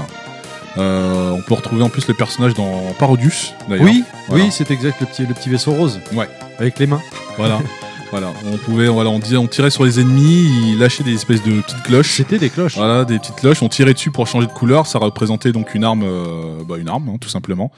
Euh, 0.78 1.30
on 1.30 1.40
peut 1.42 1.54
retrouver 1.54 1.84
en 1.84 1.88
plus 1.88 2.08
les 2.08 2.14
personnages 2.14 2.54
dans 2.54 2.92
Parodius, 2.98 3.54
d'ailleurs. 3.68 3.84
Oui, 3.84 4.02
Voilà. 4.26 4.44
oui, 4.44 4.50
c'est 4.50 4.68
exact, 4.72 5.00
le 5.00 5.06
petit, 5.06 5.26
le 5.26 5.32
petit 5.34 5.48
vaisseau 5.48 5.70
rose. 5.74 6.00
Ouais. 6.12 6.28
Avec 6.58 6.80
les 6.80 6.88
mains. 6.88 7.00
Voilà. 7.36 7.60
voilà. 8.10 8.32
On 8.52 8.56
pouvait, 8.56 8.88
voilà, 8.88 9.10
on, 9.10 9.20
disait- 9.20 9.36
on 9.36 9.46
tirait 9.46 9.70
sur 9.70 9.84
les 9.84 10.00
ennemis, 10.00 10.50
ils 10.72 10.78
lâchaient 10.80 11.04
des 11.04 11.14
espèces 11.14 11.44
de 11.44 11.60
petites 11.60 11.84
cloches. 11.84 12.16
C'était 12.16 12.38
des 12.38 12.50
cloches. 12.50 12.74
Voilà, 12.76 13.04
des 13.04 13.20
petites 13.20 13.36
cloches. 13.36 13.62
On 13.62 13.68
tirait 13.68 13.94
dessus 13.94 14.10
pour 14.10 14.26
changer 14.26 14.48
de 14.48 14.52
couleur. 14.52 14.88
Ça 14.88 14.98
représentait 14.98 15.52
donc 15.52 15.72
une 15.76 15.84
arme, 15.84 16.02
euh, 16.02 16.64
bah, 16.68 16.78
une 16.78 16.88
arme, 16.88 17.10
hein, 17.10 17.16
tout 17.20 17.28
simplement. 17.28 17.70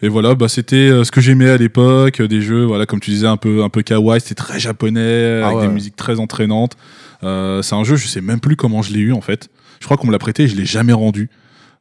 Et 0.00 0.08
voilà, 0.08 0.34
bah, 0.36 0.48
c'était 0.48 0.76
euh, 0.76 1.02
ce 1.04 1.10
que 1.10 1.20
j'aimais 1.20 1.50
à 1.50 1.56
l'époque, 1.56 2.20
euh, 2.20 2.28
des 2.28 2.40
jeux, 2.40 2.64
voilà, 2.64 2.86
comme 2.86 3.00
tu 3.00 3.10
disais, 3.10 3.26
un 3.26 3.36
peu, 3.36 3.64
un 3.64 3.68
peu 3.68 3.82
kawaii. 3.82 4.20
C'était 4.20 4.36
très 4.36 4.60
japonais, 4.60 5.40
Ah 5.42 5.46
avec 5.48 5.58
ouais. 5.58 5.66
des 5.66 5.72
musiques 5.72 5.96
très 5.96 6.20
entraînantes. 6.20 6.76
Euh, 7.24 7.62
c'est 7.62 7.74
un 7.74 7.82
jeu, 7.82 7.96
je 7.96 8.06
sais 8.06 8.20
même 8.20 8.38
plus 8.40 8.54
comment 8.54 8.80
je 8.82 8.92
l'ai 8.92 9.00
eu 9.00 9.12
en 9.12 9.20
fait. 9.20 9.48
Je 9.80 9.86
crois 9.86 9.96
qu'on 9.96 10.06
me 10.06 10.12
l'a 10.12 10.18
prêté, 10.20 10.44
et 10.44 10.48
je 10.48 10.54
l'ai 10.56 10.66
jamais 10.66 10.92
rendu. 10.92 11.30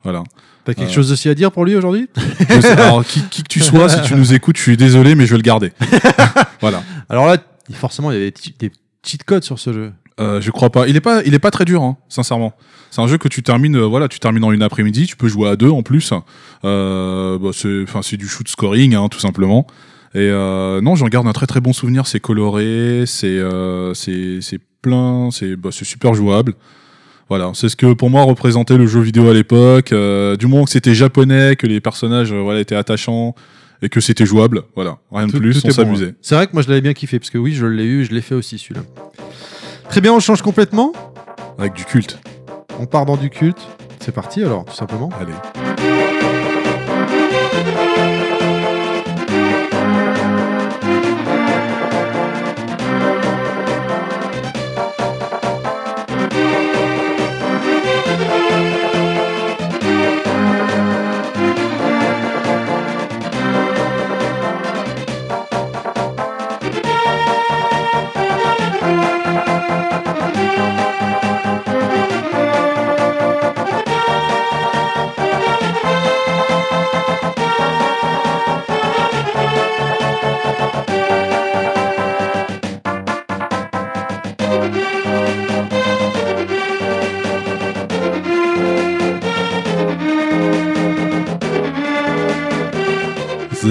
Voilà. 0.04 0.24
T'as 0.66 0.74
quelque 0.74 0.90
Euh. 0.90 0.94
chose 0.94 1.12
aussi 1.12 1.30
à 1.30 1.36
dire 1.36 1.52
pour 1.52 1.64
lui 1.64 1.76
aujourd'hui? 1.76 2.10
Alors, 2.64 3.06
qui, 3.06 3.22
qui 3.30 3.44
que 3.44 3.48
tu 3.48 3.60
sois, 3.60 3.88
si 3.88 4.02
tu 4.02 4.16
nous 4.16 4.34
écoutes, 4.34 4.58
je 4.58 4.64
suis 4.64 4.78
désolé, 4.78 5.14
mais 5.16 5.26
je 5.26 5.32
vais 5.32 5.38
le 5.38 5.44
garder. 5.44 5.72
voilà. 6.62 6.84
Alors 7.10 7.28
là, 7.28 7.38
forcément, 7.74 8.12
il 8.12 8.16
y 8.16 8.18
avait 8.22 8.32
des, 8.32 8.68
des 8.68 8.72
cheat 9.06 9.24
codes 9.24 9.44
sur 9.44 9.60
ce 9.60 9.72
jeu. 9.74 9.92
Euh, 10.20 10.42
je 10.42 10.52
crois 10.52 10.70
pas. 10.70 10.88
Il 10.88 10.96
est 10.96 11.02
pas, 11.02 11.22
il 11.24 11.34
est 11.34 11.40
pas 11.40 11.52
très 11.52 11.66
dur, 11.66 11.84
hein, 11.84 11.98
sincèrement. 12.10 12.54
C'est 12.90 13.02
un 13.02 13.08
jeu 13.08 13.18
que 13.18 13.28
tu 13.28 13.44
termines, 13.44 13.76
euh, 13.76 13.86
voilà, 13.86 14.08
tu 14.08 14.20
termines 14.20 14.44
en 14.44 14.52
une 14.52 14.64
après-midi. 14.64 15.06
Tu 15.06 15.16
peux 15.16 15.28
jouer 15.28 15.50
à 15.50 15.56
deux 15.56 15.70
en 15.70 15.84
plus. 15.84 16.12
Euh, 16.66 17.38
bah, 17.38 17.50
c'est, 17.54 17.84
enfin, 17.84 18.02
c'est 18.02 18.18
du 18.18 18.28
shoot 18.28 18.48
scoring, 18.48 18.96
hein, 18.96 19.10
tout 19.10 19.20
simplement. 19.20 19.68
Et 20.16 20.20
euh, 20.20 20.82
non, 20.82 20.96
j'en 20.96 21.08
garde 21.08 21.28
un 21.28 21.34
très 21.34 21.46
très 21.48 21.60
bon 21.60 21.74
souvenir. 21.74 22.08
C'est 22.08 22.20
coloré, 22.20 23.04
c'est, 23.06 23.28
euh, 23.28 23.94
c'est, 23.94 24.40
c'est 24.42 24.60
plein, 24.82 25.30
c'est, 25.32 25.56
bah, 25.56 25.70
c'est 25.72 25.86
super 25.86 26.14
jouable. 26.14 26.56
Voilà, 27.30 27.52
c'est 27.54 27.68
ce 27.68 27.76
que 27.76 27.92
pour 27.92 28.10
moi 28.10 28.24
représentait 28.24 28.78
le 28.78 28.88
jeu 28.88 29.02
vidéo 29.02 29.30
à 29.30 29.34
l'époque. 29.34 29.92
Euh, 29.92 30.38
du 30.38 30.48
moment 30.48 30.64
que 30.64 30.72
c'était 30.72 30.96
japonais, 30.96 31.58
que 31.58 31.68
les 31.68 31.82
personnages, 31.82 32.32
voilà, 32.34 32.62
étaient 32.62 32.74
attachants 32.76 33.36
et 33.82 33.90
que 33.90 34.00
c'était 34.00 34.26
jouable. 34.26 34.64
Voilà, 34.76 34.98
rien 35.12 35.28
de 35.28 35.38
plus, 35.38 35.60
on 35.64 35.68
bon, 35.68 35.74
s'amusait. 35.74 36.06
ouais. 36.06 36.16
C'est 36.22 36.36
vrai 36.36 36.48
que 36.48 36.54
moi 36.54 36.62
je 36.62 36.70
l'avais 36.70 36.82
bien 36.82 36.94
kiffé 36.94 37.20
parce 37.20 37.30
que 37.30 37.38
oui, 37.38 37.54
je 37.54 37.66
l'ai 37.66 37.84
eu, 37.84 38.06
je 38.06 38.14
l'ai 38.14 38.22
fait 38.22 38.34
aussi 38.34 38.58
celui-là. 38.58 38.82
Très 39.90 40.02
bien, 40.02 40.14
on 40.14 40.20
change 40.20 40.42
complètement? 40.42 40.92
Avec 41.58 41.74
du 41.74 41.86
culte. 41.86 42.20
On 42.80 42.86
part 42.86 43.06
dans 43.06 43.18
du 43.18 43.30
culte. 43.30 43.60
C'est 44.00 44.12
parti 44.12 44.44
alors, 44.44 44.66
tout 44.66 44.76
simplement. 44.76 45.10
Allez. 45.20 45.34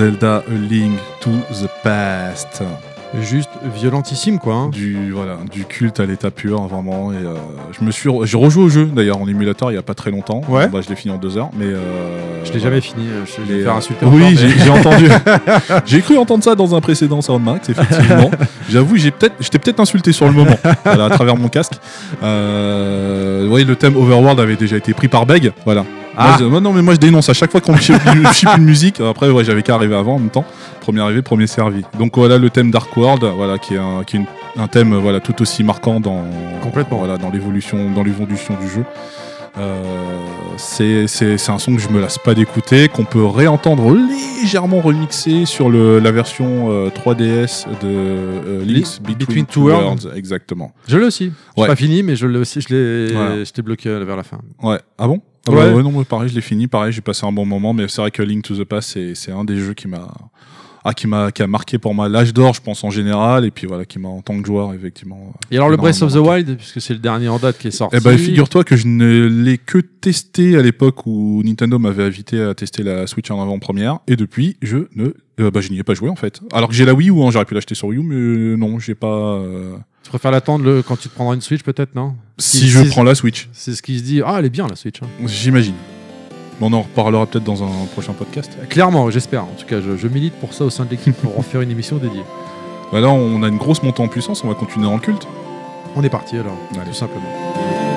Zelda 0.07 0.37
A 0.37 0.43
Link 0.71 0.93
to 1.21 1.31
the 1.53 1.69
Past. 1.83 2.63
Juste 3.21 3.51
violentissime 3.75 4.39
quoi. 4.39 4.55
hein. 4.55 4.69
Du 4.69 5.11
voilà, 5.11 5.39
du 5.51 5.65
culte 5.65 5.99
à 5.99 6.07
l'état 6.07 6.31
pur, 6.31 6.61
vraiment. 6.69 7.13
Et 7.13 7.17
euh, 7.17 7.35
je 7.77 7.85
me 7.85 7.91
suis, 7.91 8.09
re- 8.09 8.25
j'ai 8.25 8.37
rejoué 8.37 8.63
au 8.65 8.69
jeu 8.69 8.85
d'ailleurs 8.85 9.19
en 9.21 9.27
émulateur 9.27 9.73
il 9.73 9.75
y 9.75 9.79
a 9.79 9.83
pas 9.83 9.95
très 9.95 10.13
longtemps. 10.13 10.43
Ouais. 10.49 10.69
Bah, 10.69 10.79
je 10.81 10.89
l'ai 10.89 10.95
fini 10.95 11.13
en 11.13 11.19
deux 11.19 11.37
heures, 11.37 11.51
mais 11.59 11.65
euh, 11.65 11.79
Je 12.45 12.53
l'ai 12.53 12.59
voilà. 12.61 12.77
jamais 12.77 12.81
fini. 12.81 13.05
euh, 13.09 13.25
Je 13.27 13.43
vais 13.43 13.59
Les, 13.59 13.65
faire 13.65 13.75
insulter. 13.75 14.07
Oui, 14.07 14.23
mais- 14.41 14.65
j'ai 14.65 14.71
entendu. 14.71 15.07
j'ai 15.87 16.01
cru 16.03 16.19
entendre 16.19 16.45
ça 16.45 16.55
dans 16.55 16.73
un 16.77 16.81
précédent 16.81 17.21
Soundmax, 17.21 17.69
effectivement. 17.69 18.31
J'avoue, 18.71 18.97
j'ai 18.97 19.11
peut-être, 19.11 19.35
j'étais 19.41 19.59
peut-être 19.59 19.81
insulté 19.81 20.13
sur 20.13 20.27
le 20.27 20.33
moment, 20.33 20.57
voilà, 20.85 21.07
à 21.07 21.11
travers 21.11 21.37
mon 21.37 21.49
casque. 21.49 21.75
Euh, 22.23 23.49
oui, 23.51 23.65
le 23.65 23.75
thème 23.75 23.97
Overworld 23.97 24.39
avait 24.39 24.57
déjà 24.57 24.77
été 24.77 24.93
pris 24.95 25.09
par 25.09 25.27
Beg, 25.27 25.53
voilà. 25.65 25.85
Ah. 26.17 26.29
Moi, 26.29 26.37
je- 26.41 26.45
moi, 26.45 26.61
non, 26.61 26.73
mais 26.73 26.83
moi 26.83 26.95
je 26.95 26.99
dénonce 26.99 27.29
à 27.29 27.35
chaque 27.35 27.51
fois 27.51 27.61
qu'on 27.61 27.73
me 27.77 27.79
chip, 27.79 28.49
une 28.57 28.65
musique. 28.65 29.01
Après, 29.01 29.29
ouais, 29.31 29.45
j'avais 29.45 29.63
qu'à 29.63 29.75
arriver 29.75 29.95
avant 29.97 30.15
en 30.17 30.19
même 30.19 30.31
temps. 30.31 30.45
Premier 30.81 31.01
arrivé, 31.01 31.21
premier 31.23 31.47
servi. 31.47 31.83
Donc 31.99 32.17
voilà 32.17 32.39
le 32.39 32.49
thème 32.51 32.71
Dark 32.71 32.97
World, 32.97 33.25
voilà, 33.37 33.59
qui 33.59 33.75
est 33.75 33.79
un, 33.79 34.03
qui 34.05 34.17
est 34.17 34.21
une- 34.21 34.27
un 34.63 34.69
thème 34.69 34.95
voilà 34.97 35.21
tout 35.21 35.41
aussi 35.43 35.63
marquant 35.65 36.01
dans 36.01 36.25
Complètement. 36.63 36.99
voilà 36.99 37.19
dans 37.19 37.31
l'évolution 37.31 37.91
dans 37.91 38.03
l'évolution 38.03 38.55
du 38.61 38.69
jeu. 38.69 38.85
Euh, 39.59 39.83
c'est 40.59 41.07
c'est- 41.07 41.39
c'est 41.39 41.51
un 41.51 41.59
son 41.59 41.75
que 41.75 41.81
je 41.81 41.89
me 41.89 41.99
lasse 42.01 42.19
pas 42.19 42.35
d'écouter, 42.35 42.89
qu'on 42.89 43.05
peut 43.05 43.25
réentendre 43.25 43.95
légèrement 43.95 44.81
remixé 44.81 45.47
sur 45.47 45.71
le, 45.71 45.99
la 45.99 46.13
version 46.13 46.71
euh, 46.71 46.91
3DS 46.91 47.67
de 47.83 47.87
euh, 47.87 48.65
Link's 48.67 48.99
Between 49.01 49.17
Between, 49.19 49.47
Two 49.47 49.63
Worlds. 49.65 50.05
Worlds. 50.05 50.17
Exactement. 50.19 50.73
Je 50.87 50.99
l'ai 50.99 51.07
aussi. 51.07 51.33
Ouais. 51.57 51.67
pas 51.67 51.77
fini, 51.77 52.03
mais 52.03 52.17
je 52.17 52.27
l'ai 52.27 52.39
aussi. 52.39 52.61
Je 52.61 52.75
l'ai. 52.75 53.13
Voilà. 53.15 53.37
Bloqué 53.65 53.89
euh, 53.89 54.05
vers 54.05 54.17
la 54.17 54.23
fin. 54.25 54.39
Ouais. 54.63 54.79
Ah 54.99 55.07
bon? 55.09 55.21
Ah 55.49 55.53
Ouais. 55.53 55.57
bah 55.71 55.77
ouais, 55.77 55.83
non, 55.83 55.93
moi, 55.93 56.05
pareil, 56.05 56.29
je 56.29 56.35
l'ai 56.35 56.41
fini. 56.41 56.67
Pareil, 56.67 56.93
j'ai 56.93 57.01
passé 57.01 57.27
un 57.27 57.33
bon 57.33 57.47
moment, 57.47 57.73
mais 57.73 57.89
c'est 57.89 58.01
vrai 58.01 58.11
que 58.11 58.23
Link 58.23 58.45
to 58.45 58.57
the 58.57 58.65
Past, 58.65 58.91
c'est 58.93 59.15
c'est 59.15 59.33
un 59.33 59.45
des 59.45 59.57
jeux 59.57 59.75
qui 59.75 59.89
m'a 59.89 60.09
ah, 60.89 60.95
qui 60.95 61.09
m'a 61.09 61.33
qui 61.33 61.43
a 61.43 61.49
marqué 61.49 61.79
pour 61.79 61.95
moi 61.95 62.09
l'âge 62.09 62.33
d'or, 62.33 62.55
je 62.55 62.61
pense 62.61 62.85
en 62.85 62.91
général, 62.91 63.45
et 63.45 63.51
puis 63.51 63.67
voilà, 63.67 63.85
qui 63.85 63.99
m'a 63.99 64.09
en 64.09 64.23
tant 64.23 64.41
que 64.41 64.47
joueur 64.47 64.73
effectivement. 64.73 65.33
Et 65.51 65.57
alors 65.57 65.69
le 65.69 65.77
Breath 65.77 66.01
of 66.03 66.13
the 66.13 66.17
Wild, 66.19 66.57
puisque 66.59 66.81
c'est 66.81 66.93
le 66.95 67.01
dernier 67.01 67.29
en 67.29 67.39
date 67.39 67.59
qui 67.59 67.67
est 67.69 67.71
sorti. 67.73 67.97
Eh 67.99 68.01
ben, 68.05 68.17
figure-toi 68.17 68.63
que 68.63 68.77
je 68.77 68.87
ne 68.87 69.27
l'ai 69.27 69.59
que 69.59 69.79
testé 69.79 70.57
à 70.57 70.63
l'époque 70.63 71.05
où 71.07 71.43
Nintendo 71.45 71.79
m'avait 71.81 72.05
invité 72.05 72.41
à 72.41 72.55
tester 72.55 72.85
la 72.85 73.09
Switch 73.09 73.29
en 73.33 73.43
avant-première, 73.43 73.99
et 74.07 74.15
depuis, 74.15 74.57
je 74.63 74.79
ne, 74.95 75.09
euh, 75.41 75.51
bah, 75.51 75.61
je 75.61 75.71
n'y 75.73 75.79
ai 75.81 75.83
pas 75.83 75.95
joué 75.95 76.09
en 76.09 76.15
fait. 76.17 76.41
Alors 76.53 76.69
que 76.69 76.75
j'ai 76.77 76.85
la 76.85 76.95
Wii 76.95 77.11
U, 77.11 77.21
hein, 77.21 77.31
j'aurais 77.33 77.47
pu 77.47 77.55
l'acheter 77.55 77.75
sur 77.75 77.89
Wii 77.89 77.99
U, 77.99 78.03
mais 78.05 78.57
non, 78.57 78.79
j'ai 78.79 78.95
pas. 78.95 79.09
euh, 79.39 79.75
Tu 80.07 80.11
préfères 80.11 80.31
l'attendre 80.31 80.65
le... 80.65 80.83
quand 80.85 80.95
tu 80.97 81.09
te 81.09 81.15
prendras 81.17 81.35
une 81.35 81.41
Switch, 81.41 81.65
peut-être, 81.65 81.97
non? 81.97 82.15
Si, 82.39 82.59
Si- 82.59 82.69
je 82.69 82.81
si- 82.85 82.91
prends 82.91 83.03
la 83.03 83.17
Switch, 83.17 83.49
C'est 83.53 83.75
ce 83.75 83.83
qui 83.83 83.99
se 83.99 84.05
dit. 84.05 84.23
Ah, 84.25 84.37
elle 84.39 84.45
est 84.45 84.51
bien 84.51 84.69
la 84.69 84.77
Switch. 84.77 85.03
hein. 85.03 85.07
j'imagine. 85.27 85.75
On 86.61 86.73
en 86.73 86.83
reparlera 86.83 87.27
peut-être 87.27 87.43
dans 87.43 87.65
un 87.65 87.87
prochain 87.93 88.13
podcast. 88.13 88.53
Clairement, 88.69 89.11
j'espère. 89.11 89.43
En 89.43 89.55
tout 89.59 89.67
cas, 89.67 89.81
je, 89.81 89.97
je 89.97 90.07
milite 90.07 90.35
pour 90.35 90.55
ça 90.55 90.65
au 90.65 90.71
sein 90.71 90.85
de 90.85 90.91
l'équipe 90.91 91.17
pour 91.17 91.37
en 91.37 91.43
faire 91.43 91.61
une 91.61 91.73
émission 91.73 91.97
dédiée. 91.97 92.23
Bah 92.93 93.01
là, 93.01 93.09
on 93.09 93.43
a 93.43 93.49
une 93.49 93.57
grosse 93.59 93.83
montée 93.83 94.01
en 94.01 94.07
puissance, 94.07 94.45
on 94.45 94.49
va 94.49 94.55
continuer 94.55 94.87
en 94.87 95.01
culte. 95.01 95.27
On 95.97 96.05
est 96.05 96.09
parti 96.09 96.37
alors, 96.37 96.57
Allez. 96.77 96.89
tout 96.91 96.95
simplement. 96.95 97.96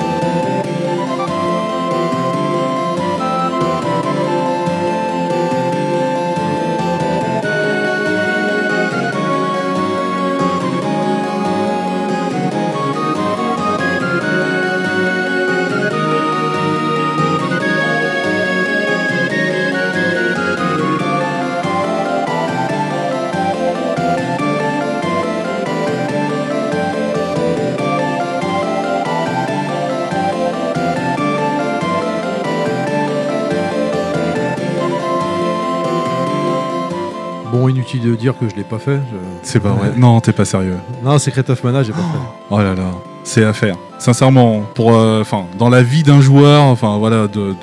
De 37.99 38.15
dire 38.15 38.33
que 38.39 38.47
je 38.49 38.55
l'ai 38.55 38.63
pas 38.63 38.79
fait. 38.79 38.95
je- 39.11 39.17
C'est 39.43 39.59
pas 39.59 39.69
vrai. 39.69 39.91
Non, 39.97 40.19
t'es 40.21 40.31
pas 40.31 40.45
sérieux. 40.45 40.77
Non, 41.03 41.17
Secret 41.19 41.49
of 41.49 41.63
Mana, 41.63 41.83
j'ai 41.83 41.91
pas 41.91 41.97
fait. 41.99 42.19
Oh 42.49 42.57
là 42.59 42.73
là, 42.75 42.91
c'est 43.23 43.43
à 43.43 43.51
faire. 43.53 43.75
Sincèrement, 43.97 44.61
pour, 44.75 44.95
euh, 44.95 45.23
dans 45.57 45.69
la 45.69 45.83
vie 45.83 46.03
d'un 46.03 46.21
joueur, 46.21 46.63
enfin 46.63 46.97
voilà, 46.97 47.27
de, 47.27 47.53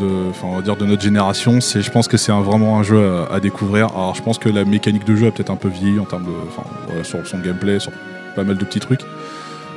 on 0.42 0.57
va 0.57 0.62
dire 0.62 0.77
de 0.77 0.85
notre 0.85 1.03
génération, 1.03 1.61
c'est, 1.61 1.81
je 1.81 1.90
pense 1.90 2.07
que 2.09 2.16
c'est 2.18 2.33
un- 2.33 2.42
vraiment 2.42 2.79
un 2.79 2.83
jeu 2.83 3.25
à, 3.31 3.35
à 3.37 3.40
découvrir. 3.40 3.87
Alors, 3.94 4.14
je 4.14 4.22
pense 4.22 4.38
que 4.38 4.49
la 4.51 4.64
mécanique 4.64 5.05
de 5.07 5.16
jeu 5.16 5.29
a 5.29 5.31
peut-être 5.31 5.51
un 5.51 5.57
peu 5.57 5.68
vieilli 5.68 5.99
en 5.99 6.05
termes 6.05 6.25
de, 6.25 6.33
enfin, 6.49 6.68
voilà, 6.87 7.03
sur 7.05 7.27
son 7.27 7.38
gameplay, 7.38 7.79
sur 7.81 7.92
pas 8.35 8.44
mal 8.44 8.57
de 8.59 8.64
petits 8.64 8.81
trucs. 8.81 9.01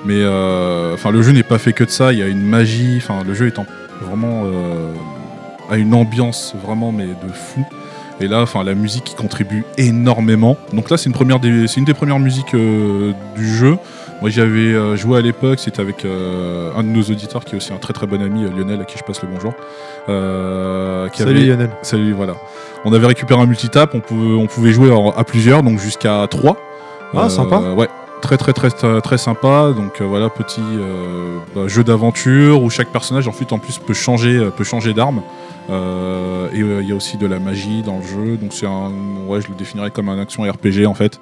Mais, 0.05 0.15
euh, 0.19 0.93
enfin, 0.93 1.11
le 1.11 1.21
jeu 1.21 1.31
n'est 1.31 1.43
pas 1.43 1.57
fait 1.59 1.73
que 1.73 1.83
de 1.85 1.89
ça. 1.89 2.11
Il 2.13 2.19
y 2.19 2.23
a 2.23 2.27
une 2.27 2.41
magie. 2.43 2.95
Enfin, 2.97 3.23
le 3.25 3.33
jeu 3.33 3.47
est 3.47 3.59
en- 3.59 3.65
vraiment 4.01 4.43
euh, 4.45 4.91
a 5.69 5.77
une 5.77 5.93
ambiance 5.93 6.55
vraiment 6.65 6.91
mais 6.91 7.05
de 7.07 7.31
fou. 7.33 7.63
Et 8.21 8.27
là, 8.27 8.41
enfin, 8.41 8.63
la 8.63 8.73
musique 8.75 9.03
qui 9.05 9.15
contribue 9.15 9.63
énormément. 9.77 10.57
Donc 10.73 10.89
là, 10.89 10.97
c'est 10.97 11.05
une 11.07 11.13
première, 11.13 11.39
des, 11.39 11.67
c'est 11.67 11.79
une 11.79 11.85
des 11.85 11.93
premières 11.93 12.19
musiques 12.19 12.53
euh, 12.53 13.13
du 13.35 13.47
jeu. 13.47 13.77
Moi, 14.21 14.29
j'avais 14.29 14.73
euh, 14.73 14.97
joué 14.97 15.17
à 15.17 15.21
l'époque, 15.21 15.59
c'était 15.59 15.79
avec 15.81 16.03
euh, 16.03 16.71
un 16.75 16.83
de 16.83 16.89
nos 16.89 17.01
auditeurs 17.03 17.45
qui 17.45 17.53
est 17.53 17.57
aussi 17.57 17.71
un 17.71 17.77
très 17.77 17.93
très 17.93 18.05
bon 18.07 18.21
ami, 18.21 18.43
Lionel, 18.43 18.81
à 18.81 18.83
qui 18.83 18.97
je 18.97 19.03
passe 19.03 19.21
le 19.21 19.29
bonjour. 19.33 19.53
Euh, 20.09 21.07
qui 21.09 21.19
Salut 21.23 21.37
avait- 21.37 21.45
Lionel. 21.47 21.69
Salut, 21.81 22.11
voilà. 22.13 22.33
On 22.85 22.93
avait 22.93 23.07
récupéré 23.07 23.39
un 23.41 23.45
multitap, 23.45 23.91
on 23.93 23.99
pouvait, 24.01 24.35
on 24.35 24.47
pouvait 24.47 24.71
jouer 24.71 24.89
à 25.15 25.23
plusieurs, 25.23 25.63
donc 25.63 25.79
jusqu'à 25.79 26.25
3. 26.29 26.57
Ah, 27.15 27.29
sympa. 27.29 27.59
Ouais, 27.75 27.87
très 28.21 28.37
très 28.37 28.53
très 28.53 28.69
très, 29.01 29.17
sympa. 29.17 29.71
Donc 29.75 30.01
euh, 30.01 30.05
voilà, 30.05 30.29
petit 30.29 30.61
euh, 30.61 31.37
bah, 31.55 31.61
jeu 31.67 31.83
d'aventure 31.83 32.61
où 32.61 32.69
chaque 32.69 32.89
personnage 32.89 33.27
en 33.27 33.31
fait 33.31 33.51
en 33.53 33.59
plus 33.59 33.77
peut 33.79 33.93
changer, 33.93 34.49
peut 34.55 34.63
changer 34.63 34.93
d'arme. 34.93 35.21
Euh, 35.69 36.49
et 36.53 36.61
euh, 36.61 36.81
il 36.81 36.89
y 36.89 36.91
a 36.91 36.95
aussi 36.95 37.17
de 37.17 37.27
la 37.27 37.39
magie 37.39 37.83
dans 37.83 37.99
le 37.99 38.03
jeu, 38.05 38.37
donc 38.37 38.53
c'est 38.53 38.65
un, 38.65 38.91
ouais, 39.27 39.41
je 39.41 39.49
le 39.49 39.55
définirais 39.55 39.91
comme 39.91 40.09
un 40.09 40.19
action 40.19 40.43
RPG 40.43 40.85
en 40.87 40.93
fait. 40.93 41.19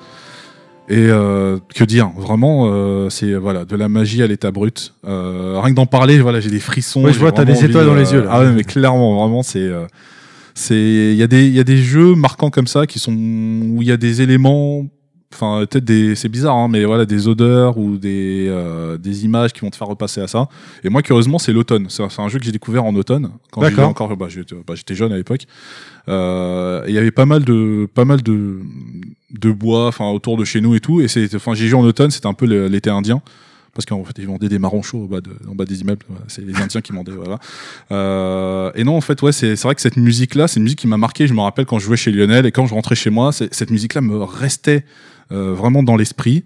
Et 0.89 1.07
euh, 1.09 1.59
que 1.75 1.83
dire, 1.83 2.11
vraiment, 2.15 2.69
euh, 2.71 3.09
c'est 3.09 3.33
voilà 3.33 3.65
de 3.65 3.75
la 3.75 3.89
magie 3.89 4.23
à 4.23 4.27
l'état 4.27 4.51
brut. 4.51 4.93
Euh, 5.05 5.59
rien 5.61 5.71
que 5.71 5.75
d'en 5.75 5.85
parler, 5.85 6.19
voilà, 6.19 6.39
j'ai 6.39 6.49
des 6.49 6.61
frissons. 6.61 7.03
Ouais, 7.03 7.11
je 7.11 7.19
vois, 7.19 7.33
t'as 7.33 7.43
des 7.43 7.65
étoiles 7.65 7.88
dans 7.88 7.93
les 7.95 8.13
yeux, 8.13 8.23
là. 8.23 8.29
Ah 8.31 8.39
ouais, 8.39 8.53
mais 8.53 8.63
clairement, 8.63 9.19
vraiment, 9.19 9.43
c'est 9.43 9.59
euh, 9.59 9.85
c'est 10.53 10.75
il 10.75 11.15
y 11.15 11.23
a 11.23 11.27
des 11.27 11.45
il 11.45 11.53
y 11.53 11.59
a 11.59 11.65
des 11.65 11.77
jeux 11.77 12.15
marquants 12.15 12.49
comme 12.49 12.67
ça 12.67 12.88
qui 12.88 12.99
sont 12.99 13.11
où 13.11 13.81
il 13.81 13.88
y 13.88 13.91
a 13.91 13.97
des 13.97 14.21
éléments 14.21 14.85
enfin 15.34 15.65
peut-être 15.69 15.84
des 15.84 16.15
c'est 16.15 16.30
bizarre 16.30 16.55
hein, 16.55 16.67
mais 16.69 16.86
voilà 16.86 17.05
des 17.05 17.28
odeurs 17.28 17.78
ou 17.78 17.97
des 17.97 18.45
euh, 18.49 18.97
des 18.97 19.25
images 19.25 19.51
qui 19.51 19.59
vont 19.61 19.69
te 19.69 19.75
faire 19.75 19.88
repasser 19.88 20.21
à 20.21 20.28
ça 20.28 20.47
et 20.86 20.89
moi 20.89 21.01
curieusement 21.01 21.38
c'est 21.38 21.51
l'automne 21.51 21.88
c'est 21.89 22.01
un- 22.01 22.09
c'est 22.09 22.21
un 22.21 22.30
jeu 22.30 22.39
que 22.39 22.45
j'ai 22.45 22.53
découvert 22.53 22.86
en 22.86 22.95
automne 22.95 23.30
quand 23.51 23.61
j'étais 23.69 23.82
encore 23.89 24.15
bah, 24.15 24.28
j'étais 24.30 24.55
bah, 24.65 24.73
j'étais 24.75 24.95
jeune 24.95 25.11
à 25.11 25.17
l'époque 25.17 25.41
Euh, 26.09 26.84
il 26.88 26.93
y 26.93 26.97
avait 26.97 27.11
pas 27.11 27.25
mal 27.25 27.43
de 27.43 27.88
pas 27.93 28.05
mal 28.05 28.21
de 28.23 28.59
de 29.32 29.51
bois 29.51 29.88
enfin 29.88 30.05
autour 30.09 30.38
de 30.38 30.45
chez 30.45 30.61
nous 30.61 30.73
et 30.75 30.80
tout 30.80 31.01
et 31.01 31.09
c'est 31.09 31.36
enfin 31.36 31.53
j'ai 31.53 31.67
joué 31.67 31.78
en 31.80 31.84
automne 31.84 32.11
c'était 32.11 32.28
un 32.28 32.34
peu 32.34 32.45
l'été 32.45 32.89
indien 32.89 33.21
parce 33.73 33.86
qu'en 33.86 34.03
fait, 34.05 34.13
ils 34.17 34.25
vendaient 34.25 34.49
des 34.49 34.57
marrons 34.57 34.82
chauds 34.82 35.03
au 35.03 35.07
bas 35.07 35.21
de, 35.21 35.30
en 35.47 35.53
bas 35.53 35.63
des 35.65 35.82
immeubles. 35.82 36.03
Voilà, 36.09 36.23
c'est 36.30 36.41
les 36.43 36.55
Indiens 36.55 36.82
qui 36.82 36.93
vendaient, 36.93 37.11
voilà. 37.11 37.38
Euh, 37.91 38.71
et 38.73 38.84
non, 38.84 38.95
en 38.97 39.01
fait, 39.01 39.21
ouais, 39.21 39.32
c'est 39.32 39.55
c'est 39.55 39.67
vrai 39.67 39.75
que 39.75 39.82
cette 39.82 39.97
musique-là, 39.97 40.47
c'est 40.47 40.57
une 40.57 40.63
musique 40.63 40.80
qui 40.80 40.88
m'a 40.88 40.97
marqué. 40.97 41.28
Je 41.28 41.34
me 41.36 41.41
rappelle 41.41 41.67
quand 41.67 41.78
je 41.78 41.86
jouais 41.86 41.95
chez 41.97 42.11
Lionel 42.11 42.47
et 42.47 42.51
quand 42.51 42.65
je 42.65 42.73
rentrais 42.73 42.95
chez 42.95 43.11
moi, 43.11 43.32
cette 43.32 43.69
musique-là 43.69 44.01
me 44.01 44.17
restait 44.23 44.84
vraiment 45.32 45.84
dans 45.84 45.95
l'esprit. 45.95 46.43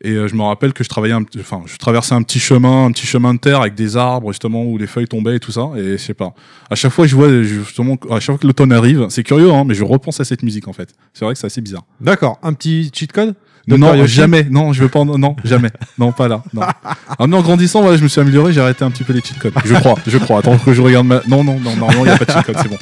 Et 0.00 0.12
euh, 0.12 0.28
je 0.28 0.36
me 0.36 0.42
rappelle 0.42 0.72
que 0.72 0.84
je 0.84 0.88
travaillais, 0.88 1.12
un, 1.14 1.24
petit- 1.24 1.40
enfin, 1.40 1.62
je 1.66 1.76
traversais 1.76 2.14
un 2.14 2.22
petit 2.22 2.38
chemin, 2.38 2.84
un 2.84 2.92
petit 2.92 3.04
chemin 3.06 3.34
de 3.34 3.40
terre 3.40 3.60
avec 3.62 3.74
des 3.74 3.96
arbres 3.96 4.30
justement 4.30 4.64
où 4.64 4.78
les 4.78 4.86
feuilles 4.86 5.08
tombaient 5.08 5.34
et 5.34 5.40
tout 5.40 5.50
ça. 5.50 5.70
Et 5.76 5.92
je 5.92 5.96
sais 5.96 6.14
pas. 6.14 6.34
À 6.70 6.76
chaque 6.76 6.92
fois, 6.92 7.08
je 7.08 7.16
vois 7.16 7.42
justement, 7.42 7.96
à 8.08 8.20
chaque 8.20 8.26
fois 8.26 8.38
que 8.38 8.46
l'automne 8.46 8.72
arrive, 8.72 9.06
c'est 9.10 9.24
curieux, 9.24 9.50
hein, 9.52 9.64
mais 9.66 9.74
je 9.74 9.82
repense 9.82 10.20
à 10.20 10.24
cette 10.24 10.44
musique 10.44 10.68
en 10.68 10.72
fait. 10.72 10.90
C'est 11.14 11.24
vrai 11.24 11.34
que 11.34 11.40
c'est 11.40 11.48
assez 11.48 11.60
bizarre. 11.60 11.82
D'accord. 12.00 12.38
Un 12.44 12.52
petit 12.52 12.92
cheat 12.94 13.10
code. 13.12 13.34
Non, 13.66 13.92
Yoshi 13.94 14.14
jamais. 14.14 14.44
Non, 14.48 14.72
je 14.72 14.82
veux 14.82 14.88
pas. 14.88 15.00
en- 15.00 15.18
Non, 15.18 15.34
jamais. 15.44 15.70
Non, 15.98 16.12
pas 16.12 16.28
là. 16.28 16.44
Non. 16.54 16.62
Ah, 16.62 17.26
mais 17.26 17.36
en 17.36 17.42
grandissant, 17.42 17.82
voilà, 17.82 17.96
je 17.98 18.02
me 18.04 18.08
suis 18.08 18.20
amélioré. 18.20 18.52
J'ai 18.52 18.60
arrêté 18.60 18.84
un 18.84 18.90
petit 18.92 19.02
peu 19.04 19.12
les 19.12 19.20
cheat 19.20 19.38
codes. 19.40 19.52
Je 19.64 19.74
crois. 19.74 19.96
Je 20.06 20.16
crois. 20.16 20.38
Attends 20.38 20.56
que 20.58 20.72
je 20.72 20.80
regarde 20.80 21.06
ma. 21.08 21.22
Non, 21.28 21.42
non, 21.44 21.58
non, 21.58 21.74
non, 21.76 21.88
non, 21.92 22.04
il 22.04 22.06
y 22.06 22.10
a 22.10 22.16
pas 22.16 22.24
de 22.24 22.30
cheat 22.30 22.44
code. 22.44 22.56
C'est 22.62 22.68
bon. 22.68 22.78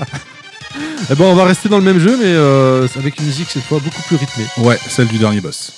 Eh 1.11 1.15
ben, 1.15 1.25
on 1.25 1.35
va 1.35 1.45
rester 1.45 1.69
dans 1.69 1.79
le 1.79 1.85
même 1.85 1.99
jeu, 1.99 2.17
mais 2.17 2.25
euh, 2.27 2.87
avec 2.97 3.19
une 3.19 3.27
musique 3.27 3.51
cette 3.51 3.63
fois 3.63 3.79
beaucoup 3.79 4.03
plus 4.03 4.17
rythmée. 4.17 4.47
Ouais, 4.59 4.79
celle 4.89 5.09
du 5.09 5.19
dernier 5.19 5.41
boss. 5.41 5.73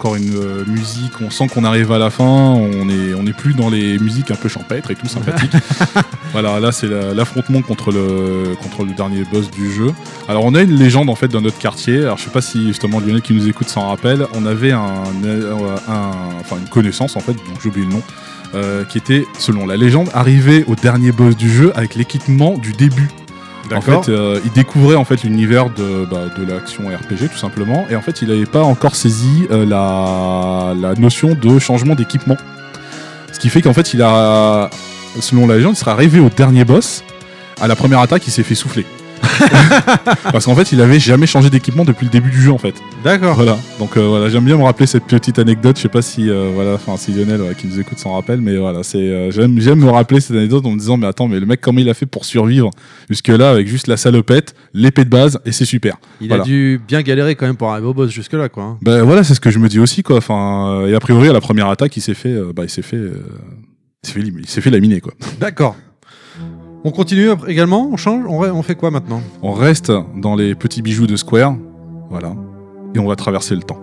Encore 0.00 0.16
une 0.16 0.34
euh, 0.34 0.64
musique. 0.66 1.12
On 1.20 1.28
sent 1.28 1.48
qu'on 1.48 1.62
arrive 1.64 1.92
à 1.92 1.98
la 1.98 2.08
fin. 2.08 2.24
On 2.24 2.88
est, 2.88 3.12
on 3.12 3.26
est 3.26 3.34
plus 3.34 3.52
dans 3.52 3.68
les 3.68 3.98
musiques 3.98 4.30
un 4.30 4.34
peu 4.34 4.48
champêtres 4.48 4.90
et 4.90 4.94
tout 4.94 5.06
sympathiques. 5.06 5.52
voilà, 6.32 6.58
là 6.58 6.72
c'est 6.72 6.86
la- 6.88 7.12
l'affrontement 7.12 7.60
contre 7.60 7.92
le, 7.92 8.54
contre 8.62 8.84
le 8.86 8.94
dernier 8.94 9.24
boss 9.30 9.50
du 9.50 9.70
jeu. 9.70 9.92
Alors 10.26 10.46
on 10.46 10.54
a 10.54 10.62
une 10.62 10.74
légende 10.74 11.10
en 11.10 11.14
fait 11.14 11.28
dans 11.28 11.42
notre 11.42 11.58
quartier. 11.58 11.98
Alors 12.00 12.16
je 12.16 12.24
sais 12.24 12.30
pas 12.30 12.40
si 12.40 12.68
justement 12.68 12.98
Lionel 12.98 13.20
qui 13.20 13.34
nous 13.34 13.46
écoute 13.46 13.68
s'en 13.68 13.88
rappelle. 13.88 14.26
On 14.34 14.46
avait 14.46 14.72
un, 14.72 14.80
un- 15.88 16.10
enfin 16.40 16.56
une 16.58 16.68
connaissance 16.70 17.16
en 17.16 17.20
fait, 17.20 17.34
donc 17.34 17.60
j'ai 17.62 17.68
oublié 17.68 17.84
le 17.86 17.92
nom, 17.92 18.02
euh, 18.54 18.84
qui 18.84 18.96
était 18.96 19.26
selon 19.38 19.66
la 19.66 19.76
légende 19.76 20.08
arrivé 20.14 20.64
au 20.66 20.76
dernier 20.76 21.12
boss 21.12 21.36
du 21.36 21.50
jeu 21.50 21.72
avec 21.76 21.94
l'équipement 21.94 22.56
du 22.56 22.72
début. 22.72 23.08
En 23.72 23.80
fait, 23.80 24.08
euh, 24.08 24.40
il 24.44 24.52
découvrait 24.52 24.96
en 24.96 25.04
fait 25.04 25.22
l'univers 25.22 25.70
de, 25.70 26.04
bah, 26.04 26.24
de 26.36 26.44
l'action 26.44 26.84
RPG 26.88 27.28
tout 27.32 27.38
simplement, 27.38 27.86
et 27.90 27.96
en 27.96 28.02
fait, 28.02 28.22
il 28.22 28.28
n'avait 28.28 28.46
pas 28.46 28.62
encore 28.62 28.96
saisi 28.96 29.46
euh, 29.50 29.64
la, 29.64 30.74
la 30.80 30.94
notion 30.94 31.34
de 31.34 31.58
changement 31.58 31.94
d'équipement. 31.94 32.36
Ce 33.32 33.38
qui 33.38 33.48
fait 33.48 33.62
qu'en 33.62 33.72
fait, 33.72 33.94
il 33.94 34.02
a, 34.02 34.70
selon 35.20 35.46
la 35.46 35.56
légende, 35.56 35.74
il 35.74 35.78
serait 35.78 35.92
arrivé 35.92 36.20
au 36.20 36.28
dernier 36.28 36.64
boss. 36.64 37.04
À 37.60 37.68
la 37.68 37.76
première 37.76 38.00
attaque, 38.00 38.26
il 38.26 38.30
s'est 38.30 38.42
fait 38.42 38.54
souffler. 38.54 38.86
Parce 40.32 40.44
qu'en 40.46 40.54
fait, 40.54 40.72
il 40.72 40.80
avait 40.80 40.98
jamais 41.00 41.26
changé 41.26 41.50
d'équipement 41.50 41.84
depuis 41.84 42.04
le 42.06 42.10
début 42.10 42.30
du 42.30 42.40
jeu 42.40 42.52
en 42.52 42.58
fait. 42.58 42.74
D'accord. 43.04 43.34
Voilà. 43.36 43.58
Donc 43.78 43.96
euh, 43.96 44.06
voilà, 44.06 44.28
j'aime 44.28 44.44
bien 44.44 44.56
me 44.56 44.62
rappeler 44.62 44.86
cette 44.86 45.04
petite 45.04 45.38
anecdote. 45.38 45.76
Je 45.76 45.82
sais 45.82 45.88
pas 45.88 46.02
si 46.02 46.28
euh, 46.28 46.50
voilà, 46.54 46.74
enfin 46.74 46.96
si 46.96 47.12
Lionel 47.12 47.40
ouais, 47.42 47.54
qui 47.54 47.66
nous 47.66 47.80
écoute 47.80 47.98
s'en 47.98 48.12
rappelle, 48.14 48.40
mais 48.40 48.56
voilà, 48.56 48.82
c'est 48.82 48.98
euh, 48.98 49.30
j'aime 49.30 49.58
j'aime 49.60 49.80
me 49.80 49.90
rappeler 49.90 50.20
cette 50.20 50.36
anecdote 50.36 50.64
en 50.66 50.70
me 50.72 50.78
disant 50.78 50.96
mais 50.96 51.06
attends, 51.06 51.28
mais 51.28 51.40
le 51.40 51.46
mec 51.46 51.60
comment 51.60 51.80
il 51.80 51.88
a 51.88 51.94
fait 51.94 52.06
pour 52.06 52.24
survivre 52.24 52.70
jusque 53.08 53.28
là 53.28 53.50
avec 53.50 53.66
juste 53.66 53.86
la 53.86 53.96
salopette, 53.96 54.54
l'épée 54.74 55.04
de 55.04 55.10
base 55.10 55.38
et 55.44 55.52
c'est 55.52 55.64
super. 55.64 55.96
Il 56.20 56.28
Voilà. 56.28 56.42
a 56.42 56.46
dû 56.46 56.80
bien 56.86 57.02
galérer 57.02 57.34
quand 57.34 57.46
même 57.46 57.56
pour 57.56 57.70
arriver 57.70 57.86
au 57.88 57.94
boss 57.94 58.10
jusque-là, 58.10 58.48
quoi. 58.48 58.62
hein. 58.64 58.78
Ben 58.82 59.02
voilà, 59.02 59.24
c'est 59.24 59.34
ce 59.34 59.40
que 59.40 59.50
je 59.50 59.58
me 59.58 59.68
dis 59.68 59.78
aussi 59.78 60.02
quoi. 60.02 60.18
Enfin 60.18 60.84
et 60.86 60.94
a 60.94 61.00
priori 61.00 61.28
à 61.28 61.32
la 61.32 61.40
première 61.40 61.68
attaque, 61.68 61.96
il 61.96 62.00
s'est 62.02 62.14
fait, 62.14 62.34
bah 62.54 62.62
il 62.64 62.70
s'est 62.70 62.82
fait, 62.82 62.96
il 64.04 64.08
s'est 64.08 64.20
fait, 64.46 64.60
fait 64.60 64.70
laminer 64.70 65.00
quoi. 65.00 65.12
D'accord. 65.40 65.76
On 66.82 66.92
continue 66.92 67.28
également 67.46 67.90
On 67.92 67.96
change 67.96 68.24
on 68.26 68.62
fait 68.62 68.74
quoi 68.74 68.90
maintenant? 68.90 69.20
On 69.42 69.52
reste 69.52 69.92
dans 70.16 70.34
les 70.34 70.54
petits 70.54 70.80
bijoux 70.80 71.06
de 71.06 71.16
Square, 71.16 71.56
voilà, 72.08 72.32
et 72.94 72.98
on 72.98 73.06
va 73.06 73.16
traverser 73.16 73.54
le 73.54 73.62
temps. 73.62 73.78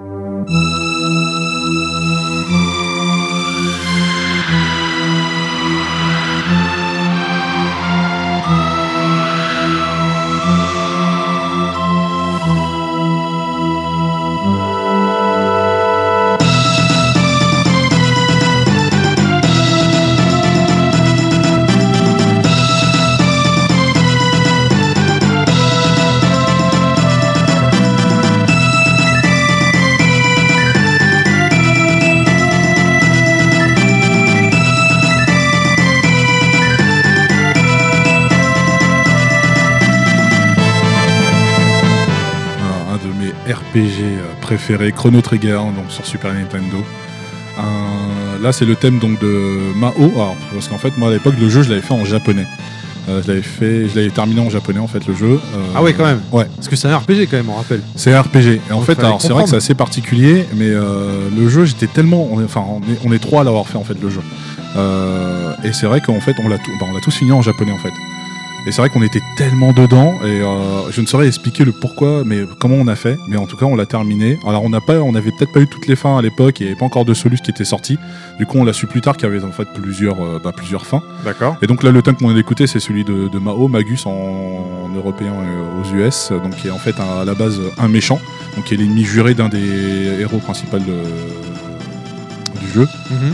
RPG 43.82 44.02
euh, 44.04 44.22
préférés, 44.42 44.92
Chrono 44.92 45.22
Trigger, 45.22 45.60
donc 45.76 45.90
sur 45.90 46.06
Super 46.06 46.34
Nintendo. 46.34 46.78
Un- 47.60 48.42
là, 48.42 48.52
c'est 48.52 48.66
le 48.66 48.76
thème 48.76 49.00
donc 49.00 49.20
de 49.20 49.58
Mao. 49.76 49.94
Alors, 50.16 50.36
parce 50.54 50.68
qu'en 50.68 50.78
fait, 50.78 50.98
moi 50.98 51.10
à 51.10 51.12
l'époque, 51.14 51.36
le 51.40 51.50
jeu, 51.50 51.62
je 51.64 51.70
l'avais 51.70 51.82
fait 51.82 51.94
en 51.94 52.06
japonais. 52.06 52.46
Euh, 53.10 53.22
je 53.24 53.28
l'avais 53.30 53.42
fait, 53.42 53.88
je 53.88 53.96
l'avais 53.96 54.10
terminé 54.10 54.42
en 54.42 54.50
japonais 54.50 54.80
en 54.80 54.88
fait 54.88 55.08
le 55.08 55.16
jeu. 55.16 55.40
Euh, 55.56 55.58
Ah 55.76 55.82
ouais, 55.82 55.94
quand 55.94 56.04
même. 56.06 56.22
Ouais. 56.32 56.46
Parce 56.56 56.68
que 56.68 56.76
c'est 56.76 56.90
un 56.90 56.98
RPG 56.98 57.28
quand 57.32 57.38
même, 57.38 57.50
on 57.50 57.56
rappelle. 57.56 57.82
C'est 57.96 58.14
un 58.14 58.22
RPG. 58.22 58.60
Et 58.70 58.74
en 58.74 58.78
Donc, 58.78 58.86
fait, 58.86 59.00
alors 59.00 59.22
c'est 59.22 59.30
vrai 59.30 59.44
que 59.44 59.50
c'est 59.50 59.56
assez 59.56 59.76
particulier, 59.76 60.46
mais 60.56 60.68
euh, 60.70 61.30
le 61.36 61.48
jeu, 61.50 61.66
j'étais 61.66 61.88
tellement, 61.88 62.28
on 62.32 62.42
est, 62.42 62.44
enfin, 62.46 62.64
on 62.68 62.80
est, 62.82 62.98
on 63.06 63.12
est 63.14 63.20
trois 63.20 63.42
à 63.42 63.44
l'avoir 63.46 63.66
fait 63.68 63.78
en 63.78 63.84
fait 63.86 63.96
le 64.02 64.10
jeu. 64.10 64.22
Euh, 64.76 65.54
et 65.64 65.72
c'est 65.74 65.86
vrai 65.88 66.02
qu'en 66.02 66.20
fait, 66.20 66.36
on 66.44 66.50
l'a, 66.50 66.58
tout- 66.58 66.72
bah, 66.80 66.86
on 66.90 66.94
l'a 66.94 67.00
tous 67.02 67.16
fini 67.16 67.32
en 67.32 67.42
japonais 67.42 67.72
en 67.72 67.78
fait. 67.78 67.94
Et 68.68 68.72
c'est 68.74 68.82
vrai 68.82 68.90
qu'on 68.90 69.02
était 69.02 69.22
tellement 69.38 69.72
dedans, 69.72 70.16
et 70.26 70.42
euh, 70.42 70.92
je 70.92 71.00
ne 71.00 71.06
saurais 71.06 71.26
expliquer 71.26 71.64
le 71.64 71.72
pourquoi, 71.72 72.24
mais 72.26 72.40
comment 72.60 72.76
on 72.76 72.88
a 72.88 72.98
fait. 72.98 73.18
Mais 73.30 73.38
en 73.38 73.46
tout 73.48 73.56
cas, 73.56 73.66
on 73.66 73.78
l'a 73.78 73.86
terminé. 73.86 74.38
Alors, 74.46 74.62
on 74.64 74.70
n'a 74.70 74.82
pas, 74.82 75.00
on 75.00 75.16
avait 75.16 75.32
peut-être 75.32 75.54
pas 75.54 75.62
eu 75.62 75.68
toutes 75.68 75.88
les 75.88 75.96
fins 75.96 76.18
à 76.18 76.22
l'époque, 76.22 76.60
il 76.60 76.64
n'y 76.66 76.72
avait 76.72 76.78
pas 76.80 76.86
encore 76.86 77.06
de 77.06 77.14
Solus 77.14 77.38
qui 77.42 77.50
était 77.52 77.64
sorti. 77.64 77.98
Du 78.38 78.46
coup, 78.46 78.58
on 78.58 78.66
l'a 78.66 78.74
su 78.74 78.86
plus 78.86 79.00
tard 79.00 79.16
qu'il 79.16 79.30
y 79.30 79.32
avait 79.34 79.42
en 79.46 79.54
fait 79.54 79.70
plusieurs, 79.74 80.22
euh, 80.22 80.42
bah, 80.44 80.52
plusieurs 80.54 80.86
fins. 80.86 81.02
D'accord. 81.24 81.56
Et 81.62 81.68
donc 81.68 81.82
là, 81.82 81.92
le 81.92 82.02
thème 82.02 82.16
qu'on 82.18 82.28
vient 82.28 82.36
d'écouter, 82.36 82.68
c'est 82.68 82.82
celui 82.82 83.06
de, 83.06 83.30
de 83.30 83.40
Mao, 83.40 83.70
Magus 83.70 84.06
en, 84.06 84.10
en 84.12 84.90
européen 84.94 85.32
et 85.34 85.80
aux 85.80 85.96
US, 85.96 86.34
donc 86.34 86.58
qui 86.58 86.68
est 86.68 86.72
en 86.72 86.78
fait 86.78 87.00
à, 87.00 87.22
à 87.22 87.26
la 87.26 87.36
base 87.36 87.62
un 87.78 87.88
méchant, 87.88 88.20
donc 88.58 88.66
qui 88.66 88.74
est 88.74 88.78
l'ennemi 88.78 89.06
juré 89.06 89.34
d'un 89.34 89.48
des 89.48 90.20
héros 90.20 90.40
principaux 90.40 90.78
de- 90.80 90.84
du 92.60 92.72
jeu. 92.74 92.88
Mhm. 93.12 93.34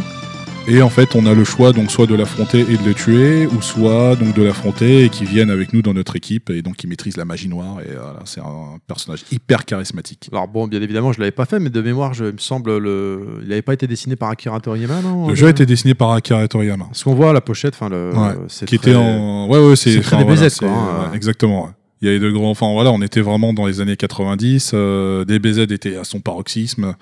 Et 0.65 0.81
en 0.81 0.89
fait, 0.89 1.13
on 1.15 1.25
a 1.25 1.33
le 1.33 1.43
choix 1.43 1.73
donc 1.73 1.91
soit 1.91 2.07
de 2.07 2.15
l'affronter 2.15 2.61
et 2.61 2.77
de 2.77 2.85
le 2.85 2.93
tuer, 2.93 3.47
ou 3.47 3.61
soit 3.61 4.15
donc 4.15 4.33
de 4.33 4.43
l'affronter 4.43 5.03
et 5.03 5.09
qu'il 5.09 5.27
vienne 5.27 5.49
avec 5.49 5.73
nous 5.73 5.81
dans 5.81 5.93
notre 5.93 6.15
équipe 6.15 6.49
et 6.49 6.61
donc 6.61 6.77
qui 6.77 6.87
maîtrise 6.87 7.17
la 7.17 7.25
magie 7.25 7.49
noire. 7.49 7.81
Et 7.81 7.91
voilà, 7.93 8.19
c'est 8.23 8.39
un 8.39 8.77
personnage 8.87 9.25
hyper 9.29 9.65
charismatique. 9.65 10.29
Alors 10.31 10.47
bon, 10.47 10.67
bien 10.67 10.81
évidemment, 10.81 11.11
je 11.11 11.19
l'avais 11.19 11.31
pas 11.31 11.45
fait, 11.45 11.59
mais 11.59 11.69
de 11.69 11.81
mémoire, 11.81 12.13
je 12.13 12.25
il 12.25 12.33
me 12.33 12.37
semble, 12.37 12.77
le... 12.77 13.39
il 13.41 13.49
n'avait 13.49 13.61
pas 13.61 13.73
été 13.73 13.87
dessiné 13.87 14.15
par 14.15 14.29
Akira 14.29 14.59
Toriyama, 14.61 15.01
non 15.01 15.27
Le 15.27 15.35
jeu 15.35 15.47
a 15.47 15.49
été 15.49 15.65
dessiné 15.65 15.95
par 15.95 16.11
Akira 16.11 16.47
Toriyama. 16.47 16.85
Parce 16.85 17.03
qu'on 17.03 17.13
voit 17.15 17.33
la 17.33 17.41
pochette, 17.41 17.73
enfin 17.73 17.89
le. 17.89 18.11
Ouais, 18.15 18.35
c'est 18.47 18.65
qui 18.65 18.77
très- 18.79 18.91
était 18.91 18.97
en 18.97 19.47
ouais 19.49 19.59
ouais 19.59 19.75
c'est 19.75 19.99
très 19.99 20.23
voilà, 20.23 20.37
quoi, 20.37 20.49
c'est- 20.49 20.65
hein. 20.65 21.09
ouais, 21.11 21.15
exactement 21.17 21.65
ouais. 21.65 21.71
il 22.01 22.05
y 22.07 22.09
avait 22.09 22.19
de 22.19 22.29
grands 22.31 22.49
enfin 22.51 22.71
voilà 22.71 22.91
on 22.91 23.01
était 23.01 23.19
vraiment 23.21 23.51
dans 23.53 23.65
les 23.65 23.81
années 23.81 23.97
90 23.97 24.71
euh, 24.73 25.25
DBZ 25.25 25.59
était 25.71 25.97
à 25.97 26.03
son 26.05 26.21
paroxysme 26.21 26.95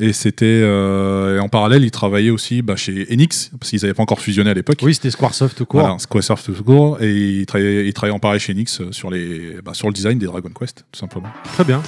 et 0.00 0.12
c'était 0.12 0.44
euh, 0.46 1.36
et 1.36 1.40
en 1.40 1.48
parallèle 1.48 1.84
il 1.84 1.90
travaillait 1.90 2.30
aussi 2.30 2.62
bah, 2.62 2.76
chez 2.76 3.06
Enix 3.12 3.50
parce 3.58 3.70
qu'ils 3.70 3.80
n'avaient 3.82 3.94
pas 3.94 4.02
encore 4.02 4.20
fusionné 4.20 4.50
à 4.50 4.54
l'époque. 4.54 4.78
Oui, 4.82 4.94
c'était 4.94 5.10
Squaresoft 5.10 5.56
tout 5.56 5.66
court. 5.66 5.80
voilà, 5.80 5.98
Squaresoft 5.98 6.52
tout 6.54 6.64
court. 6.64 7.00
Et 7.00 7.12
il 7.12 7.46
travaillait, 7.46 7.86
il 7.86 7.92
travaillait 7.92 8.16
en 8.16 8.18
parallèle 8.18 8.40
chez 8.40 8.52
Enix 8.52 8.80
euh, 8.80 8.92
sur 8.92 9.10
les 9.10 9.56
bah, 9.64 9.72
sur 9.74 9.88
le 9.88 9.92
design 9.94 10.18
des 10.18 10.26
Dragon 10.26 10.50
Quest 10.58 10.84
tout 10.90 10.98
simplement. 10.98 11.28
Très 11.54 11.64
bien. 11.64 11.82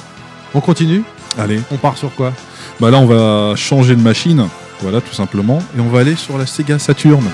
On 0.54 0.60
continue? 0.60 1.02
allez. 1.36 1.60
On 1.70 1.76
part 1.76 1.98
sur 1.98 2.14
quoi? 2.14 2.32
Bah 2.80 2.90
là 2.90 2.98
on 2.98 3.06
va 3.06 3.56
changer 3.56 3.96
de 3.96 4.00
machine. 4.00 4.46
Voilà 4.80 5.00
tout 5.00 5.14
simplement. 5.14 5.58
Et 5.76 5.80
on 5.80 5.88
va 5.88 6.00
aller 6.00 6.16
sur 6.16 6.38
la 6.38 6.46
Sega 6.46 6.78
Saturn 6.78 7.24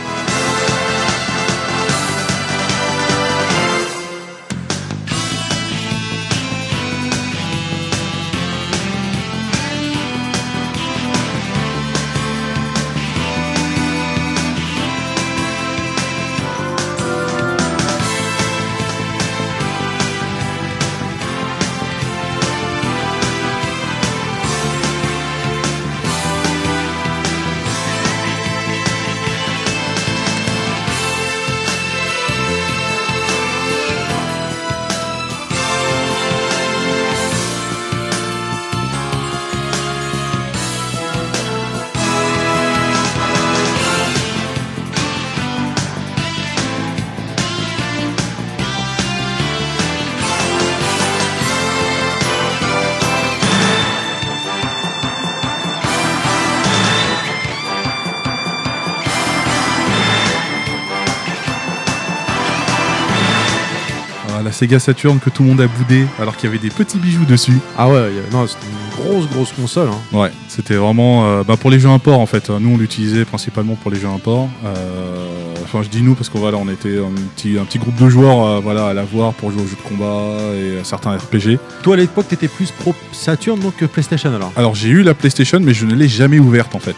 Sega 64.63 64.79
Saturn 64.79 65.19
que 65.19 65.29
tout 65.29 65.43
le 65.43 65.49
monde 65.49 65.61
a 65.61 65.67
boudé 65.67 66.07
alors 66.21 66.37
qu'il 66.37 66.49
y 66.49 66.53
avait 66.53 66.63
des 66.63 66.71
petits 66.71 66.99
bijoux 66.99 67.25
dessus. 67.25 67.59
Ah 67.77 67.89
ouais, 67.89 68.13
non, 68.31 68.47
c'était 68.47 68.65
une 68.67 69.05
grosse, 69.05 69.29
grosse 69.29 69.51
console. 69.51 69.89
Hein. 69.89 70.17
Ouais, 70.17 70.31
c'était 70.47 70.77
vraiment 70.77 71.27
euh, 71.27 71.43
bah, 71.43 71.57
pour 71.57 71.69
les 71.69 71.81
jeux 71.81 71.89
import 71.89 72.21
en 72.21 72.27
fait. 72.27 72.49
Nous 72.49 72.71
on 72.73 72.77
l'utilisait 72.79 73.25
principalement 73.25 73.75
pour 73.75 73.91
les 73.91 73.99
jeux 73.99 74.07
import. 74.07 74.49
Euh, 74.65 75.27
Enfin 75.65 75.83
je 75.83 75.89
dis 75.89 76.03
nous 76.03 76.15
parce 76.15 76.29
qu'on 76.29 76.39
voilà, 76.39 76.59
on 76.59 76.69
était 76.69 76.99
un 76.99 77.11
petit, 77.35 77.57
un 77.59 77.65
petit 77.65 77.79
groupe 77.79 77.97
de 77.97 78.09
joueurs 78.09 78.47
euh, 78.47 78.61
voilà, 78.61 78.89
à 78.89 78.93
l'avoir 78.95 79.33
pour 79.33 79.51
jouer 79.51 79.63
aux 79.63 79.67
jeux 79.67 79.77
de 79.83 79.89
combat 79.89 80.37
et 80.55 80.79
à 80.79 80.85
certains 80.85 81.17
RPG. 81.17 81.59
Toi, 81.83 81.95
à 81.95 81.97
l'époque, 81.97 82.29
t'étais 82.29 82.47
plus 82.47 82.71
pro 82.71 82.95
Saturn 83.11 83.59
donc 83.59 83.77
que 83.77 83.87
PlayStation 83.87 84.33
alors? 84.35 84.53
Alors 84.55 84.75
j'ai 84.75 84.91
eu 84.91 85.03
la 85.03 85.15
PlayStation 85.15 85.59
mais 85.61 85.73
je 85.75 85.87
ne 85.87 85.95
l'ai 85.95 86.09
jamais 86.09 86.39
ouverte 86.39 86.75
en 86.75 86.79
fait. 86.79 86.97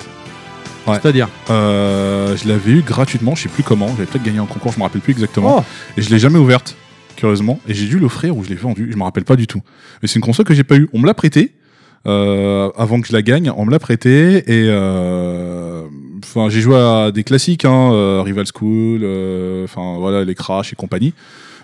Ouais. 0.86 0.98
C'est-à-dire? 1.00 1.28
Euh, 1.50 2.36
je 2.36 2.48
l'avais 2.48 2.72
eu 2.72 2.82
gratuitement, 2.82 3.34
je 3.34 3.44
sais 3.44 3.48
plus 3.48 3.62
comment, 3.62 3.88
j'avais 3.88 4.06
peut-être 4.06 4.24
gagné 4.24 4.38
un 4.38 4.46
concours, 4.46 4.72
je 4.72 4.78
me 4.78 4.82
rappelle 4.82 5.00
plus 5.00 5.12
exactement. 5.12 5.58
Oh 5.60 5.62
Et 5.96 6.02
je 6.02 6.10
l'ai 6.10 6.18
jamais 6.18 6.38
ouverte, 6.38 6.76
curieusement. 7.24 7.58
Et 7.66 7.72
j'ai 7.72 7.86
dû 7.86 7.98
l'offrir 7.98 8.36
ou 8.36 8.44
je 8.44 8.50
l'ai 8.50 8.54
vendu, 8.54 8.90
je 8.92 8.96
me 8.98 9.02
rappelle 9.02 9.24
pas 9.24 9.36
du 9.36 9.46
tout. 9.46 9.62
Mais 10.02 10.08
c'est 10.08 10.16
une 10.16 10.22
console 10.22 10.44
que 10.44 10.52
j'ai 10.52 10.62
pas 10.62 10.76
eu. 10.76 10.88
On 10.92 10.98
me 10.98 11.06
l'a 11.06 11.14
prêté 11.14 11.52
euh, 12.06 12.70
avant 12.76 13.00
que 13.00 13.08
je 13.08 13.14
la 13.14 13.22
gagne. 13.22 13.50
On 13.56 13.64
me 13.64 13.70
l'a 13.70 13.78
prêté 13.78 14.38
et 14.46 14.66
euh, 14.68 15.86
j'ai 16.50 16.60
joué 16.60 16.76
à 16.76 17.10
des 17.12 17.24
classiques, 17.24 17.64
hein, 17.64 17.92
euh, 17.92 18.20
Rival 18.22 18.44
School, 18.46 19.00
euh, 19.02 19.64
enfin 19.64 19.96
voilà 19.98 20.22
les 20.22 20.34
Crash 20.34 20.74
et 20.74 20.76
compagnie. 20.76 21.14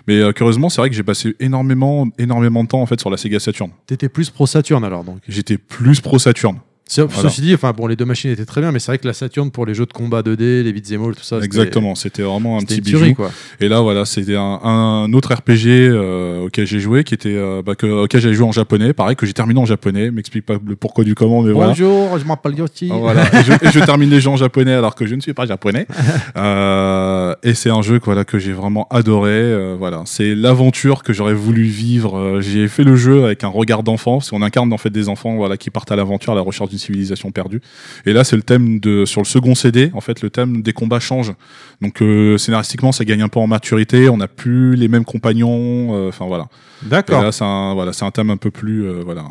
Mais 0.07 0.15
euh, 0.15 0.31
curieusement, 0.31 0.69
c'est 0.69 0.81
vrai 0.81 0.89
que 0.89 0.95
j'ai 0.95 1.03
passé 1.03 1.35
énormément, 1.39 2.07
énormément 2.17 2.63
de 2.63 2.69
temps 2.69 2.81
en 2.81 2.87
fait 2.87 2.99
sur 2.99 3.11
la 3.11 3.17
Sega 3.17 3.39
Saturn. 3.39 3.69
T'étais 3.85 4.09
plus 4.09 4.31
pro 4.31 4.47
Saturn 4.47 4.83
alors 4.83 5.03
donc. 5.03 5.19
J'étais 5.27 5.59
plus 5.59 6.01
pro 6.01 6.17
Saturn. 6.17 6.57
Voilà. 6.97 7.29
Ceci 7.29 7.41
dit, 7.41 7.53
enfin 7.53 7.71
bon, 7.71 7.87
les 7.87 7.95
deux 7.95 8.05
machines 8.05 8.31
étaient 8.31 8.45
très 8.45 8.61
bien, 8.61 8.71
mais 8.71 8.79
c'est 8.79 8.91
vrai 8.91 8.97
que 8.97 9.07
la 9.07 9.13
Saturn 9.13 9.49
pour 9.51 9.65
les 9.65 9.73
jeux 9.73 9.85
de 9.85 9.93
combat 9.93 10.21
2D, 10.21 10.61
les 10.63 10.73
beats 10.73 10.93
all, 10.93 11.15
tout 11.15 11.23
ça, 11.23 11.39
Exactement, 11.39 11.95
c'était 11.95 12.23
vraiment 12.23 12.57
un 12.57 12.61
petit 12.61 12.81
bijou. 12.81 12.97
tuerie 12.97 13.15
quoi. 13.15 13.31
Et 13.59 13.69
là, 13.69 13.81
voilà, 13.81 14.05
c'était 14.05 14.35
un, 14.35 14.59
un 14.63 15.13
autre 15.13 15.33
RPG 15.33 15.67
euh, 15.67 16.45
auquel 16.45 16.67
j'ai 16.67 16.79
joué, 16.79 17.03
qui 17.03 17.13
était 17.13 17.35
euh, 17.35 17.61
bah, 17.65 17.75
que, 17.75 17.85
auquel 17.85 18.19
j'avais 18.19 18.33
joué 18.33 18.45
en 18.45 18.51
japonais, 18.51 18.93
pareil 18.93 19.15
que 19.15 19.25
j'ai 19.25 19.33
terminé 19.33 19.59
en 19.59 19.65
japonais. 19.65 20.11
M'explique 20.11 20.45
pas 20.45 20.55
le 20.65 20.75
pourquoi 20.75 21.03
du 21.03 21.15
comment, 21.15 21.41
mais 21.41 21.53
voilà. 21.53 21.69
Bonjour, 21.69 22.17
je 22.19 22.25
m'appelle 22.25 22.57
Yoshi. 22.57 22.89
Ah, 22.91 22.97
voilà. 22.97 23.23
Et, 23.39 23.43
je, 23.43 23.53
et 23.53 23.71
je 23.71 23.79
termine 23.85 24.09
les 24.09 24.19
jeux 24.19 24.29
en 24.29 24.37
japonais 24.37 24.73
alors 24.73 24.95
que 24.95 25.05
je 25.05 25.15
ne 25.15 25.21
suis 25.21 25.33
pas 25.33 25.45
japonais. 25.45 25.87
Euh, 26.37 27.35
et 27.43 27.53
c'est 27.53 27.69
un 27.69 27.81
jeu 27.81 27.99
que, 27.99 28.05
voilà, 28.05 28.23
que 28.23 28.39
j'ai 28.39 28.53
vraiment 28.53 28.87
adoré. 28.89 29.75
voilà, 29.77 30.03
c'est 30.05 30.33
l'aventure 30.33 31.03
que 31.03 31.13
j'aurais 31.13 31.33
voulu 31.33 31.63
vivre. 31.63 32.39
J'ai 32.41 32.67
fait 32.67 32.83
le 32.83 32.95
jeu 32.95 33.25
avec 33.25 33.43
un 33.43 33.47
regard 33.47 33.83
d'enfant, 33.83 34.17
parce 34.17 34.29
qu'on 34.29 34.41
incarne 34.41 34.71
en 34.71 34.77
fait 34.77 34.89
des 34.89 35.09
enfants 35.09 35.35
voilà, 35.35 35.57
qui 35.57 35.69
partent 35.69 35.91
à 35.91 35.95
l'aventure, 35.95 36.33
à 36.33 36.35
la 36.35 36.41
recherche 36.41 36.69
d'une 36.69 36.79
civilisation 36.81 37.31
perdue. 37.31 37.61
Et 38.05 38.13
là, 38.13 38.23
c'est 38.23 38.35
le 38.35 38.41
thème 38.41 38.79
de 38.79 39.05
sur 39.05 39.21
le 39.21 39.25
second 39.25 39.55
CD. 39.55 39.91
En 39.93 40.01
fait, 40.01 40.21
le 40.21 40.29
thème 40.29 40.61
des 40.61 40.73
combats 40.73 40.99
change. 40.99 41.33
Donc 41.81 42.01
euh, 42.01 42.37
scénaristiquement, 42.37 42.91
ça 42.91 43.05
gagne 43.05 43.21
un 43.21 43.29
peu 43.29 43.39
en 43.39 43.47
maturité. 43.47 44.09
On 44.09 44.17
n'a 44.17 44.27
plus 44.27 44.75
les 44.75 44.87
mêmes 44.87 45.05
compagnons. 45.05 45.95
euh, 45.95 46.09
Enfin 46.09 46.25
voilà. 46.25 46.47
D'accord. 46.83 47.21
là, 47.23 47.31
c'est 47.31 47.43
un, 47.43 47.73
voilà, 47.73 47.93
c'est 47.93 48.05
un 48.05 48.11
thème 48.11 48.29
un 48.31 48.37
peu 48.37 48.51
plus, 48.51 48.85
euh, 48.85 49.01
voilà, 49.05 49.23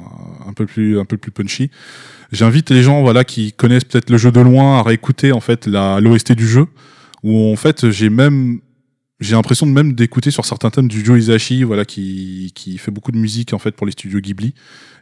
un 0.46 0.52
peu 0.52 0.66
plus, 0.66 0.98
un 1.00 1.04
peu 1.04 1.16
plus 1.16 1.32
punchy. 1.32 1.70
J'invite 2.32 2.70
les 2.70 2.82
gens, 2.82 3.02
voilà, 3.02 3.24
qui 3.24 3.52
connaissent 3.52 3.84
peut-être 3.84 4.08
le 4.08 4.18
jeu 4.18 4.30
de 4.30 4.40
loin 4.40 4.78
à 4.78 4.82
réécouter 4.82 5.32
en 5.32 5.40
fait 5.40 5.66
la 5.66 5.98
l'OST 6.00 6.32
du 6.32 6.46
jeu, 6.46 6.66
où 7.24 7.52
en 7.52 7.56
fait 7.56 7.90
j'ai 7.90 8.08
même, 8.08 8.60
j'ai 9.20 9.34
l'impression 9.34 9.66
de 9.66 9.72
même 9.72 9.92
d'écouter 9.92 10.30
sur 10.30 10.44
certains 10.44 10.70
thèmes 10.70 10.88
du 10.88 11.04
Joe 11.04 11.18
Hisaishi, 11.18 11.62
voilà, 11.62 11.84
qui 11.84 12.52
qui 12.54 12.78
fait 12.78 12.90
beaucoup 12.90 13.12
de 13.12 13.18
musique 13.18 13.52
en 13.52 13.58
fait 13.58 13.72
pour 13.72 13.86
les 13.86 13.92
studios 13.92 14.20
Ghibli. 14.20 14.54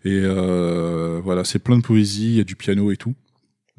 Et 0.05 0.21
euh, 0.23 1.21
voilà, 1.23 1.45
c'est 1.45 1.59
plein 1.59 1.77
de 1.77 1.83
poésie, 1.83 2.33
il 2.33 2.37
y 2.37 2.41
a 2.41 2.45
du 2.45 2.57
piano 2.57 2.91
et 2.91 2.97
tout. 2.97 3.15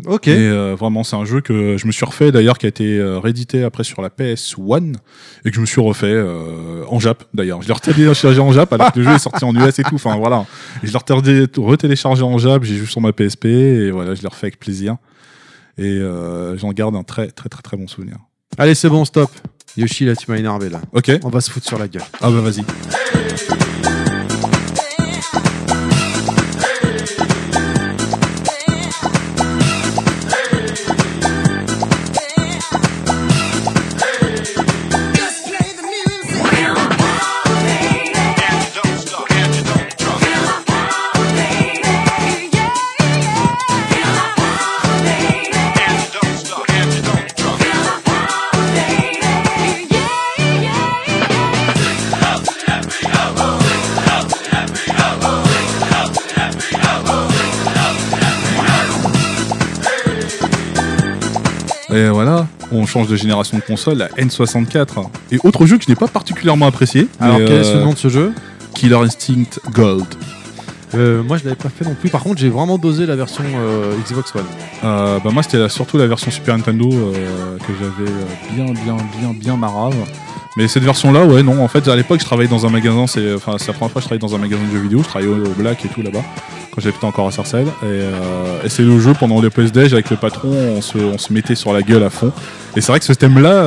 Ok. 0.05 0.27
Et 0.29 0.37
euh, 0.37 0.75
vraiment, 0.75 1.03
c'est 1.03 1.17
un 1.17 1.25
jeu 1.25 1.41
que 1.41 1.77
je 1.77 1.85
me 1.85 1.91
suis 1.91 2.05
refait 2.05 2.31
d'ailleurs, 2.31 2.57
qui 2.57 2.65
a 2.65 2.69
été 2.69 2.99
euh, 2.99 3.19
réédité 3.19 3.63
après 3.63 3.83
sur 3.83 4.01
la 4.01 4.09
PS1 4.09 4.95
et 5.43 5.49
que 5.49 5.55
je 5.55 5.59
me 5.59 5.65
suis 5.65 5.81
refait 5.81 6.07
euh, 6.07 6.85
en 6.87 6.99
Jap 6.99 7.25
d'ailleurs. 7.33 7.61
Je 7.61 7.67
l'ai 7.67 7.73
retéléchargé 7.73 8.39
en 8.39 8.51
Jap 8.53 8.71
alors 8.71 8.93
que 8.93 8.99
le 8.99 9.05
jeu 9.05 9.11
est 9.11 9.19
sorti 9.19 9.43
en 9.43 9.53
US 9.53 9.77
et 9.79 9.83
tout. 9.83 9.95
Enfin 9.95 10.15
voilà. 10.15 10.45
Et 10.83 10.87
je 10.87 10.93
l'ai 10.93 11.61
retéléchargé 11.61 12.23
en 12.23 12.37
Jap, 12.37 12.63
j'ai 12.63 12.77
joué 12.77 12.87
sur 12.87 13.01
ma 13.01 13.11
PSP 13.11 13.45
et 13.45 13.91
voilà, 13.91 14.15
je 14.15 14.21
l'ai 14.21 14.29
refait 14.29 14.47
avec 14.47 14.59
plaisir. 14.59 14.95
Et 15.77 15.83
euh, 15.83 16.57
j'en 16.57 16.71
garde 16.71 16.95
un 16.95 17.03
très 17.03 17.27
très 17.27 17.49
très 17.49 17.61
très 17.61 17.75
bon 17.75 17.87
souvenir. 17.87 18.17
Allez, 18.57 18.75
c'est 18.75 18.89
bon, 18.89 19.05
stop. 19.05 19.29
Yoshi, 19.79 20.05
là, 20.05 20.15
tu 20.15 20.29
m'as 20.29 20.37
énervé 20.37 20.69
là. 20.69 20.81
Ok. 20.93 21.11
On 21.23 21.29
va 21.29 21.41
se 21.41 21.49
foutre 21.49 21.65
sur 21.65 21.79
la 21.79 21.87
gueule. 21.87 22.03
Ah 22.21 22.29
bah 22.29 22.41
vas-y. 22.41 23.68
Change 62.89 63.07
de 63.07 63.15
génération 63.15 63.57
de 63.57 63.63
console, 63.63 63.97
la 63.99 64.07
N64. 64.09 65.07
Et 65.31 65.37
autre 65.43 65.65
jeu 65.65 65.77
que 65.77 65.83
je 65.85 65.89
n'ai 65.89 65.95
pas 65.95 66.07
particulièrement 66.07 66.65
apprécié. 66.67 67.07
Alors, 67.19 67.37
quel 67.37 67.51
est 67.51 67.67
euh, 67.67 67.75
le 67.79 67.83
nom 67.83 67.93
de 67.93 67.97
ce 67.97 68.09
jeu? 68.09 68.33
Killer 68.73 68.95
Instinct 68.95 69.59
Gold. 69.71 70.05
Euh, 70.95 71.21
Moi, 71.21 71.37
je 71.37 71.43
l'avais 71.43 71.55
pas 71.55 71.69
fait 71.69 71.85
non 71.85 71.93
plus. 71.93 72.09
Par 72.09 72.23
contre, 72.23 72.39
j'ai 72.41 72.49
vraiment 72.49 72.77
dosé 72.77 73.05
la 73.05 73.15
version 73.15 73.43
euh, 73.55 73.93
Xbox 74.05 74.33
One. 74.35 74.43
Euh, 74.83 75.19
bah 75.23 75.29
moi 75.31 75.43
c'était 75.43 75.67
surtout 75.69 75.97
la 75.97 76.07
version 76.07 76.31
Super 76.31 76.55
Nintendo 76.57 76.89
euh, 76.91 77.57
que 77.57 77.73
j'avais 77.79 78.09
euh, 78.09 78.23
bien 78.55 78.65
bien 78.73 78.97
bien 79.19 79.33
bien 79.33 79.57
marave. 79.57 79.93
Mais 80.57 80.67
cette 80.69 80.83
version 80.83 81.11
là 81.11 81.25
ouais 81.25 81.43
non 81.43 81.61
en 81.61 81.67
fait 81.67 81.87
à 81.89 81.95
l'époque 81.97 82.21
je 82.21 82.25
travaillais 82.25 82.49
dans 82.49 82.65
un 82.65 82.69
magasin 82.69 83.05
c'est 83.07 83.33
enfin 83.33 83.55
c'est 83.59 83.67
la 83.67 83.73
première 83.73 83.91
fois 83.91 83.99
que 84.01 84.03
je 84.03 84.07
travaillais 84.07 84.19
dans 84.27 84.35
un 84.35 84.39
magasin 84.39 84.63
de 84.65 84.71
jeux 84.71 84.81
vidéo 84.81 84.99
je 85.03 85.07
travaillais 85.09 85.31
au, 85.31 85.45
au 85.45 85.49
Black 85.49 85.83
et 85.85 85.89
tout 85.89 86.01
là-bas 86.01 86.23
quand 86.79 86.85
j'habitais 86.85 87.05
encore 87.05 87.27
à 87.27 87.31
Sarcelles 87.31 87.67
et, 87.67 87.85
euh, 87.85 88.11
et 88.63 88.69
c'est 88.69 88.83
le 88.83 88.99
jeu 88.99 89.13
pendant 89.19 89.41
PS 89.41 89.71
Days 89.71 89.93
avec 89.93 90.09
le 90.09 90.15
patron 90.15 90.49
on 90.77 90.81
se, 90.81 90.97
on 90.97 91.17
se 91.17 91.33
mettait 91.33 91.55
sur 91.55 91.73
la 91.73 91.81
gueule 91.81 92.03
à 92.03 92.09
fond 92.09 92.31
et 92.75 92.81
c'est 92.81 92.91
vrai 92.91 92.99
que 92.99 93.05
ce 93.05 93.13
thème 93.13 93.39
là 93.39 93.63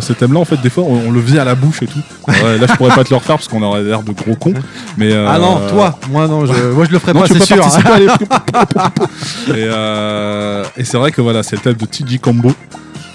ce 0.00 0.12
thème 0.12 0.32
là 0.32 0.40
en 0.40 0.44
fait 0.44 0.60
des 0.60 0.70
fois 0.70 0.84
on, 0.86 1.08
on 1.08 1.10
le 1.10 1.20
faisait 1.22 1.38
à 1.38 1.44
la 1.44 1.54
bouche 1.54 1.82
et 1.82 1.86
tout 1.86 2.00
Ouais, 2.28 2.58
là 2.58 2.66
je 2.68 2.74
pourrais 2.76 2.94
pas 2.94 3.02
te 3.04 3.10
le 3.10 3.16
refaire 3.16 3.36
parce 3.36 3.48
qu'on 3.48 3.62
aurait 3.62 3.82
l'air 3.82 4.02
de 4.02 4.12
gros 4.12 4.34
cons 4.36 4.54
mais 4.96 5.12
euh, 5.12 5.26
Ah 5.28 5.38
non, 5.38 5.60
toi 5.68 5.98
Moi, 6.10 6.28
non, 6.28 6.46
je, 6.46 6.52
moi, 6.72 6.84
je 6.84 6.90
le 6.92 6.98
ferai 6.98 7.12
non, 7.12 7.20
pas, 7.22 7.26
c'est 7.28 7.42
sûr. 7.42 7.56
les- 7.98 8.04
et 9.48 9.64
euh, 9.66 10.64
et 10.76 10.84
c'est 10.84 10.96
vrai 10.98 11.10
que 11.12 11.20
voilà, 11.20 11.42
c'est 11.42 11.56
le 11.56 11.62
thème 11.62 11.74
de 11.74 11.86
TG 11.86 12.18
Combo. 12.18 12.52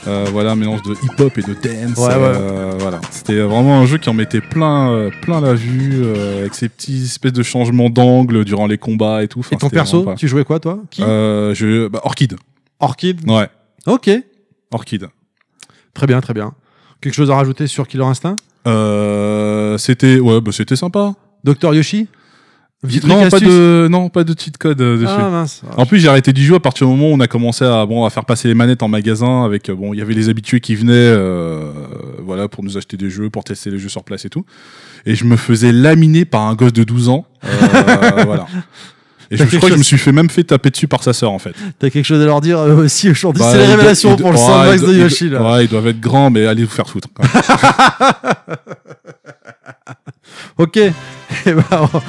Euh, 0.08 0.26
voilà, 0.32 0.52
un 0.52 0.56
mélange 0.56 0.82
de 0.84 0.94
hip-hop 0.94 1.38
et 1.38 1.42
de 1.42 1.54
dance. 1.54 1.98
Ouais, 1.98 2.14
ouais. 2.14 2.22
euh, 2.22 2.74
voilà. 2.80 3.02
C'était 3.10 3.40
vraiment 3.42 3.80
un 3.80 3.86
jeu 3.86 3.98
qui 3.98 4.10
en 4.10 4.14
mettait 4.14 4.42
plein, 4.42 4.92
euh, 4.92 5.10
plein 5.22 5.42
la 5.42 5.54
vue, 5.56 6.04
avec 6.40 6.54
ces 6.54 6.70
petits 6.70 7.04
espèces 7.06 7.34
de 7.34 7.42
changements 7.44 7.90
d'angle 7.90 8.46
durant 8.46 8.68
les 8.68 8.78
combats 8.78 9.24
et 9.24 9.28
tout. 9.28 9.40
Enfin, 9.40 9.56
Et 9.56 9.58
ton 9.58 9.70
perso, 9.70 10.04
pas- 10.04 10.16
tu 10.16 10.28
jouais 10.28 10.44
quoi, 10.46 10.60
toi? 10.60 10.80
Qui? 10.92 11.02
Euh, 11.04 11.54
je, 11.56 11.88
bah, 11.88 12.02
Orchid. 12.04 12.36
Orchid? 12.80 13.28
Ouais, 13.30 13.50
Ok. 13.88 14.10
Orchid. 14.72 15.08
Très 15.94 16.08
bien, 16.08 16.20
très 16.22 16.34
bien. 16.34 16.54
Quelque 17.02 17.14
chose 17.14 17.32
à 17.32 17.36
rajouter 17.36 17.68
sur 17.68 17.88
Killer 17.88 18.04
Instinct? 18.06 18.36
Euh, 18.68 19.78
c'était, 19.78 20.20
ouais, 20.20 20.42
bah, 20.42 20.52
c'était 20.52 20.76
sympa. 20.76 21.14
Docteur 21.44 21.74
Yoshi? 21.74 22.08
Non, 23.06 23.30
pas 23.30 23.40
de, 23.40 23.88
non, 23.90 24.10
pas 24.10 24.24
de 24.24 24.36
cheat 24.40 24.58
code 24.58 24.82
euh, 24.82 24.98
dessus. 24.98 25.14
Ah 25.18 25.30
mince. 25.30 25.62
En 25.78 25.86
plus, 25.86 26.00
j'ai 26.00 26.08
arrêté 26.08 26.34
d'y 26.34 26.44
jouer 26.44 26.58
à 26.58 26.60
partir 26.60 26.88
du 26.88 26.94
moment 26.94 27.10
où 27.10 27.14
on 27.14 27.20
a 27.20 27.28
commencé 27.28 27.66
à, 27.66 27.86
bon, 27.86 28.06
à 28.06 28.10
faire 28.10 28.26
passer 28.26 28.48
les 28.48 28.54
manettes 28.54 28.84
en 28.84 28.88
magasin. 28.88 29.44
Avec 29.46 29.70
euh, 29.70 29.76
bon, 29.76 29.94
il 29.94 30.00
y 30.00 30.02
avait 30.02 30.14
les 30.14 30.30
habitués 30.30 30.60
qui 30.60 30.76
venaient, 30.76 30.92
euh, 30.94 31.72
voilà, 32.24 32.48
pour 32.48 32.64
nous 32.64 32.78
acheter 32.78 32.98
des 32.98 33.10
jeux, 33.10 33.30
pour 33.30 33.44
tester 33.44 33.70
les 33.72 33.80
jeux 33.80 33.90
sur 33.90 34.04
place 34.04 34.26
et 34.26 34.30
tout. 34.30 34.46
Et 35.06 35.16
je 35.16 35.26
me 35.26 35.38
faisais 35.38 35.72
laminer 35.72 36.26
par 36.26 36.42
un 36.44 36.56
gosse 36.56 36.74
de 36.74 36.84
12 36.84 37.10
ans. 37.10 37.26
Euh, 37.44 37.48
voilà. 38.26 38.48
Et 39.32 39.38
je, 39.38 39.40
T'as 39.40 39.46
je 39.46 39.50
quelque 39.52 39.58
crois 39.58 39.60
que 39.62 39.66
je 39.68 39.70
chose- 39.70 39.78
me 39.80 39.84
suis 39.84 39.98
fait 39.98 40.12
même 40.12 40.30
fait 40.30 40.44
taper 40.44 40.70
dessus 40.70 40.88
par 40.88 41.02
sa 41.02 41.12
sœur 41.12 41.32
en 41.32 41.40
fait. 41.40 41.54
T'as 41.80 41.90
quelque 41.90 42.06
chose 42.06 42.22
à 42.22 42.26
leur 42.26 42.42
dire 42.42 42.60
euh, 42.60 42.84
aussi 42.86 43.10
aujourd'hui 43.10 43.42
Bah, 43.42 43.50
C'est 43.52 43.66
révélations 43.66 44.16
il 44.16 44.22
pour 44.22 44.32
le 44.32 44.38
ouais, 44.38 44.78
de 44.78 44.94
Yoshi 45.02 45.30
là. 45.30 45.42
Ouais, 45.42 45.66
ils 45.66 45.68
doivent 45.68 45.88
être 45.88 46.00
grands, 46.00 46.30
mais 46.30 46.46
allez 46.46 46.64
vous 46.64 46.70
faire 46.70 46.88
foutre. 46.88 47.08
Ok. 50.58 50.78
Eh 50.78 50.94
ben, 51.46 51.64
on- 51.72 52.02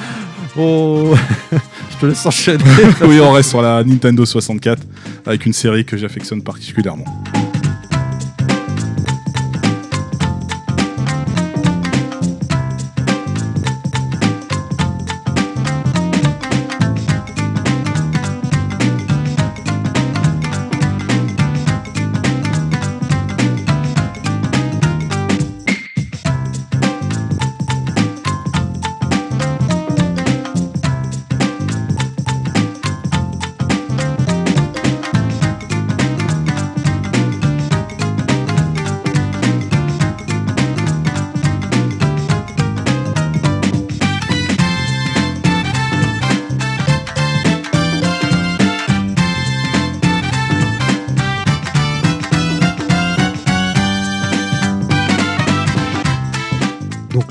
on- 0.57 1.15
je 1.91 1.97
te 1.99 2.05
laisse 2.05 2.25
enchaîner. 2.25 2.63
oui, 3.05 3.19
on 3.21 3.31
reste 3.31 3.49
sur 3.49 3.61
la 3.61 3.83
Nintendo 3.83 4.25
64 4.25 4.81
avec 5.25 5.45
une 5.45 5.53
série 5.53 5.85
que 5.85 5.97
j'affectionne 5.97 6.41
particulièrement. 6.41 7.05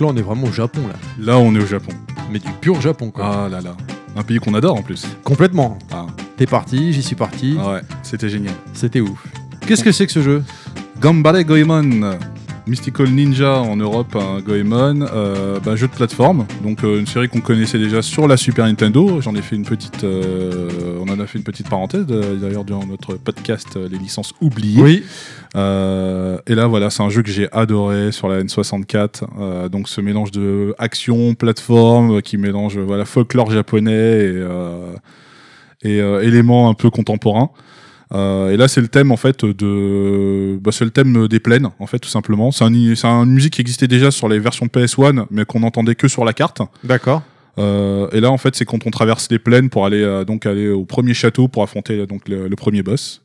Là, 0.06 0.12
on 0.14 0.16
est 0.16 0.22
vraiment 0.22 0.46
au 0.46 0.52
Japon, 0.52 0.80
là. 0.86 0.94
Là, 1.18 1.38
on 1.38 1.54
est 1.54 1.62
au 1.62 1.66
Japon. 1.66 1.92
Mais 2.30 2.38
du 2.38 2.50
pur 2.60 2.80
Japon, 2.80 3.10
quoi. 3.10 3.44
Ah 3.44 3.48
là 3.48 3.60
là. 3.60 3.76
Un 4.16 4.22
pays 4.22 4.38
qu'on 4.38 4.54
adore 4.54 4.76
en 4.76 4.82
plus. 4.82 5.06
Complètement. 5.24 5.78
Ah, 5.92 6.06
T'es 6.36 6.46
parti, 6.46 6.92
j'y 6.92 7.02
suis 7.02 7.16
parti. 7.16 7.56
ah 7.60 7.74
ouais, 7.74 7.80
c'était 8.02 8.28
génial. 8.28 8.54
C'était 8.72 9.00
ouf. 9.00 9.26
Qu'est-ce 9.66 9.84
que 9.84 9.92
c'est 9.92 10.06
que 10.06 10.12
ce 10.12 10.22
jeu? 10.22 10.42
Gambare 11.00 11.44
Goemon. 11.44 12.16
Mystical 12.66 13.08
Ninja 13.08 13.60
en 13.60 13.76
Europe, 13.76 14.16
un 14.16 14.40
Goemon, 14.40 15.02
euh, 15.02 15.60
bah, 15.60 15.76
jeu 15.76 15.86
de 15.86 15.92
plateforme, 15.92 16.46
donc 16.64 16.82
euh, 16.82 16.98
une 16.98 17.06
série 17.06 17.28
qu'on 17.28 17.40
connaissait 17.40 17.78
déjà 17.78 18.02
sur 18.02 18.26
la 18.26 18.36
Super 18.36 18.66
Nintendo. 18.66 19.20
J'en 19.20 19.36
ai 19.36 19.42
fait 19.42 19.54
une 19.54 19.64
petite, 19.64 20.02
euh, 20.02 20.98
on 21.00 21.08
en 21.08 21.20
a 21.20 21.26
fait 21.28 21.38
une 21.38 21.44
petite 21.44 21.68
parenthèse 21.68 22.06
d'ailleurs 22.06 22.64
dans 22.64 22.84
notre 22.84 23.14
podcast 23.14 23.76
les 23.76 23.98
licences 23.98 24.34
oubliées. 24.40 24.82
Oui. 24.82 25.04
Euh, 25.54 26.38
et 26.46 26.54
là, 26.54 26.66
voilà, 26.66 26.90
c'est 26.90 27.02
un 27.02 27.08
jeu 27.08 27.22
que 27.22 27.30
j'ai 27.30 27.50
adoré 27.52 28.12
sur 28.12 28.28
la 28.28 28.42
N64. 28.42 29.24
Euh, 29.38 29.68
donc, 29.68 29.88
ce 29.88 30.00
mélange 30.00 30.30
de 30.30 30.74
action, 30.78 31.34
plateforme, 31.34 32.16
euh, 32.16 32.20
qui 32.20 32.36
mélange 32.36 32.78
voilà 32.78 33.04
folklore 33.04 33.50
japonais 33.50 33.92
et, 33.92 34.32
euh, 34.34 34.94
et 35.82 36.00
euh, 36.00 36.22
éléments 36.22 36.68
un 36.68 36.74
peu 36.74 36.90
contemporains. 36.90 37.50
Euh, 38.12 38.50
et 38.50 38.56
là, 38.56 38.68
c'est 38.68 38.80
le 38.80 38.88
thème 38.88 39.10
en 39.10 39.16
fait 39.16 39.44
de, 39.44 40.58
bah, 40.60 40.70
c'est 40.72 40.84
le 40.84 40.90
thème 40.90 41.26
des 41.26 41.40
plaines 41.40 41.70
en 41.78 41.86
fait 41.86 41.98
tout 41.98 42.08
simplement. 42.08 42.52
C'est 42.52 42.64
un, 42.64 42.94
c'est 42.94 43.06
une 43.06 43.30
musique 43.30 43.54
qui 43.54 43.60
existait 43.60 43.88
déjà 43.88 44.10
sur 44.10 44.28
les 44.28 44.38
versions 44.38 44.66
PS1, 44.66 45.26
mais 45.30 45.44
qu'on 45.44 45.60
n'entendait 45.60 45.94
que 45.94 46.08
sur 46.08 46.24
la 46.24 46.32
carte. 46.32 46.62
D'accord. 46.84 47.22
Euh, 47.58 48.08
et 48.12 48.20
là, 48.20 48.30
en 48.30 48.36
fait, 48.36 48.54
c'est 48.54 48.64
quand 48.64 48.86
on 48.86 48.90
traverse 48.90 49.28
les 49.30 49.38
plaines 49.38 49.70
pour 49.70 49.86
aller 49.86 50.02
euh, 50.02 50.24
donc 50.24 50.46
aller 50.46 50.68
au 50.68 50.84
premier 50.84 51.14
château 51.14 51.48
pour 51.48 51.62
affronter 51.62 52.06
donc 52.06 52.28
le, 52.28 52.48
le 52.48 52.56
premier 52.56 52.82
boss. 52.82 53.22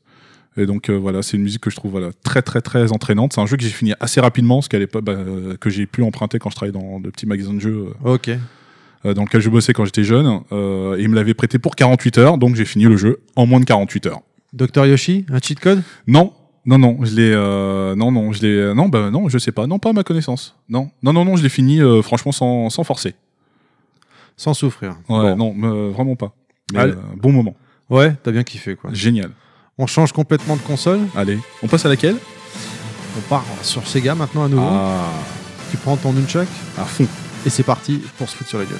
Et 0.57 0.65
donc 0.65 0.89
euh, 0.89 0.97
voilà, 0.97 1.21
c'est 1.21 1.37
une 1.37 1.43
musique 1.43 1.61
que 1.61 1.69
je 1.69 1.75
trouve 1.77 1.91
voilà 1.91 2.09
très 2.23 2.41
très 2.41 2.61
très 2.61 2.91
entraînante. 2.91 3.33
C'est 3.33 3.41
un 3.41 3.45
jeu 3.45 3.55
que 3.57 3.63
j'ai 3.63 3.69
fini 3.69 3.93
assez 4.01 4.19
rapidement, 4.19 4.57
parce 4.57 4.67
qu'elle 4.67 4.81
est 4.81 4.87
pas 4.87 4.99
bah, 5.01 5.13
euh, 5.13 5.55
que 5.57 5.69
j'ai 5.69 5.85
pu 5.85 6.03
emprunter 6.03 6.39
quand 6.39 6.49
je 6.49 6.55
travaillais 6.55 6.77
dans 6.77 6.99
de 6.99 7.09
petits 7.09 7.25
magasins 7.25 7.53
de 7.53 7.59
jeux 7.59 7.87
Ok. 8.03 8.29
euh, 9.05 9.13
dans 9.13 9.23
lequel 9.23 9.39
je 9.41 9.49
bossais 9.49 9.71
quand 9.73 9.85
j'étais 9.85 10.03
jeune. 10.03 10.25
Et 10.51 11.01
il 11.03 11.07
me 11.09 11.15
l'avait 11.15 11.33
prêté 11.33 11.57
pour 11.57 11.75
48 11.75 12.17
heures, 12.17 12.37
donc 12.37 12.55
j'ai 12.55 12.65
fini 12.65 12.83
le 12.85 12.97
jeu 12.97 13.21
en 13.37 13.45
moins 13.45 13.59
de 13.61 13.65
48 13.65 14.07
heures. 14.07 14.21
Docteur 14.53 14.85
Yoshi, 14.85 15.25
un 15.29 15.39
cheat 15.39 15.59
code? 15.61 15.81
Non, 16.07 16.33
non, 16.65 16.77
non, 16.77 16.97
je 17.03 17.15
l'ai, 17.15 17.31
euh, 17.33 17.95
non, 17.95 18.11
non, 18.11 18.33
je 18.33 18.41
l'ai, 18.41 18.73
non, 18.75 18.89
bah 18.89 19.09
non, 19.09 19.29
je 19.29 19.37
sais 19.37 19.53
pas, 19.53 19.65
non, 19.67 19.79
pas 19.79 19.91
à 19.91 19.93
ma 19.93 20.03
connaissance. 20.03 20.57
Non, 20.67 20.91
non, 21.01 21.13
non, 21.13 21.23
non, 21.23 21.37
je 21.37 21.43
l'ai 21.43 21.49
fini 21.49 21.81
euh, 21.81 22.01
franchement 22.01 22.33
sans, 22.33 22.69
sans 22.69 22.83
forcer. 22.83 23.15
Sans 24.35 24.53
souffrir. 24.53 24.91
Ouais, 25.07 25.35
Bon. 25.35 25.53
non, 25.55 25.55
euh, 25.63 25.89
vraiment 25.91 26.15
pas. 26.17 26.33
Mais, 26.73 26.87
bon 27.17 27.31
moment, 27.31 27.55
Ouais, 27.89 28.13
t'as 28.23 28.31
bien 28.31 28.43
kiffé, 28.43 28.75
quoi. 28.75 28.91
génial. 28.93 29.31
On 29.83 29.87
change 29.87 30.11
complètement 30.11 30.55
de 30.57 30.61
console. 30.61 30.99
Allez, 31.15 31.39
on 31.63 31.67
passe 31.67 31.87
à 31.87 31.89
laquelle? 31.89 32.17
On 33.17 33.21
part 33.21 33.43
sur 33.63 33.87
Sega 33.87 34.13
maintenant 34.13 34.43
à 34.43 34.47
nouveau. 34.47 34.61
Ah, 34.63 35.05
Tu 35.71 35.77
prends 35.77 35.97
ton 35.97 36.13
nunchuck 36.13 36.47
à 36.77 36.85
fond. 36.85 37.07
et 37.47 37.49
c'est 37.49 37.63
parti 37.63 37.99
pour 38.19 38.29
se 38.29 38.35
foutre 38.35 38.49
sur 38.51 38.59
la 38.59 38.65
gueule. 38.65 38.77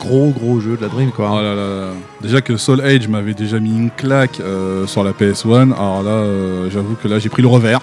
Gros 0.00 0.30
gros 0.30 0.60
jeu 0.60 0.76
de 0.76 0.82
la 0.82 0.88
Dream, 0.88 1.10
quoi. 1.12 1.30
Oh 1.32 1.36
là 1.36 1.54
là 1.54 1.54
là. 1.54 1.86
Déjà 2.20 2.40
que 2.42 2.56
Soul 2.58 2.82
Age 2.82 3.08
m'avait 3.08 3.32
déjà 3.32 3.58
mis 3.58 3.70
une 3.70 3.90
claque 3.90 4.38
euh, 4.40 4.86
sur 4.86 5.02
la 5.02 5.12
PS1. 5.12 5.72
Alors 5.72 6.02
là, 6.02 6.10
euh, 6.10 6.68
j'avoue 6.70 6.94
que 7.02 7.08
là, 7.08 7.18
j'ai 7.18 7.28
pris 7.30 7.40
le 7.42 7.48
revers 7.48 7.80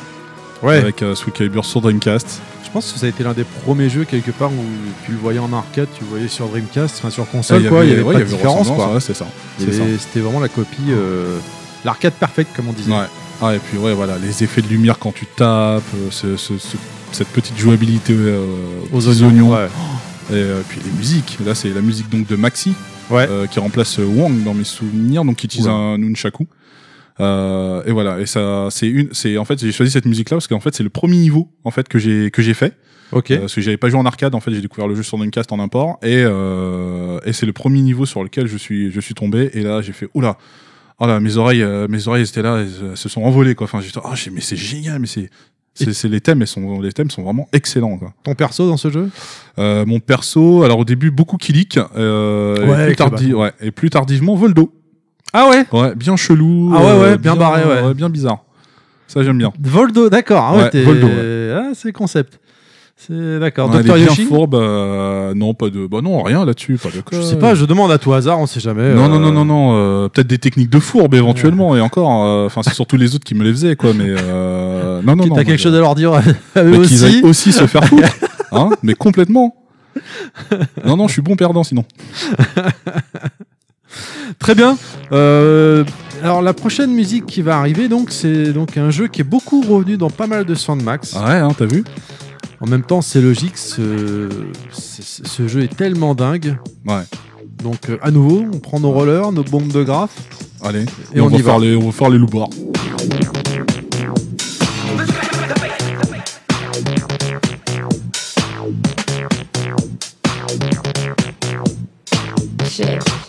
Ouais. 0.61 0.75
avec 0.77 1.01
euh, 1.01 1.15
Soul 1.15 1.33
Calibur 1.33 1.65
sur 1.65 1.81
Dreamcast. 1.81 2.39
Je 2.63 2.69
pense 2.69 2.91
que 2.91 2.99
ça 2.99 3.07
a 3.07 3.09
été 3.09 3.23
l'un 3.23 3.33
des 3.33 3.43
premiers 3.65 3.89
jeux 3.89 4.03
quelque 4.05 4.29
part 4.29 4.51
où 4.51 4.63
tu 5.05 5.11
le 5.13 5.17
voyais 5.17 5.39
en 5.39 5.51
arcade, 5.51 5.87
tu 5.97 6.03
le 6.03 6.09
voyais 6.11 6.27
sur 6.27 6.47
Dreamcast, 6.47 6.97
enfin 6.99 7.09
sur 7.09 7.27
console, 7.27 7.67
quoi. 7.67 7.83
Il 7.83 7.89
y 7.89 7.93
avait 7.93 8.03
ouais, 8.03 8.13
pas 8.13 8.19
de 8.19 8.25
différence, 8.25 8.59
ressemblance, 8.59 8.85
quoi. 8.85 8.93
ouais, 8.93 8.99
c'est 9.01 9.15
ça. 9.15 9.25
Y 9.59 9.63
avait- 9.63 9.97
C'était 9.97 10.19
vraiment 10.19 10.39
la 10.39 10.47
copie, 10.49 10.77
euh, 10.89 11.39
l'arcade 11.83 12.13
parfaite, 12.13 12.47
comme 12.55 12.69
on 12.69 12.73
disait. 12.73 12.91
Ouais. 12.91 13.07
Ah, 13.41 13.55
et 13.55 13.59
puis 13.59 13.79
ouais, 13.79 13.93
voilà, 13.93 14.13
les 14.21 14.43
effets 14.43 14.61
de 14.61 14.67
lumière 14.67 14.99
quand 14.99 15.11
tu 15.11 15.25
tapes, 15.25 15.81
ce- 16.11 16.37
ce- 16.37 16.59
ce- 16.59 16.77
cette 17.11 17.29
petite 17.29 17.57
jouabilité 17.57 18.15
Aux 18.93 19.07
oignons. 19.23 19.51
Ouais. 19.53 19.67
Et 20.29 20.33
euh, 20.35 20.61
puis 20.67 20.79
les 20.85 20.91
musiques. 20.91 21.37
Là, 21.45 21.55
c'est 21.55 21.69
la 21.69 21.81
musique 21.81 22.09
donc 22.09 22.27
de 22.27 22.35
Maxi 22.35 22.73
Ouais. 23.09 23.27
euh, 23.29 23.45
qui 23.47 23.59
remplace 23.59 23.99
euh, 23.99 24.05
Wang 24.05 24.43
dans 24.43 24.53
mes 24.53 24.63
souvenirs, 24.63 25.25
donc 25.25 25.35
qui 25.37 25.45
utilise 25.45 25.67
un 25.67 25.97
nunchaku. 25.97 26.47
Euh, 27.19 27.83
et 27.85 27.91
voilà. 27.91 28.19
Et 28.19 28.25
ça, 28.25 28.67
c'est 28.71 28.87
une, 28.87 29.09
c'est 29.11 29.37
en 29.37 29.45
fait, 29.45 29.59
j'ai 29.59 29.71
choisi 29.71 29.91
cette 29.91 30.05
musique-là 30.05 30.37
parce 30.37 30.47
qu'en 30.47 30.59
fait, 30.61 30.73
c'est 30.73 30.83
le 30.83 30.89
premier 30.89 31.17
niveau 31.17 31.49
en 31.63 31.71
fait 31.71 31.87
que 31.89 31.99
j'ai 31.99 32.31
que 32.31 32.41
j'ai 32.41 32.53
fait. 32.53 32.77
Ok. 33.11 33.31
Euh, 33.31 33.39
parce 33.39 33.53
que 33.55 33.59
j'avais 33.61 33.75
pas 33.77 33.89
joué 33.89 33.99
en 33.99 34.05
arcade. 34.05 34.33
En 34.33 34.39
fait, 34.39 34.51
j'ai 34.53 34.61
découvert 34.61 34.87
le 34.87 34.95
jeu 34.95 35.03
sur 35.03 35.17
Dreamcast 35.17 35.51
en 35.51 35.59
import 35.59 35.99
et 36.01 36.23
euh, 36.25 37.19
et 37.25 37.33
c'est 37.33 37.45
le 37.45 37.51
premier 37.53 37.81
niveau 37.81 38.05
sur 38.05 38.23
lequel 38.23 38.47
je 38.47 38.55
suis 38.57 38.91
je 38.91 38.99
suis 39.01 39.13
tombé. 39.13 39.49
Et 39.53 39.61
là, 39.61 39.81
j'ai 39.81 39.91
fait 39.93 40.07
oula. 40.13 40.37
Oh 40.99 41.07
là, 41.07 41.19
mes 41.19 41.35
oreilles, 41.37 41.63
euh, 41.63 41.87
mes 41.89 42.07
oreilles 42.07 42.23
étaient 42.23 42.43
là, 42.43 42.59
elles, 42.61 42.91
elles 42.91 42.97
se 42.97 43.09
sont 43.09 43.23
envolées 43.23 43.55
quoi. 43.55 43.65
Enfin, 43.65 43.81
oh, 44.03 44.09
j'ai- 44.15 44.29
mais 44.31 44.39
c'est 44.41 44.55
génial, 44.55 44.99
mais 44.99 45.07
c'est, 45.07 45.29
c'est, 45.93 46.07
les 46.07 46.21
thèmes, 46.21 46.41
elles 46.41 46.47
sont, 46.47 46.81
les 46.81 46.91
thèmes 46.91 47.09
sont 47.09 47.23
vraiment 47.23 47.47
excellents 47.53 47.97
quoi. 47.97 48.13
Ton 48.23 48.35
perso 48.35 48.67
dans 48.67 48.77
ce 48.77 48.89
jeu? 48.89 49.09
Euh, 49.59 49.85
mon 49.85 49.99
perso, 49.99 50.63
alors 50.63 50.79
au 50.79 50.85
début 50.85 51.11
beaucoup 51.11 51.37
Kilik, 51.37 51.77
euh, 51.95 52.67
Ouais, 52.67 52.91
et, 52.91 52.95
plus 52.95 53.33
ouais, 53.33 53.51
et 53.61 53.89
tardivement 53.89 54.35
Voldo. 54.35 54.73
Ah 55.33 55.49
ouais? 55.49 55.65
Ouais, 55.71 55.95
bien 55.95 56.15
chelou. 56.15 56.73
Ah 56.75 56.83
ouais, 56.83 57.01
ouais, 57.01 57.17
bien 57.17 57.35
barré, 57.35 57.63
ouais. 57.63 57.93
bien 57.93 58.09
bizarre. 58.09 58.43
Ça 59.07 59.23
j'aime 59.23 59.37
bien. 59.37 59.51
Voldo, 59.61 60.09
d'accord. 60.09 60.43
Ah 60.43 60.55
ouais, 60.57 60.83
Voldo. 60.83 61.07
Ah, 61.53 61.71
c'est 61.73 61.89
le 61.89 61.93
concept. 61.93 62.39
C'est 63.07 63.39
d'accord. 63.39 63.71
Ouais, 63.71 63.77
Docteur 63.77 63.97
Yoshi 63.97 64.25
fourbe, 64.25 64.53
euh, 64.53 65.33
non 65.33 65.55
pas 65.55 65.71
de, 65.71 65.87
bah 65.87 66.01
non 66.03 66.21
rien 66.21 66.45
là-dessus, 66.45 66.77
pas 66.77 66.89
de. 66.89 67.01
Je 67.11 67.21
sais 67.23 67.39
pas, 67.39 67.55
je 67.55 67.65
demande 67.65 67.91
à 67.91 67.97
tout 67.97 68.13
hasard, 68.13 68.37
on 68.39 68.45
sait 68.45 68.59
jamais. 68.59 68.93
Non, 68.93 69.05
euh, 69.05 69.07
non, 69.07 69.19
non, 69.19 69.31
non, 69.31 69.43
non. 69.45 69.71
euh, 69.75 70.07
Peut-être 70.07 70.27
des 70.27 70.37
techniques 70.37 70.69
de 70.69 70.79
fourbe 70.79 71.15
éventuellement, 71.15 71.75
et 71.75 71.81
encore. 71.81 72.23
euh, 72.25 72.45
Enfin, 72.45 72.61
c'est 72.63 72.75
surtout 72.75 72.97
les 72.97 73.15
autres 73.15 73.23
qui 73.23 73.33
me 73.33 73.43
les 73.43 73.49
faisaient, 73.51 73.75
quoi. 73.75 73.93
Mais 73.95 74.11
non, 74.13 75.15
non, 75.15 75.25
non. 75.25 75.35
T'as 75.35 75.43
quelque 75.45 75.59
chose 75.59 75.73
à 75.73 75.79
leur 75.79 75.95
dire 75.95 76.13
à 76.55 76.63
eux 76.63 76.85
qu'ils 76.85 77.03
aillent 77.03 77.21
aussi. 77.23 77.49
aussi 77.49 77.53
se 77.53 77.65
faire 77.65 77.83
foutre, 77.85 78.07
hein 78.51 78.69
Mais 78.83 78.93
complètement. 78.93 79.55
Non, 80.85 80.95
non, 80.95 81.07
je 81.07 81.13
suis 81.13 81.23
bon 81.23 81.35
perdant 81.35 81.63
sinon. 81.63 81.83
Très 84.39 84.55
bien. 84.55 84.77
Euh, 85.11 85.83
alors 86.23 86.41
la 86.41 86.53
prochaine 86.53 86.91
musique 86.93 87.25
qui 87.25 87.41
va 87.41 87.57
arriver, 87.57 87.87
donc 87.89 88.11
c'est 88.11 88.53
donc 88.53 88.77
un 88.77 88.89
jeu 88.91 89.07
qui 89.07 89.21
est 89.21 89.25
beaucoup 89.25 89.61
revenu 89.61 89.97
dans 89.97 90.09
pas 90.09 90.27
mal 90.27 90.45
de 90.45 90.55
Soundmax. 90.55 91.15
Ah 91.17 91.27
ouais, 91.29 91.35
hein, 91.37 91.49
t'as 91.57 91.65
vu? 91.65 91.83
En 92.61 92.67
même 92.67 92.83
temps, 92.83 93.01
c'est 93.01 93.21
logique. 93.21 93.57
Ce, 93.57 94.29
ce- 94.71 95.23
ce 95.25 95.47
jeu 95.47 95.63
est 95.63 95.75
tellement 95.75 96.13
dingue. 96.15 96.57
Ouais. 96.85 97.01
Donc 97.63 97.89
euh, 97.89 97.97
à 98.01 98.11
nouveau, 98.11 98.45
on 98.53 98.59
prend 98.59 98.79
nos 98.79 98.91
rollers, 98.91 99.31
nos 99.31 99.43
bombes 99.43 99.71
de 99.71 99.83
graphes. 99.83 100.17
Allez. 100.63 100.85
Et 101.13 101.21
on 101.21 101.27
va 101.27 101.37
y 101.37 101.41
va. 101.41 101.51
faire 101.51 101.59
les, 101.59 101.75
on 101.75 101.87
va 101.87 101.91
faire 101.91 102.09
les 102.09 102.17
loups-bois. 102.19 102.49
Shit. 112.69 113.20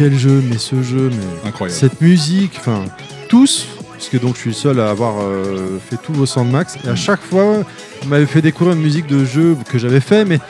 Quel 0.00 0.18
jeu, 0.18 0.42
mais 0.48 0.56
ce 0.56 0.82
jeu, 0.82 1.10
mais 1.10 1.48
Incroyable. 1.50 1.78
cette 1.78 2.00
musique, 2.00 2.52
enfin, 2.56 2.86
tous, 3.28 3.66
parce 3.92 4.08
que 4.08 4.16
donc 4.16 4.34
je 4.36 4.40
suis 4.40 4.50
le 4.50 4.56
seul 4.56 4.80
à 4.80 4.88
avoir 4.88 5.16
euh, 5.20 5.78
fait 5.90 5.98
tous 6.02 6.14
vos 6.14 6.24
Soundmax, 6.24 6.78
et 6.86 6.88
à 6.88 6.96
chaque 6.96 7.20
fois, 7.20 7.58
vous 8.00 8.08
m'avez 8.08 8.24
fait 8.24 8.40
découvrir 8.40 8.74
une 8.74 8.82
musique 8.82 9.06
de 9.06 9.26
jeu 9.26 9.58
que 9.70 9.76
j'avais 9.76 10.00
fait, 10.00 10.24
mais 10.24 10.40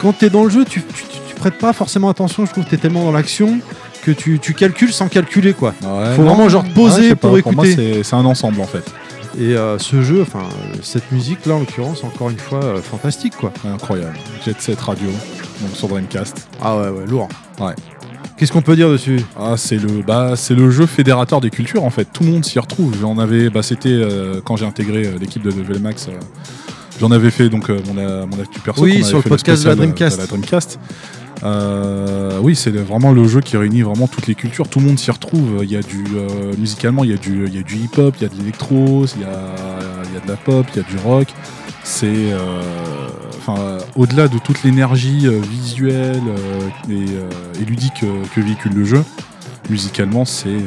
quand 0.00 0.14
t'es 0.14 0.30
dans 0.30 0.42
le 0.42 0.50
jeu, 0.50 0.64
tu, 0.64 0.82
tu, 0.82 1.34
prêtes 1.36 1.58
pas 1.58 1.72
forcément 1.72 2.08
attention, 2.08 2.44
je 2.44 2.50
trouve 2.50 2.64
que 2.64 2.70
t'es 2.70 2.76
tellement 2.76 3.04
dans 3.04 3.12
l'action 3.12 3.60
que 4.02 4.10
tu, 4.10 4.40
tu 4.40 4.52
calcules 4.52 4.92
sans 4.92 5.06
calculer, 5.06 5.52
quoi. 5.52 5.72
Ouais, 5.82 6.16
Faut 6.16 6.22
vraiment, 6.22 6.48
genre, 6.48 6.64
te 6.64 6.74
poser 6.74 7.14
pour 7.14 7.32
pas, 7.32 7.38
écouter. 7.38 8.02
c'est 8.02 8.16
un 8.16 8.24
ensemble 8.24 8.60
en 8.60 8.66
fait. 8.66 8.90
Et 9.38 9.54
euh, 9.54 9.78
ce 9.78 10.02
jeu, 10.02 10.22
enfin, 10.22 10.40
euh, 10.44 10.76
cette 10.82 11.12
musique-là, 11.12 11.54
en 11.54 11.58
l'occurrence, 11.60 12.02
encore 12.04 12.30
une 12.30 12.38
fois, 12.38 12.64
euh, 12.64 12.80
fantastique, 12.80 13.36
quoi. 13.36 13.52
Incroyable. 13.64 14.16
Jet 14.44 14.60
Set 14.60 14.80
Radio, 14.80 15.10
donc 15.60 15.74
sur 15.74 15.88
Dreamcast. 15.88 16.48
Ah 16.62 16.78
ouais, 16.78 16.88
ouais, 16.88 17.06
lourd. 17.06 17.28
Ouais. 17.60 17.74
Qu'est-ce 18.36 18.52
qu'on 18.52 18.62
peut 18.62 18.76
dire 18.76 18.90
dessus 18.90 19.20
Ah, 19.38 19.54
c'est 19.56 19.76
le, 19.76 20.02
bah, 20.06 20.32
c'est 20.36 20.54
le 20.54 20.70
jeu 20.70 20.84
fédérateur 20.86 21.40
des 21.40 21.50
cultures 21.50 21.84
en 21.84 21.90
fait. 21.90 22.06
Tout 22.12 22.22
le 22.22 22.30
monde 22.30 22.44
s'y 22.44 22.58
retrouve. 22.58 22.94
J'en 23.00 23.18
avais, 23.18 23.48
bah, 23.48 23.62
c'était 23.62 23.88
euh, 23.88 24.40
quand 24.44 24.56
j'ai 24.56 24.66
intégré 24.66 25.06
euh, 25.06 25.12
l'équipe 25.18 25.42
de 25.42 25.48
Level 25.50 25.80
Max. 25.80 26.08
euh, 26.08 26.12
J'en 27.00 27.10
avais 27.10 27.30
fait 27.30 27.48
donc 27.48 27.68
euh, 27.70 27.78
mon, 27.86 27.94
mon 28.26 28.42
actu 28.42 28.60
perso. 28.60 28.82
Oui, 28.82 29.02
sur 29.04 29.18
le 29.18 29.22
podcast 29.22 29.62
de 29.64 29.68
la 29.68 29.74
Dreamcast. 29.74 30.16
de 30.16 30.22
la 30.22 30.26
Dreamcast. 30.26 30.78
Euh, 31.44 32.38
oui, 32.40 32.56
c'est 32.56 32.70
vraiment 32.70 33.12
le 33.12 33.26
jeu 33.28 33.40
qui 33.42 33.56
réunit 33.56 33.82
vraiment 33.82 34.06
toutes 34.06 34.26
les 34.26 34.34
cultures. 34.34 34.68
Tout 34.68 34.80
le 34.80 34.86
monde 34.86 34.98
s'y 34.98 35.10
retrouve. 35.10 35.60
Il 35.62 35.70
y 35.70 35.76
a 35.76 35.82
du 35.82 36.04
euh, 36.16 36.52
musicalement, 36.58 37.04
il 37.04 37.10
y 37.10 37.14
a 37.14 37.18
du, 37.18 37.44
il 37.46 37.54
y 37.54 37.58
a 37.58 37.62
du 37.62 37.76
hip-hop, 37.76 38.14
il 38.18 38.22
y 38.22 38.26
a 38.26 38.28
de 38.28 38.36
l'électro, 38.38 39.04
il 39.06 39.20
il 39.20 39.22
y 39.22 40.16
a 40.16 40.20
de 40.24 40.28
la 40.28 40.36
pop, 40.36 40.66
il 40.74 40.76
y 40.78 40.80
a 40.80 40.88
du 40.88 40.96
rock. 41.04 41.28
C'est, 41.88 42.32
euh, 42.32 42.60
enfin, 43.38 43.78
au-delà 43.94 44.26
de 44.26 44.38
toute 44.38 44.64
l'énergie 44.64 45.28
euh, 45.28 45.38
visuelle 45.40 46.20
euh, 46.26 46.68
et, 46.90 47.10
euh, 47.10 47.30
et 47.62 47.64
ludique 47.64 48.04
que 48.34 48.40
véhicule 48.40 48.72
le 48.74 48.84
jeu, 48.84 49.04
musicalement, 49.70 50.24
c'est, 50.24 50.48
euh, 50.48 50.60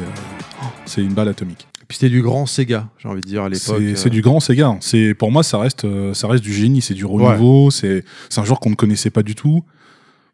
c'est 0.86 1.02
une 1.02 1.12
balle 1.12 1.28
atomique. 1.28 1.68
Et 1.82 1.84
puis 1.86 1.98
c'était 1.98 2.08
du 2.08 2.22
grand 2.22 2.46
Sega, 2.46 2.88
j'ai 2.98 3.08
envie 3.08 3.20
de 3.20 3.26
dire, 3.26 3.42
à 3.42 3.50
l'époque. 3.50 3.82
C'est 3.96 4.08
du 4.08 4.22
grand 4.22 4.40
Sega. 4.40 4.78
C'est 4.80 5.12
pour 5.12 5.30
moi, 5.30 5.42
ça 5.42 5.58
reste, 5.58 5.86
ça 6.14 6.26
reste 6.26 6.42
du 6.42 6.54
génie. 6.54 6.80
C'est 6.80 6.94
du 6.94 7.04
renouveau. 7.04 7.70
C'est 7.70 8.02
c'est 8.30 8.40
un 8.40 8.44
genre 8.44 8.58
qu'on 8.58 8.70
ne 8.70 8.74
connaissait 8.74 9.10
pas 9.10 9.22
du 9.22 9.34
tout. 9.34 9.62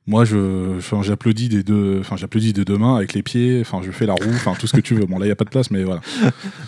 Moi, 0.09 0.25
je, 0.25 0.79
j'applaudis 1.03 1.49
des 1.49 1.65
deux, 1.65 1.99
enfin, 1.99 2.17
j'applaudis 2.17 2.53
des 2.53 2.65
deux 2.65 2.79
mains 2.79 2.95
avec 2.95 3.13
les 3.13 3.23
pieds. 3.23 3.59
Enfin, 3.61 3.81
je 3.85 3.91
fais 3.91 4.07
la 4.07 4.13
roue. 4.13 4.31
Enfin, 4.35 4.55
tout 4.59 4.69
ce 4.69 4.73
que 4.73 4.81
tu 4.81 4.95
veux. 4.95 5.05
Bon, 5.05 5.19
là, 5.19 5.27
il 5.27 5.29
y 5.29 5.33
a 5.33 5.37
pas 5.37 5.45
de 5.45 5.51
place, 5.51 5.71
mais 5.71 5.83
voilà. 5.85 6.01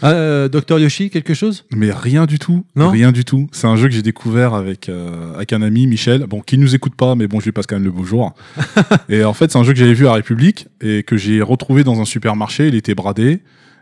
Ah, 0.00 0.12
euh, 0.12 0.48
Dr 0.48 0.78
Yoshi, 0.78 1.10
quelque 1.10 1.34
chose? 1.34 1.64
Mais 1.74 1.90
rien 1.90 2.26
du 2.26 2.38
tout. 2.38 2.64
Non? 2.76 2.90
Rien 2.90 3.10
du 3.10 3.24
tout. 3.24 3.48
C'est 3.52 3.66
un 3.66 3.74
jeu 3.74 3.88
que 3.88 3.94
j'ai 3.94 4.02
découvert 4.02 4.54
avec 4.54 4.88
euh, 4.88 5.34
avec 5.34 5.52
un 5.52 5.60
ami, 5.62 5.86
Michel. 5.86 6.24
Bon, 6.26 6.40
qui 6.40 6.56
nous 6.56 6.74
écoute 6.74 6.94
pas, 6.94 7.14
mais 7.16 7.26
bon, 7.26 7.40
je 7.40 7.46
lui 7.46 7.52
passe 7.52 7.66
quand 7.66 7.76
même 7.76 7.84
le 7.84 7.90
bonjour. 7.90 8.34
et 9.08 9.24
en 9.24 9.34
fait, 9.34 9.50
c'est 9.50 9.58
un 9.58 9.64
jeu 9.64 9.72
que 9.72 9.78
j'avais 9.78 9.94
vu 9.94 10.06
à 10.06 10.12
République 10.12 10.68
et 10.80 11.02
que 11.02 11.16
j'ai 11.16 11.42
retrouvé 11.42 11.84
dans 11.84 12.00
un 12.00 12.04
supermarché. 12.04 12.68
Il 12.68 12.74
était 12.74 12.94
bradé. 12.94 13.40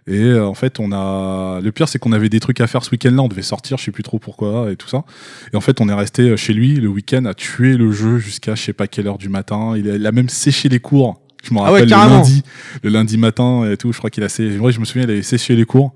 Et 0.09 0.21
euh, 0.21 0.47
en 0.47 0.55
fait, 0.55 0.79
on 0.79 0.93
a. 0.93 1.61
Le 1.61 1.73
pire, 1.73 1.89
c'est 1.89 1.99
qu'on 1.99 2.13
avait 2.13 2.29
des 2.29 2.39
trucs 2.39 2.61
à 2.61 2.67
faire 2.67 2.85
ce 2.85 2.91
week-end-là. 2.91 3.23
On 3.23 3.29
devait 3.29 3.43
sortir, 3.43 3.77
je 3.77 3.85
sais 3.85 3.91
plus 3.91 4.05
trop 4.05 4.19
pourquoi 4.19 4.71
et 4.71 4.77
tout 4.77 4.89
ça. 4.89 5.05
Et 5.53 5.57
en 5.57 5.61
fait, 5.61 5.81
on 5.81 5.89
est 5.89 5.95
resté 5.95 6.23
euh, 6.23 6.37
chez 6.37 6.53
lui 6.53 6.77
le 6.77 6.89
week-end 6.89 7.25
à 7.25 7.35
tuer 7.35 7.77
le 7.77 7.91
jeu 7.91 8.19
jusqu'à 8.19 8.55
je 8.55 8.63
sais 8.63 8.73
pas 8.73 8.87
quelle 8.87 9.09
heure 9.09 9.19
du 9.19 9.29
matin. 9.29 9.75
Il 9.77 10.07
a, 10.07 10.13
même 10.13 10.29
séché 10.29 10.69
les 10.69 10.79
cours. 10.79 11.21
Je 11.43 11.53
me 11.53 11.59
Ah 11.59 11.73
ouais, 11.73 11.81
rappelle 11.81 11.89
le 11.89 11.91
lundi, 11.91 12.43
le 12.83 12.91
lundi 12.91 13.19
matin 13.19 13.69
et 13.71 13.77
tout. 13.77 13.93
Je 13.93 13.99
crois 13.99 14.11
qu'il 14.11 14.23
a 14.23 14.29
séché. 14.29 14.57
Moi, 14.59 14.71
je 14.71 14.79
me 14.79 14.85
souviens, 14.85 15.05
il 15.05 15.11
avait 15.11 15.23
séché 15.23 15.57
les 15.57 15.65
cours. 15.65 15.93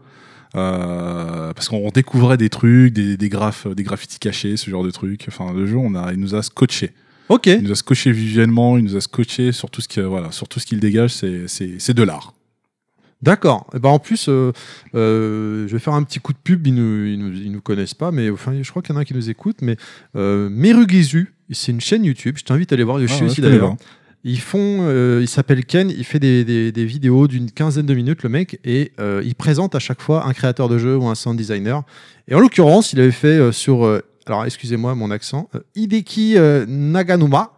Euh, 0.57 1.53
parce 1.53 1.69
qu'on 1.69 1.91
découvrait 1.91 2.37
des 2.37 2.49
trucs, 2.49 2.93
des, 2.93 3.17
des 3.17 3.29
graphes, 3.29 3.69
des 3.69 3.85
graffitis 3.85 4.19
cachés, 4.19 4.57
ce 4.57 4.69
genre 4.71 4.83
de 4.83 4.91
trucs. 4.91 5.27
Enfin, 5.29 5.53
le 5.53 5.67
jeu, 5.67 5.77
on 5.77 5.95
a, 5.95 6.13
il 6.13 6.19
nous 6.19 6.35
a 6.35 6.43
scotché. 6.43 6.91
Ok. 7.29 7.47
Il 7.47 7.63
nous 7.63 7.73
a 7.73 7.77
scotché 7.77 8.11
visuellement, 8.11 8.77
il 8.77 8.83
nous 8.83 8.97
a 8.97 9.01
scotché 9.01 9.53
sur 9.53 9.71
tout 9.71 9.81
ce 9.81 9.87
qui, 9.87 10.01
voilà, 10.01 10.33
sur 10.33 10.49
tout 10.49 10.59
ce 10.59 10.67
qu'il 10.67 10.81
dégage. 10.81 11.15
C'est, 11.15 11.47
c'est, 11.47 11.75
c'est 11.79 11.95
de 11.95 12.03
l'art. 12.03 12.35
D'accord. 13.23 13.66
Et 13.75 13.79
ben 13.79 13.91
en 13.91 13.99
plus, 13.99 14.29
euh, 14.29 14.53
euh, 14.95 15.68
je 15.68 15.73
vais 15.73 15.79
faire 15.79 15.93
un 15.95 16.03
petit 16.03 16.21
coup 16.21 16.33
de 16.33 16.39
pub. 16.43 16.66
Ils 16.66 16.75
nous, 16.75 17.05
ils 17.07 17.18
nous, 17.18 17.33
ils 17.35 17.53
nous 17.53 17.61
connaissent 17.61 17.95
pas, 17.95 18.11
mais 18.11 18.31
enfin, 18.31 18.55
je 18.62 18.71
crois 18.71 18.81
qu'il 18.83 18.93
y 18.95 18.97
en 18.97 18.99
a 18.99 19.03
un 19.03 19.05
qui 19.05 19.14
nous 19.14 19.29
écoute. 19.29 19.59
Mais 19.61 19.77
euh, 20.16 20.49
Merugizu, 20.51 21.35
c'est 21.51 21.73
une 21.73 21.81
chaîne 21.81 22.05
YouTube. 22.05 22.37
Je 22.39 22.45
t'invite 22.45 22.73
à 22.73 22.75
aller 22.75 22.85
voir 22.85 22.97
Ah 22.97 23.01
ouais, 23.01 23.05
aussi 23.05 23.29
je 23.29 23.35
connais 23.43 23.49
d'ailleurs. 23.57 23.77
pas. 23.77 23.85
Ils 24.23 24.41
font, 24.41 24.81
euh, 24.83 25.21
il 25.23 25.29
s'appelle 25.29 25.64
Ken. 25.64 25.91
Il 25.91 26.05
fait 26.05 26.18
des, 26.18 26.45
des, 26.45 26.73
des 26.73 26.85
vidéos 26.85 27.27
d'une 27.27 27.51
quinzaine 27.51 27.87
de 27.87 27.95
minutes, 27.95 28.23
le 28.23 28.29
mec, 28.29 28.59
et 28.64 28.93
euh, 29.01 29.23
il 29.25 29.35
présente 29.35 29.75
à 29.75 29.79
chaque 29.79 30.01
fois 30.03 30.27
un 30.27 30.33
créateur 30.35 30.68
de 30.68 30.77
jeu 30.79 30.97
ou 30.97 31.07
un 31.07 31.14
sound 31.14 31.39
designer. 31.39 31.83
Et 32.29 32.35
en 32.35 32.41
l'occurrence, 32.41 32.93
il 32.93 33.01
avait 33.01 33.12
fait 33.12 33.29
euh, 33.29 33.51
sur, 33.51 33.85
euh, 33.87 34.01
alors 34.27 34.45
excusez-moi 34.45 34.95
mon 34.95 35.11
accent, 35.11 35.49
Hideki 35.75 36.37
Naganuma. 36.68 37.53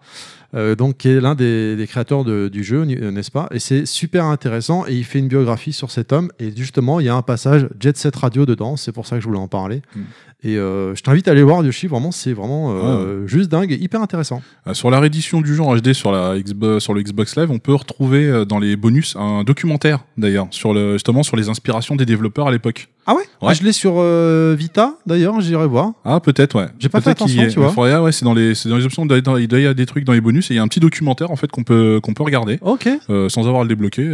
Euh, 0.55 0.75
donc 0.75 0.99
qui 0.99 1.09
est 1.09 1.21
l'un 1.21 1.35
des, 1.35 1.85
créateurs 1.89 2.25
du 2.25 2.65
jeu, 2.65 2.83
euh, 2.83 3.11
n'est-ce 3.11 3.31
pas? 3.31 3.49
Et 3.53 3.59
c'est 3.59 3.87
super 3.87 4.27
intéressant. 4.27 4.87
Et 4.87 4.95
il 4.95 5.05
fait 5.05 5.19
une 5.19 5.29
biographie 5.29 5.73
sur 5.73 5.91
cet 5.91 6.13
homme. 6.13 6.31
Et 6.39 6.55
justement, 6.55 7.01
il 7.01 7.07
y 7.07 7.09
a 7.09 7.15
un 7.15 7.23
passage 7.23 7.69
Jet 7.81 7.97
Set 7.97 8.15
Radio 8.17 8.47
dedans. 8.47 8.77
C'est 8.77 8.93
pour 8.93 9.07
ça 9.07 9.17
que 9.17 9.23
je 9.23 9.27
voulais 9.29 9.41
en 9.41 9.49
parler. 9.49 9.83
Mm. 9.95 10.01
Et 10.45 10.57
euh, 10.59 10.95
je 10.97 11.03
t'invite 11.03 11.29
à 11.29 11.31
aller 11.31 11.43
voir 11.45 11.65
Yoshi. 11.65 11.87
Vraiment, 11.87 12.11
c'est 12.11 12.33
vraiment 12.33 12.73
euh, 12.73 13.27
juste 13.29 13.49
dingue 13.49 13.71
et 13.71 13.77
hyper 13.77 14.03
intéressant. 14.03 14.43
Euh, 14.67 14.75
Sur 14.75 14.91
la 14.91 14.99
réédition 14.99 15.41
du 15.41 15.55
jeu 15.55 15.63
en 15.63 15.77
HD 15.77 15.93
sur, 15.93 16.11
la 16.11 16.37
Xbox, 16.39 16.83
sur 16.83 16.95
le 16.95 17.03
Xbox 17.03 17.37
Live, 17.37 17.51
on 17.53 17.61
peut 17.61 17.75
retrouver 17.75 18.45
dans 18.47 18.59
les 18.59 18.75
bonus 18.75 19.15
un 19.17 19.45
documentaire 19.45 20.01
d'ailleurs 20.19 20.49
sur 20.51 20.75
le 20.75 20.95
justement 20.95 21.23
sur 21.23 21.37
les 21.37 21.49
inspirations 21.49 21.95
des 21.95 22.07
développeurs 22.07 22.49
à 22.49 22.51
l'époque. 22.51 22.89
Ah 23.07 23.15
ouais, 23.15 23.21
Ouais. 23.41 23.49
Ah, 23.51 23.55
Je 23.55 23.63
l'ai 23.65 23.73
sur 23.73 23.95
euh, 23.99 24.55
Vita. 24.59 24.95
D'ailleurs, 25.07 25.41
j'irai 25.41 25.67
voir. 25.67 25.93
Ah 26.05 26.19
peut-être 26.21 26.57
ouais. 26.59 26.67
J'ai 26.79 26.89
pas 26.89 27.01
fait 27.01 27.11
attention, 27.11 27.47
tu 27.49 27.59
vois. 27.61 27.71
Faudrait- 27.71 27.93
ah 27.93 28.03
ouais, 28.03 28.11
c'est 28.13 28.25
dans 28.25 28.35
les 28.35 28.53
dans 28.67 28.77
les 28.77 28.85
options. 28.85 29.05
Il 29.05 29.09
doit, 29.23 29.39
y 29.59 29.63
avoir 29.63 29.75
des 29.77 29.87
trucs 29.87 30.05
dans 30.05 30.13
les 30.13 30.21
bonus 30.21 30.51
et 30.51 30.55
il 30.55 30.57
y 30.57 30.61
a 30.61 30.63
un 30.63 30.69
petit 30.69 30.81
documentaire 30.81 31.31
en 31.31 31.37
fait 31.37 31.51
qu'on 31.53 31.63
peut 31.65 32.01
qu'on 32.03 32.15
peut 32.15 32.23
regarder 32.25 32.59
Ok. 32.63 32.89
sans 33.29 33.47
avoir 33.47 33.61
à 33.61 33.63
le 33.63 33.69
débloquer. 33.69 34.09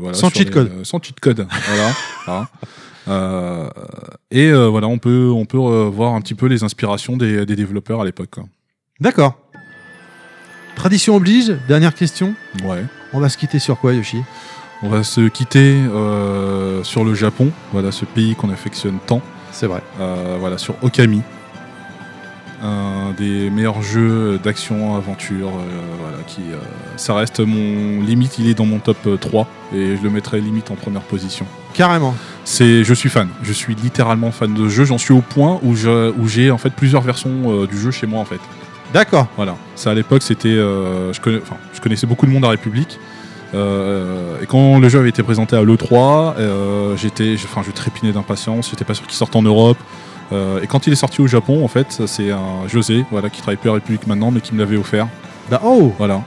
voilà, 0.00 0.14
Sans 0.14 0.28
cheat 0.30 0.46
les- 0.46 0.50
code. 0.50 0.72
sans 0.84 1.00
cheat 1.00 1.18
code. 1.20 1.46
voilà. 1.68 1.92
voilà. 2.26 2.48
Euh, 3.08 3.68
et 4.30 4.50
euh, 4.50 4.66
voilà, 4.68 4.88
on 4.88 4.98
peut 4.98 5.30
on 5.34 5.44
peut 5.44 5.58
voir 5.58 6.14
un 6.14 6.20
petit 6.20 6.34
peu 6.34 6.46
les 6.46 6.64
inspirations 6.64 7.16
des, 7.16 7.46
des 7.46 7.56
développeurs 7.56 8.00
à 8.00 8.04
l'époque. 8.04 8.36
D'accord. 9.00 9.38
Tradition 10.74 11.16
oblige. 11.16 11.56
Dernière 11.68 11.94
question. 11.94 12.34
Ouais. 12.64 12.84
On 13.12 13.20
va 13.20 13.28
se 13.28 13.38
quitter 13.38 13.58
sur 13.58 13.78
quoi, 13.78 13.94
Yoshi? 13.94 14.18
On 14.82 14.88
va 14.88 15.02
se 15.02 15.22
quitter 15.28 15.74
euh, 15.74 16.82
sur 16.84 17.02
le 17.04 17.14
Japon, 17.14 17.50
voilà 17.72 17.90
ce 17.92 18.04
pays 18.04 18.34
qu'on 18.34 18.50
affectionne 18.50 18.98
tant, 19.06 19.22
C'est 19.50 19.66
vrai. 19.66 19.80
voilà 20.38 20.58
sur 20.58 20.74
Okami, 20.82 21.22
un 22.62 23.12
des 23.16 23.48
meilleurs 23.48 23.80
jeux 23.80 24.38
d'action 24.42 24.94
aventure, 24.96 25.50
voilà 26.02 26.18
qui 26.26 26.42
ça 26.96 27.14
reste 27.14 27.40
mon 27.40 28.02
limite, 28.02 28.38
il 28.38 28.48
est 28.50 28.54
dans 28.54 28.66
mon 28.66 28.78
top 28.78 28.98
euh, 29.06 29.16
3 29.16 29.48
et 29.74 29.96
je 29.96 30.02
le 30.02 30.10
mettrai 30.10 30.40
limite 30.42 30.70
en 30.70 30.74
première 30.74 31.02
position. 31.02 31.46
Carrément. 31.76 32.14
C'est 32.44 32.84
je 32.84 32.94
suis 32.94 33.08
fan, 33.08 33.28
je 33.42 33.52
suis 33.52 33.74
littéralement 33.74 34.30
fan 34.30 34.54
de 34.54 34.68
ce 34.68 34.74
jeu, 34.74 34.84
j'en 34.84 34.98
suis 34.98 35.12
au 35.12 35.20
point 35.20 35.58
où 35.62 35.74
je 35.74 36.10
où 36.16 36.28
j'ai 36.28 36.50
en 36.50 36.58
fait 36.58 36.70
plusieurs 36.70 37.02
versions 37.02 37.30
euh, 37.46 37.66
du 37.66 37.78
jeu 37.78 37.90
chez 37.90 38.06
moi 38.06 38.20
en 38.20 38.24
fait. 38.24 38.40
D'accord. 38.94 39.26
Voilà. 39.36 39.56
Ça 39.74 39.90
à 39.90 39.94
l'époque 39.94 40.22
c'était, 40.22 40.48
euh, 40.48 41.12
je, 41.12 41.20
connais, 41.20 41.40
enfin, 41.42 41.56
je 41.74 41.80
connaissais 41.80 42.06
beaucoup 42.06 42.24
de 42.26 42.30
monde 42.30 42.44
à 42.44 42.48
République. 42.50 42.98
Euh, 43.54 44.40
et 44.42 44.46
quand 44.46 44.78
le 44.78 44.88
jeu 44.88 44.98
avait 45.00 45.08
été 45.08 45.22
présenté 45.22 45.56
à 45.56 45.62
l'E3, 45.62 46.34
euh, 46.38 46.96
j'étais, 46.96 47.36
je- 47.36 47.44
enfin, 47.46 47.62
je 47.66 47.70
trépignais 47.72 48.12
d'impatience. 48.12 48.70
J'étais 48.70 48.84
pas 48.84 48.94
sûr 48.94 49.06
qu'il 49.06 49.16
sorte 49.16 49.34
en 49.36 49.42
Europe. 49.42 49.78
Et 50.62 50.66
quand 50.66 50.88
il 50.88 50.92
est 50.92 50.96
sorti 50.96 51.20
au 51.20 51.28
Japon, 51.28 51.64
en 51.64 51.68
fait, 51.68 52.02
c'est 52.06 52.32
un 52.32 52.66
José, 52.66 53.04
voilà, 53.12 53.30
qui 53.30 53.38
travaille 53.40 53.58
plus 53.58 53.70
à 53.70 53.74
République 53.74 54.08
maintenant, 54.08 54.32
mais 54.32 54.40
qui 54.40 54.54
me 54.54 54.58
l'avait 54.58 54.76
offert. 54.76 55.06
Da- 55.50 55.60
oh 55.64 55.94
Voilà. 55.98 56.20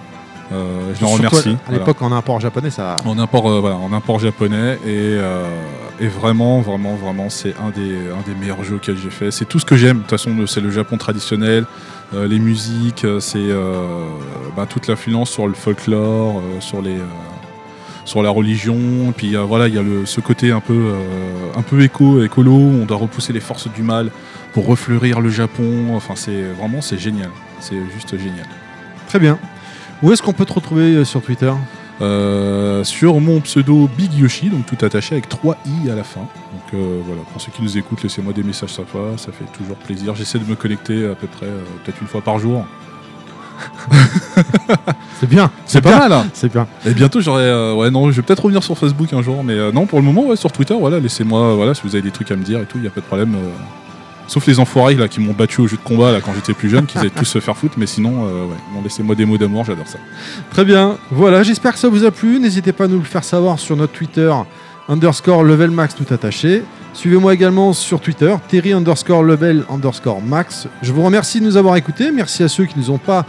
Euh, 0.51 0.93
je 0.95 1.01
l'en 1.01 1.09
remercie. 1.09 1.49
À 1.49 1.55
Voilà. 1.67 1.79
l'époque, 1.79 2.01
en 2.01 2.11
import 2.11 2.39
japonais, 2.39 2.69
ça. 2.71 2.97
En 3.05 3.19
import, 3.19 3.49
euh, 3.49 3.59
voilà, 3.59 3.75
en 3.77 3.93
import 3.93 4.19
japonais 4.19 4.79
et, 4.85 4.87
euh, 4.87 5.45
et 5.99 6.07
vraiment, 6.07 6.61
vraiment, 6.61 6.95
vraiment, 6.95 7.29
c'est 7.29 7.53
un 7.63 7.69
des, 7.69 7.91
un 8.09 8.21
des 8.27 8.33
meilleurs 8.39 8.63
jeux 8.63 8.75
auxquels 8.75 8.97
j'ai 8.97 9.11
fait. 9.11 9.29
C'est 9.31 9.45
tout 9.45 9.59
ce 9.59 9.65
que 9.65 9.75
j'aime. 9.75 9.97
De 9.97 10.01
toute 10.01 10.09
façon, 10.09 10.35
c'est 10.47 10.61
le 10.61 10.71
Japon 10.71 10.97
traditionnel, 10.97 11.65
les 12.13 12.39
musiques, 12.39 13.05
c'est 13.19 13.49
bah, 14.57 14.65
toute 14.67 14.87
l'influence 14.87 15.29
sur 15.29 15.47
le 15.47 15.53
folklore, 15.53 16.41
sur 16.59 16.81
les, 16.81 16.97
sur 18.05 18.23
la 18.23 18.31
religion. 18.31 18.75
Et 19.09 19.13
puis 19.15 19.35
voilà, 19.35 19.67
il 19.67 19.75
y 19.75 19.77
a 19.77 19.83
le, 19.83 20.07
ce 20.07 20.19
côté 20.19 20.51
un 20.51 20.61
peu, 20.61 20.93
un 21.55 21.61
peu 21.61 21.81
éco, 21.81 22.23
écolo. 22.23 22.51
où 22.53 22.79
On 22.81 22.85
doit 22.85 22.97
repousser 22.97 23.33
les 23.33 23.39
forces 23.41 23.67
du 23.71 23.83
mal 23.83 24.09
pour 24.53 24.65
refleurir 24.65 25.19
le 25.21 25.29
Japon. 25.29 25.93
Enfin, 25.95 26.15
c'est 26.15 26.41
vraiment, 26.59 26.81
c'est 26.81 26.97
génial. 26.97 27.29
C'est 27.59 27.77
juste 27.93 28.17
génial. 28.17 28.47
Très 29.07 29.19
bien. 29.19 29.37
Où 30.01 30.11
est-ce 30.11 30.21
qu'on 30.23 30.33
peut 30.33 30.45
te 30.45 30.53
retrouver 30.53 30.95
euh, 30.95 31.05
sur 31.05 31.21
Twitter? 31.21 31.51
Euh, 32.01 32.85
sur 32.85 33.19
mon 33.19 33.41
pseudo 33.41 33.89
Big 33.97 34.13
Yoshi, 34.13 34.49
donc 34.49 34.65
tout 34.65 34.77
attaché 34.85 35.15
avec 35.15 35.27
3 35.27 35.57
i 35.65 35.89
à 35.89 35.95
la 35.95 36.05
fin. 36.05 36.21
Donc 36.21 36.73
euh, 36.73 37.01
voilà, 37.05 37.21
pour 37.33 37.41
ceux 37.41 37.51
qui 37.51 37.61
nous 37.61 37.77
écoutent, 37.77 38.01
laissez-moi 38.03 38.31
des 38.31 38.43
messages 38.43 38.69
fois, 38.87 39.11
ça 39.17 39.33
fait 39.33 39.43
toujours 39.57 39.75
plaisir. 39.75 40.15
J'essaie 40.15 40.39
de 40.39 40.45
me 40.45 40.55
connecter 40.55 41.05
à 41.05 41.15
peu 41.15 41.27
près 41.27 41.47
euh, 41.47 41.59
peut-être 41.83 41.99
une 42.01 42.07
fois 42.07 42.21
par 42.21 42.39
jour. 42.39 42.65
C'est 45.19 45.27
bien. 45.27 45.51
C'est 45.65 45.81
pas 45.81 45.89
bien. 45.89 45.99
mal. 45.99 46.13
hein. 46.13 46.25
C'est 46.33 46.49
bien. 46.49 46.65
Et 46.85 46.93
bientôt 46.93 47.19
j'aurai, 47.19 47.73
ouais 47.73 47.91
non, 47.91 48.09
je 48.09 48.15
vais 48.15 48.21
peut-être 48.21 48.43
revenir 48.43 48.63
sur 48.63 48.77
Facebook 48.77 49.11
un 49.11 49.21
jour, 49.21 49.43
mais 49.43 49.53
euh, 49.53 49.73
non 49.73 49.85
pour 49.85 49.99
le 49.99 50.05
moment 50.05 50.25
ouais, 50.27 50.37
sur 50.37 50.53
Twitter, 50.53 50.75
voilà, 50.79 51.01
laissez-moi, 51.01 51.55
voilà, 51.55 51.73
si 51.73 51.81
vous 51.83 51.95
avez 51.95 52.01
des 52.01 52.11
trucs 52.11 52.31
à 52.31 52.37
me 52.37 52.43
dire 52.45 52.61
et 52.61 52.65
tout, 52.65 52.77
il 52.77 52.85
y 52.85 52.87
a 52.87 52.91
pas 52.91 53.01
de 53.01 53.05
problème. 53.05 53.35
Sauf 54.29 54.45
les 54.45 54.59
enfoirés 54.59 54.95
qui 55.09 55.19
m'ont 55.19 55.33
battu 55.33 55.59
au 55.59 55.67
jeu 55.67 55.75
de 55.75 55.81
combat 55.81 56.11
là 56.11 56.21
quand 56.21 56.33
j'étais 56.35 56.53
plus 56.53 56.69
jeune, 56.69 56.85
qui 56.85 56.99
allaient 56.99 57.09
tous 57.09 57.25
se 57.25 57.39
faire 57.39 57.57
foutre, 57.57 57.79
mais 57.79 57.87
sinon, 57.87 58.27
euh, 58.27 58.45
ouais, 58.45 58.55
bon, 58.75 58.81
laissez-moi 58.83 59.15
des 59.15 59.25
mots 59.25 59.39
d'amour, 59.39 59.65
j'adore 59.65 59.87
ça. 59.87 59.97
Très 60.51 60.63
bien. 60.63 60.99
Voilà, 61.09 61.41
j'espère 61.41 61.73
que 61.73 61.79
ça 61.79 61.89
vous 61.89 62.05
a 62.05 62.11
plu. 62.11 62.39
N'hésitez 62.39 62.71
pas 62.71 62.83
à 62.83 62.87
nous 62.87 62.99
le 62.99 63.05
faire 63.05 63.23
savoir 63.23 63.57
sur 63.57 63.75
notre 63.75 63.93
Twitter 63.93 64.31
underscore 64.87 65.43
level 65.43 65.71
max 65.71 65.95
tout 65.95 66.05
attaché. 66.13 66.61
Suivez-moi 66.93 67.33
également 67.33 67.73
sur 67.73 67.99
Twitter, 67.99 68.35
Terry 68.47 68.71
underscore 68.71 69.23
level 69.23 69.65
underscore 69.67 70.21
max. 70.21 70.67
Je 70.83 70.93
vous 70.93 71.03
remercie 71.03 71.39
de 71.39 71.45
nous 71.45 71.57
avoir 71.57 71.75
écoutés. 71.75 72.11
Merci 72.11 72.43
à 72.43 72.47
ceux 72.47 72.65
qui 72.65 72.77
ne 72.77 72.83
nous 72.83 72.91
ont 72.91 72.99
pas 72.99 73.25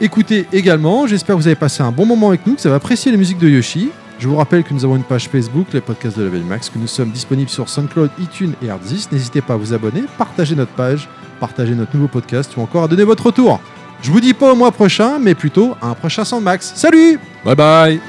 écoutés 0.00 0.46
également. 0.54 1.06
J'espère 1.06 1.36
que 1.36 1.40
vous 1.42 1.48
avez 1.48 1.54
passé 1.54 1.82
un 1.82 1.92
bon 1.92 2.06
moment 2.06 2.28
avec 2.28 2.46
nous, 2.46 2.54
que 2.54 2.62
vous 2.62 2.66
avez 2.66 2.76
apprécié 2.76 3.12
les 3.12 3.18
musiques 3.18 3.38
de 3.38 3.48
Yoshi. 3.50 3.90
Je 4.24 4.28
vous 4.30 4.36
rappelle 4.36 4.64
que 4.64 4.72
nous 4.72 4.86
avons 4.86 4.96
une 4.96 5.02
page 5.04 5.28
Facebook, 5.28 5.66
les 5.74 5.82
podcasts 5.82 6.18
de 6.18 6.24
Level 6.24 6.44
Max, 6.44 6.70
que 6.70 6.78
nous 6.78 6.86
sommes 6.86 7.10
disponibles 7.10 7.50
sur 7.50 7.68
SoundCloud, 7.68 8.08
iTunes 8.18 8.54
et 8.62 8.70
Ardzis. 8.70 9.06
N'hésitez 9.12 9.42
pas 9.42 9.52
à 9.52 9.56
vous 9.58 9.74
abonner, 9.74 10.04
partager 10.16 10.56
notre 10.56 10.72
page, 10.72 11.10
partager 11.40 11.74
notre 11.74 11.94
nouveau 11.94 12.08
podcast 12.08 12.56
ou 12.56 12.62
encore 12.62 12.84
à 12.84 12.88
donner 12.88 13.04
votre 13.04 13.26
retour. 13.26 13.60
Je 14.00 14.10
vous 14.10 14.20
dis 14.20 14.32
pas 14.32 14.50
au 14.50 14.56
mois 14.56 14.72
prochain, 14.72 15.18
mais 15.18 15.34
plutôt 15.34 15.76
à 15.82 15.88
un 15.88 15.94
prochain 15.94 16.24
Soundmax. 16.24 16.72
Salut 16.74 17.20
Bye 17.44 17.54
bye 17.54 18.00